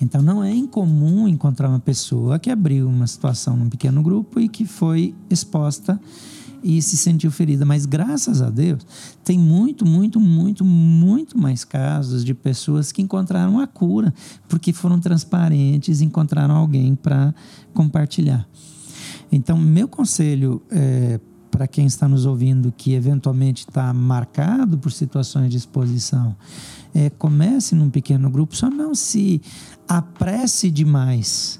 Então 0.00 0.20
não 0.20 0.42
é 0.42 0.52
incomum 0.52 1.28
encontrar 1.28 1.68
uma 1.68 1.78
pessoa 1.78 2.38
que 2.38 2.50
abriu 2.50 2.88
uma 2.88 3.06
situação 3.06 3.56
num 3.56 3.68
pequeno 3.68 4.02
grupo 4.02 4.40
e 4.40 4.48
que 4.48 4.64
foi 4.64 5.14
exposta 5.30 6.00
e 6.62 6.80
se 6.80 6.96
sentiu 6.96 7.30
ferida. 7.30 7.64
Mas 7.66 7.84
graças 7.84 8.40
a 8.40 8.48
Deus, 8.48 8.84
tem 9.22 9.38
muito, 9.38 9.84
muito, 9.86 10.18
muito, 10.18 10.64
muito 10.64 11.38
mais 11.38 11.62
casos 11.62 12.24
de 12.24 12.32
pessoas 12.32 12.90
que 12.90 13.02
encontraram 13.02 13.60
a 13.60 13.66
cura, 13.66 14.12
porque 14.48 14.72
foram 14.72 14.98
transparentes, 14.98 16.00
encontraram 16.00 16.56
alguém 16.56 16.94
para 16.94 17.34
compartilhar. 17.74 18.48
Então, 19.30 19.58
meu 19.58 19.86
conselho 19.86 20.62
é, 20.70 21.20
para 21.50 21.68
quem 21.68 21.86
está 21.86 22.08
nos 22.08 22.26
ouvindo 22.26 22.72
que 22.76 22.94
eventualmente 22.94 23.64
está 23.68 23.92
marcado 23.92 24.76
por 24.76 24.90
situações 24.90 25.50
de 25.50 25.56
exposição, 25.56 26.34
é, 26.94 27.10
comece 27.10 27.74
num 27.74 27.90
pequeno 27.90 28.30
grupo, 28.30 28.56
só 28.56 28.70
não 28.70 28.94
se 28.94 29.42
apresse 29.88 30.70
demais 30.70 31.58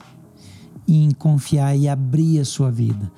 em 0.86 1.10
confiar 1.12 1.76
e 1.76 1.88
abrir 1.88 2.40
a 2.40 2.44
sua 2.44 2.70
vida 2.70 3.10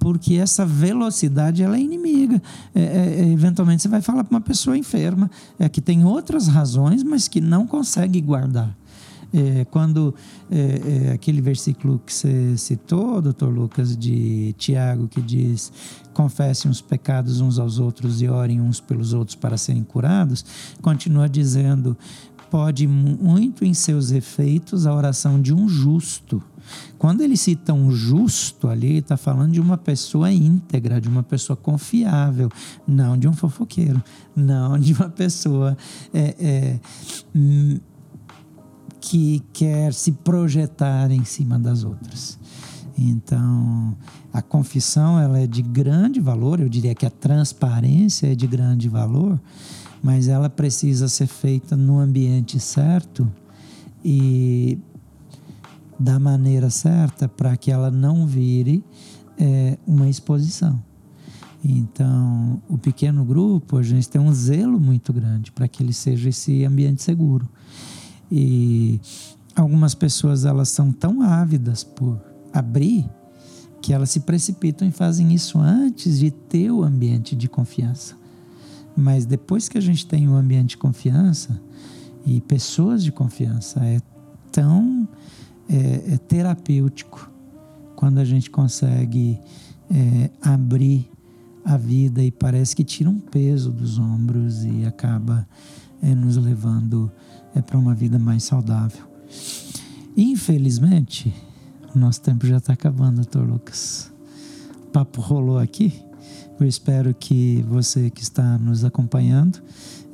porque 0.00 0.36
essa 0.36 0.64
velocidade 0.64 1.62
ela 1.62 1.76
é 1.76 1.80
inimiga. 1.80 2.42
É, 2.74 2.80
é, 2.80 3.20
é 3.20 3.28
eventualmente 3.28 3.82
você 3.82 3.88
vai 3.88 4.00
falar 4.00 4.24
para 4.24 4.34
uma 4.34 4.40
pessoa 4.40 4.76
enferma 4.76 5.30
é, 5.58 5.68
que 5.68 5.80
tem 5.82 6.04
outras 6.04 6.48
razões, 6.48 7.04
mas 7.04 7.28
que 7.28 7.40
não 7.40 7.66
consegue 7.66 8.18
guardar. 8.20 8.74
É, 9.32 9.64
quando 9.66 10.14
é, 10.50 11.08
é, 11.08 11.12
aquele 11.12 11.40
versículo 11.40 12.00
que 12.04 12.12
você 12.12 12.56
citou, 12.56 13.22
doutor 13.22 13.48
Lucas, 13.48 13.96
de 13.96 14.54
Tiago, 14.58 15.06
que 15.06 15.22
diz: 15.22 15.72
confessem 16.12 16.70
os 16.70 16.80
pecados 16.80 17.40
uns 17.40 17.58
aos 17.58 17.78
outros 17.78 18.20
e 18.20 18.28
orem 18.28 18.60
uns 18.60 18.80
pelos 18.80 19.12
outros 19.12 19.36
para 19.36 19.56
serem 19.56 19.84
curados, 19.84 20.44
continua 20.82 21.28
dizendo: 21.28 21.96
pode 22.50 22.86
muito 22.88 23.64
em 23.64 23.72
seus 23.72 24.10
efeitos 24.10 24.86
a 24.86 24.94
oração 24.94 25.40
de 25.40 25.54
um 25.54 25.68
justo. 25.68 26.42
Quando 26.98 27.22
ele 27.22 27.36
cita 27.36 27.72
um 27.72 27.90
justo 27.90 28.68
ali, 28.68 28.98
está 28.98 29.16
falando 29.16 29.52
de 29.52 29.60
uma 29.60 29.78
pessoa 29.78 30.30
íntegra, 30.30 31.00
de 31.00 31.08
uma 31.08 31.22
pessoa 31.22 31.56
confiável, 31.56 32.50
não 32.86 33.16
de 33.16 33.26
um 33.26 33.32
fofoqueiro, 33.32 34.02
não 34.34 34.78
de 34.78 34.92
uma 34.92 35.08
pessoa 35.08 35.76
é, 36.12 36.34
é, 36.38 36.80
que 39.00 39.42
quer 39.52 39.92
se 39.94 40.12
projetar 40.12 41.10
em 41.10 41.24
cima 41.24 41.58
das 41.58 41.84
outras. 41.84 42.38
Então, 42.96 43.96
a 44.32 44.42
confissão 44.42 45.18
ela 45.18 45.38
é 45.38 45.46
de 45.46 45.62
grande 45.62 46.20
valor, 46.20 46.60
eu 46.60 46.68
diria 46.68 46.94
que 46.94 47.06
a 47.06 47.10
transparência 47.10 48.30
é 48.30 48.34
de 48.34 48.46
grande 48.46 48.88
valor, 48.88 49.40
mas 50.02 50.28
ela 50.28 50.50
precisa 50.50 51.08
ser 51.08 51.26
feita 51.26 51.76
no 51.76 51.98
ambiente 51.98 52.60
certo 52.60 53.30
e 54.04 54.78
da 55.98 56.18
maneira 56.18 56.70
certa 56.70 57.28
para 57.28 57.56
que 57.56 57.70
ela 57.70 57.90
não 57.90 58.26
vire 58.26 58.84
é, 59.38 59.78
uma 59.86 60.08
exposição. 60.08 60.82
Então, 61.62 62.62
o 62.68 62.78
pequeno 62.78 63.24
grupo, 63.24 63.76
a 63.76 63.82
gente 63.82 64.08
tem 64.08 64.20
um 64.20 64.32
zelo 64.32 64.80
muito 64.80 65.12
grande 65.12 65.52
para 65.52 65.68
que 65.68 65.82
ele 65.82 65.92
seja 65.92 66.30
esse 66.30 66.64
ambiente 66.64 67.02
seguro. 67.02 67.48
E 68.30 69.00
algumas 69.54 69.94
pessoas 69.94 70.44
elas 70.44 70.68
são 70.68 70.92
tão 70.92 71.22
ávidas 71.22 71.82
por 71.82 72.20
abrir 72.52 73.08
que 73.82 73.92
elas 73.92 74.10
se 74.10 74.20
precipitam 74.20 74.86
e 74.86 74.90
fazem 74.90 75.32
isso 75.32 75.58
antes 75.58 76.18
de 76.18 76.30
ter 76.30 76.70
o 76.70 76.82
ambiente 76.82 77.34
de 77.34 77.48
confiança. 77.48 78.16
Mas 78.96 79.24
depois 79.24 79.68
que 79.68 79.78
a 79.78 79.80
gente 79.80 80.06
tem 80.06 80.28
um 80.28 80.36
ambiente 80.36 80.70
de 80.70 80.78
confiança 80.78 81.60
e 82.26 82.40
pessoas 82.40 83.02
de 83.02 83.10
confiança, 83.10 83.80
é 83.84 84.00
tão 84.52 85.08
é, 85.68 86.14
é 86.14 86.18
terapêutico 86.18 87.30
quando 87.96 88.18
a 88.18 88.24
gente 88.24 88.50
consegue 88.50 89.38
é, 89.90 90.30
abrir 90.42 91.10
a 91.64 91.76
vida 91.76 92.22
e 92.22 92.30
parece 92.30 92.74
que 92.74 92.84
tira 92.84 93.08
um 93.08 93.18
peso 93.18 93.70
dos 93.70 93.98
ombros 93.98 94.64
e 94.64 94.84
acaba 94.84 95.46
é, 96.02 96.14
nos 96.14 96.36
levando 96.36 97.10
é, 97.54 97.60
para 97.60 97.78
uma 97.78 97.94
vida 97.94 98.18
mais 98.18 98.44
saudável. 98.44 99.04
Infelizmente, 100.16 101.34
o 101.94 101.98
nosso 101.98 102.20
tempo 102.20 102.46
já 102.46 102.58
está 102.58 102.72
acabando, 102.72 103.16
doutor 103.16 103.48
Lucas. 103.48 104.12
O 104.84 104.90
papo 104.90 105.20
rolou 105.20 105.58
aqui. 105.58 105.92
Eu 106.58 106.66
espero 106.66 107.14
que 107.14 107.64
você 107.68 108.10
que 108.10 108.22
está 108.22 108.58
nos 108.58 108.84
acompanhando 108.84 109.62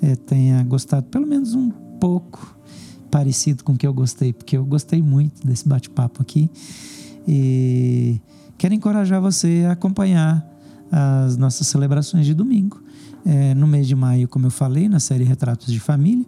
é, 0.01 0.14
tenha 0.14 0.62
gostado 0.62 1.07
pelo 1.07 1.26
menos 1.26 1.55
um 1.55 1.70
pouco 1.99 2.57
parecido 3.11 3.64
com 3.64 3.72
o 3.72 3.76
que 3.76 3.87
eu 3.87 3.93
gostei, 3.93 4.32
porque 4.32 4.57
eu 4.57 4.64
gostei 4.64 5.03
muito 5.03 5.47
desse 5.47 5.68
bate-papo 5.68 6.22
aqui. 6.22 6.51
E 7.26 8.20
quero 8.57 8.74
encorajar 8.74 9.20
você 9.20 9.64
a 9.68 9.72
acompanhar 9.72 10.47
as 10.91 11.37
nossas 11.37 11.66
celebrações 11.66 12.26
de 12.26 12.34
domingo. 12.34 12.80
É, 13.29 13.57
no 13.57 13.66
mês 13.66 13.89
de 13.89 13.97
maio, 13.97 14.29
como 14.29 14.47
eu 14.47 14.53
falei, 14.53 14.89
na 14.89 15.01
série 15.01 15.24
Retratos 15.24 15.72
de 15.72 15.81
Família, 15.81 16.24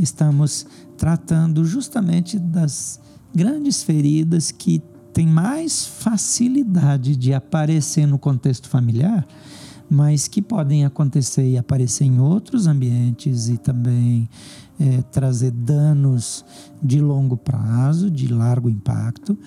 estamos 0.00 0.66
tratando 0.98 1.64
justamente 1.64 2.40
das 2.40 3.00
grandes 3.32 3.84
feridas 3.84 4.50
que 4.50 4.82
têm 5.12 5.28
mais 5.28 5.86
facilidade 5.86 7.14
de 7.14 7.32
aparecer 7.32 8.04
no 8.04 8.18
contexto 8.18 8.68
familiar, 8.68 9.24
mas 9.88 10.26
que 10.26 10.42
podem 10.42 10.84
acontecer 10.84 11.48
e 11.48 11.56
aparecer 11.56 12.04
em 12.04 12.18
outros 12.18 12.66
ambientes 12.66 13.48
e 13.48 13.56
também 13.56 14.28
é, 14.78 15.02
trazer 15.02 15.50
danos 15.50 16.44
de 16.82 17.00
longo 17.00 17.36
prazo, 17.36 18.10
de 18.10 18.26
largo 18.26 18.68
impacto, 18.68 19.38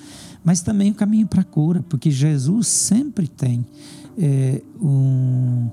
mas 0.43 0.61
também 0.61 0.91
o 0.91 0.95
caminho 0.95 1.27
para 1.27 1.41
a 1.41 1.45
cura, 1.45 1.83
porque 1.89 2.11
Jesus 2.11 2.67
sempre 2.67 3.27
tem 3.27 3.65
é, 4.17 4.61
um, 4.81 5.69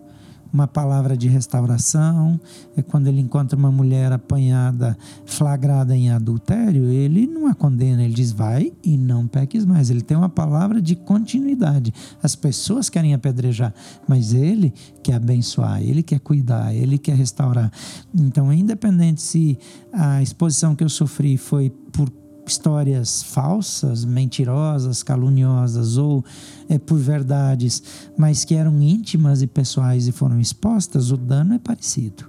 uma 0.53 0.66
palavra 0.66 1.16
de 1.16 1.28
restauração. 1.28 2.40
É 2.76 2.82
quando 2.82 3.07
ele 3.07 3.20
encontra 3.20 3.59
uma 3.59 3.70
mulher 3.70 4.12
apanhada, 4.12 4.96
flagrada 5.24 5.96
em 5.96 6.11
adultério, 6.11 6.84
ele 6.84 7.26
não 7.26 7.46
a 7.46 7.55
condena, 7.55 8.03
ele 8.03 8.14
diz: 8.14 8.32
vai 8.32 8.72
e 8.82 8.96
não 8.96 9.26
peques 9.26 9.64
mais. 9.64 9.90
Ele 9.90 10.03
tem 10.03 10.16
uma 10.16 10.28
palavra 10.28 10.80
de 10.80 10.94
continuidade. 10.94 11.92
As 12.22 12.34
pessoas 12.34 12.88
querem 12.88 13.14
apedrejar, 13.14 13.74
mas 14.07 14.32
ele 14.32 14.72
quer 15.03 15.14
abençoar, 15.14 15.82
ele 15.82 16.03
quer 16.03 16.20
cuidar, 16.20 16.74
ele 16.74 16.98
quer 16.98 17.16
restaurar. 17.16 17.70
Então, 18.14 18.53
independente 18.53 19.22
se 19.22 19.59
a 19.92 20.22
exposição 20.22 20.74
que 20.74 20.84
eu 20.84 20.88
sofri 20.88 21.36
foi 21.36 21.70
por 21.92 22.11
histórias 22.51 23.22
falsas, 23.22 24.05
mentirosas, 24.05 25.03
caluniosas 25.03 25.96
ou 25.96 26.24
é, 26.68 26.78
por 26.78 26.98
verdades, 26.98 27.82
mas 28.16 28.44
que 28.44 28.55
eram 28.55 28.82
íntimas 28.82 29.40
e 29.40 29.46
pessoais 29.46 30.09
e 30.09 30.12
foram 30.12 30.40
expostas, 30.40 31.11
o 31.11 31.16
dano 31.16 31.55
é 31.55 31.59
parecido. 31.59 32.28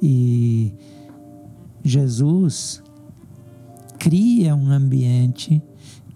E 0.00 0.72
Jesus 1.82 2.82
cria 3.98 4.54
um 4.54 4.70
ambiente 4.70 5.62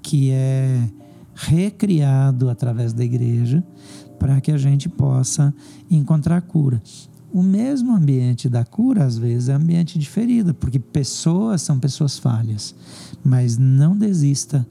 que 0.03 0.31
é 0.31 0.89
recriado 1.35 2.51
através 2.51 2.93
da 2.93 3.03
igreja 3.03 3.65
para 4.19 4.39
que 4.41 4.53
a 4.53 4.59
gente 4.59 4.89
possa 4.89 5.55
encontrar 5.91 6.43
cura. 6.43 6.83
O 7.33 7.43
mesmo 7.43 7.95
ambiente 7.95 8.49
da 8.49 8.65
cura, 8.65 9.05
às 9.05 9.17
vezes, 9.17 9.49
é 9.49 9.53
ambiente 9.53 9.99
de 9.99 10.09
ferida, 10.09 10.53
porque 10.53 10.79
pessoas 10.79 11.63
são 11.63 11.79
pessoas 11.79 12.19
falhas. 12.19 12.75
Mas 13.23 13.57
não 13.57 13.97
desista, 13.97 14.67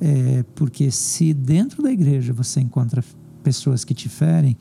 é, 0.00 0.44
porque 0.54 0.90
se 0.90 1.32
dentro 1.32 1.82
da 1.82 1.92
igreja 1.92 2.32
você 2.32 2.60
encontra 2.60 3.04
pessoas 3.42 3.84
que 3.84 3.94
te 3.94 4.08
ferem, 4.08 4.56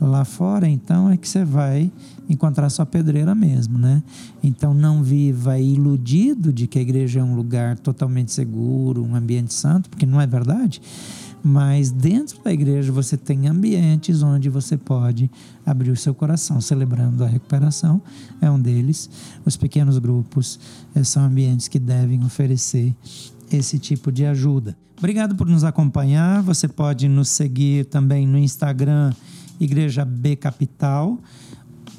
lá 0.00 0.24
fora, 0.24 0.68
então 0.68 1.10
é 1.10 1.16
que 1.16 1.28
você 1.28 1.44
vai 1.44 1.90
encontrar 2.28 2.68
sua 2.70 2.84
pedreira 2.84 3.34
mesmo, 3.34 3.78
né? 3.78 4.02
Então 4.42 4.74
não 4.74 5.02
viva 5.02 5.58
iludido 5.58 6.52
de 6.52 6.66
que 6.66 6.78
a 6.78 6.82
igreja 6.82 7.20
é 7.20 7.24
um 7.24 7.34
lugar 7.34 7.78
totalmente 7.78 8.32
seguro, 8.32 9.02
um 9.02 9.14
ambiente 9.14 9.54
santo, 9.54 9.88
porque 9.88 10.04
não 10.04 10.20
é 10.20 10.26
verdade. 10.26 10.80
Mas 11.48 11.92
dentro 11.92 12.42
da 12.42 12.52
igreja 12.52 12.90
você 12.90 13.16
tem 13.16 13.46
ambientes 13.46 14.20
onde 14.20 14.50
você 14.50 14.76
pode 14.76 15.30
abrir 15.64 15.92
o 15.92 15.96
seu 15.96 16.12
coração, 16.12 16.60
celebrando 16.60 17.22
a 17.22 17.28
recuperação, 17.28 18.02
é 18.40 18.50
um 18.50 18.58
deles. 18.58 19.08
Os 19.44 19.56
pequenos 19.56 19.96
grupos 19.98 20.58
eh, 20.92 21.04
são 21.04 21.22
ambientes 21.22 21.68
que 21.68 21.78
devem 21.78 22.24
oferecer 22.24 22.92
esse 23.48 23.78
tipo 23.78 24.10
de 24.10 24.26
ajuda. 24.26 24.76
Obrigado 24.98 25.36
por 25.36 25.46
nos 25.46 25.62
acompanhar. 25.62 26.42
Você 26.42 26.66
pode 26.66 27.06
nos 27.06 27.28
seguir 27.28 27.84
também 27.84 28.26
no 28.26 28.38
Instagram 28.38 29.14
Igreja 29.60 30.04
B 30.04 30.34
Capital, 30.34 31.16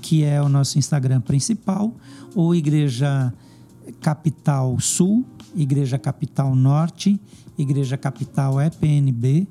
que 0.02 0.26
é 0.26 0.42
o 0.42 0.50
nosso 0.50 0.78
Instagram 0.78 1.22
principal, 1.22 1.96
ou 2.36 2.54
Igreja 2.54 3.34
Capital 4.02 4.78
Sul, 4.82 5.26
Igreja 5.56 5.98
Capital 5.98 6.54
Norte 6.54 7.18
Igreja 7.58 7.98
Capital 7.98 8.60
EPNB, 8.62 9.48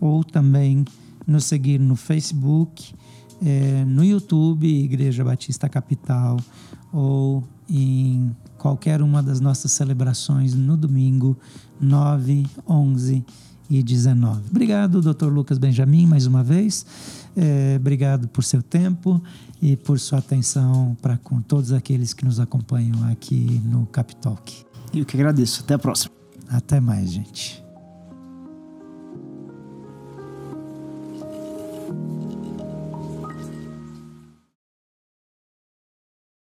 ou 0.00 0.24
também 0.24 0.84
nos 1.26 1.44
seguir 1.44 1.78
no 1.78 1.96
Facebook, 1.96 2.94
é, 3.44 3.84
no 3.84 4.04
YouTube, 4.04 4.66
Igreja 4.66 5.24
Batista 5.24 5.68
Capital, 5.68 6.38
ou 6.92 7.44
em 7.68 8.34
qualquer 8.58 9.02
uma 9.02 9.22
das 9.22 9.40
nossas 9.40 9.72
celebrações 9.72 10.54
no 10.54 10.76
domingo 10.76 11.36
9, 11.80 12.46
11 12.68 13.24
e 13.70 13.82
19. 13.82 14.42
Obrigado, 14.50 15.00
Dr. 15.00 15.26
Lucas 15.26 15.58
Benjamin, 15.58 16.06
mais 16.06 16.26
uma 16.26 16.44
vez. 16.44 16.84
É, 17.36 17.76
obrigado 17.80 18.28
por 18.28 18.44
seu 18.44 18.62
tempo 18.62 19.22
e 19.60 19.76
por 19.76 19.98
sua 19.98 20.18
atenção 20.18 20.96
para 21.00 21.16
com 21.16 21.40
todos 21.40 21.72
aqueles 21.72 22.12
que 22.12 22.24
nos 22.24 22.38
acompanham 22.38 23.02
aqui 23.08 23.60
no 23.64 23.86
Capitalk. 23.86 24.64
Eu 24.92 25.06
que 25.06 25.16
agradeço. 25.16 25.62
Até 25.62 25.74
a 25.74 25.78
próxima. 25.78 26.21
Até 26.52 26.78
mais, 26.80 27.10
gente. 27.10 27.61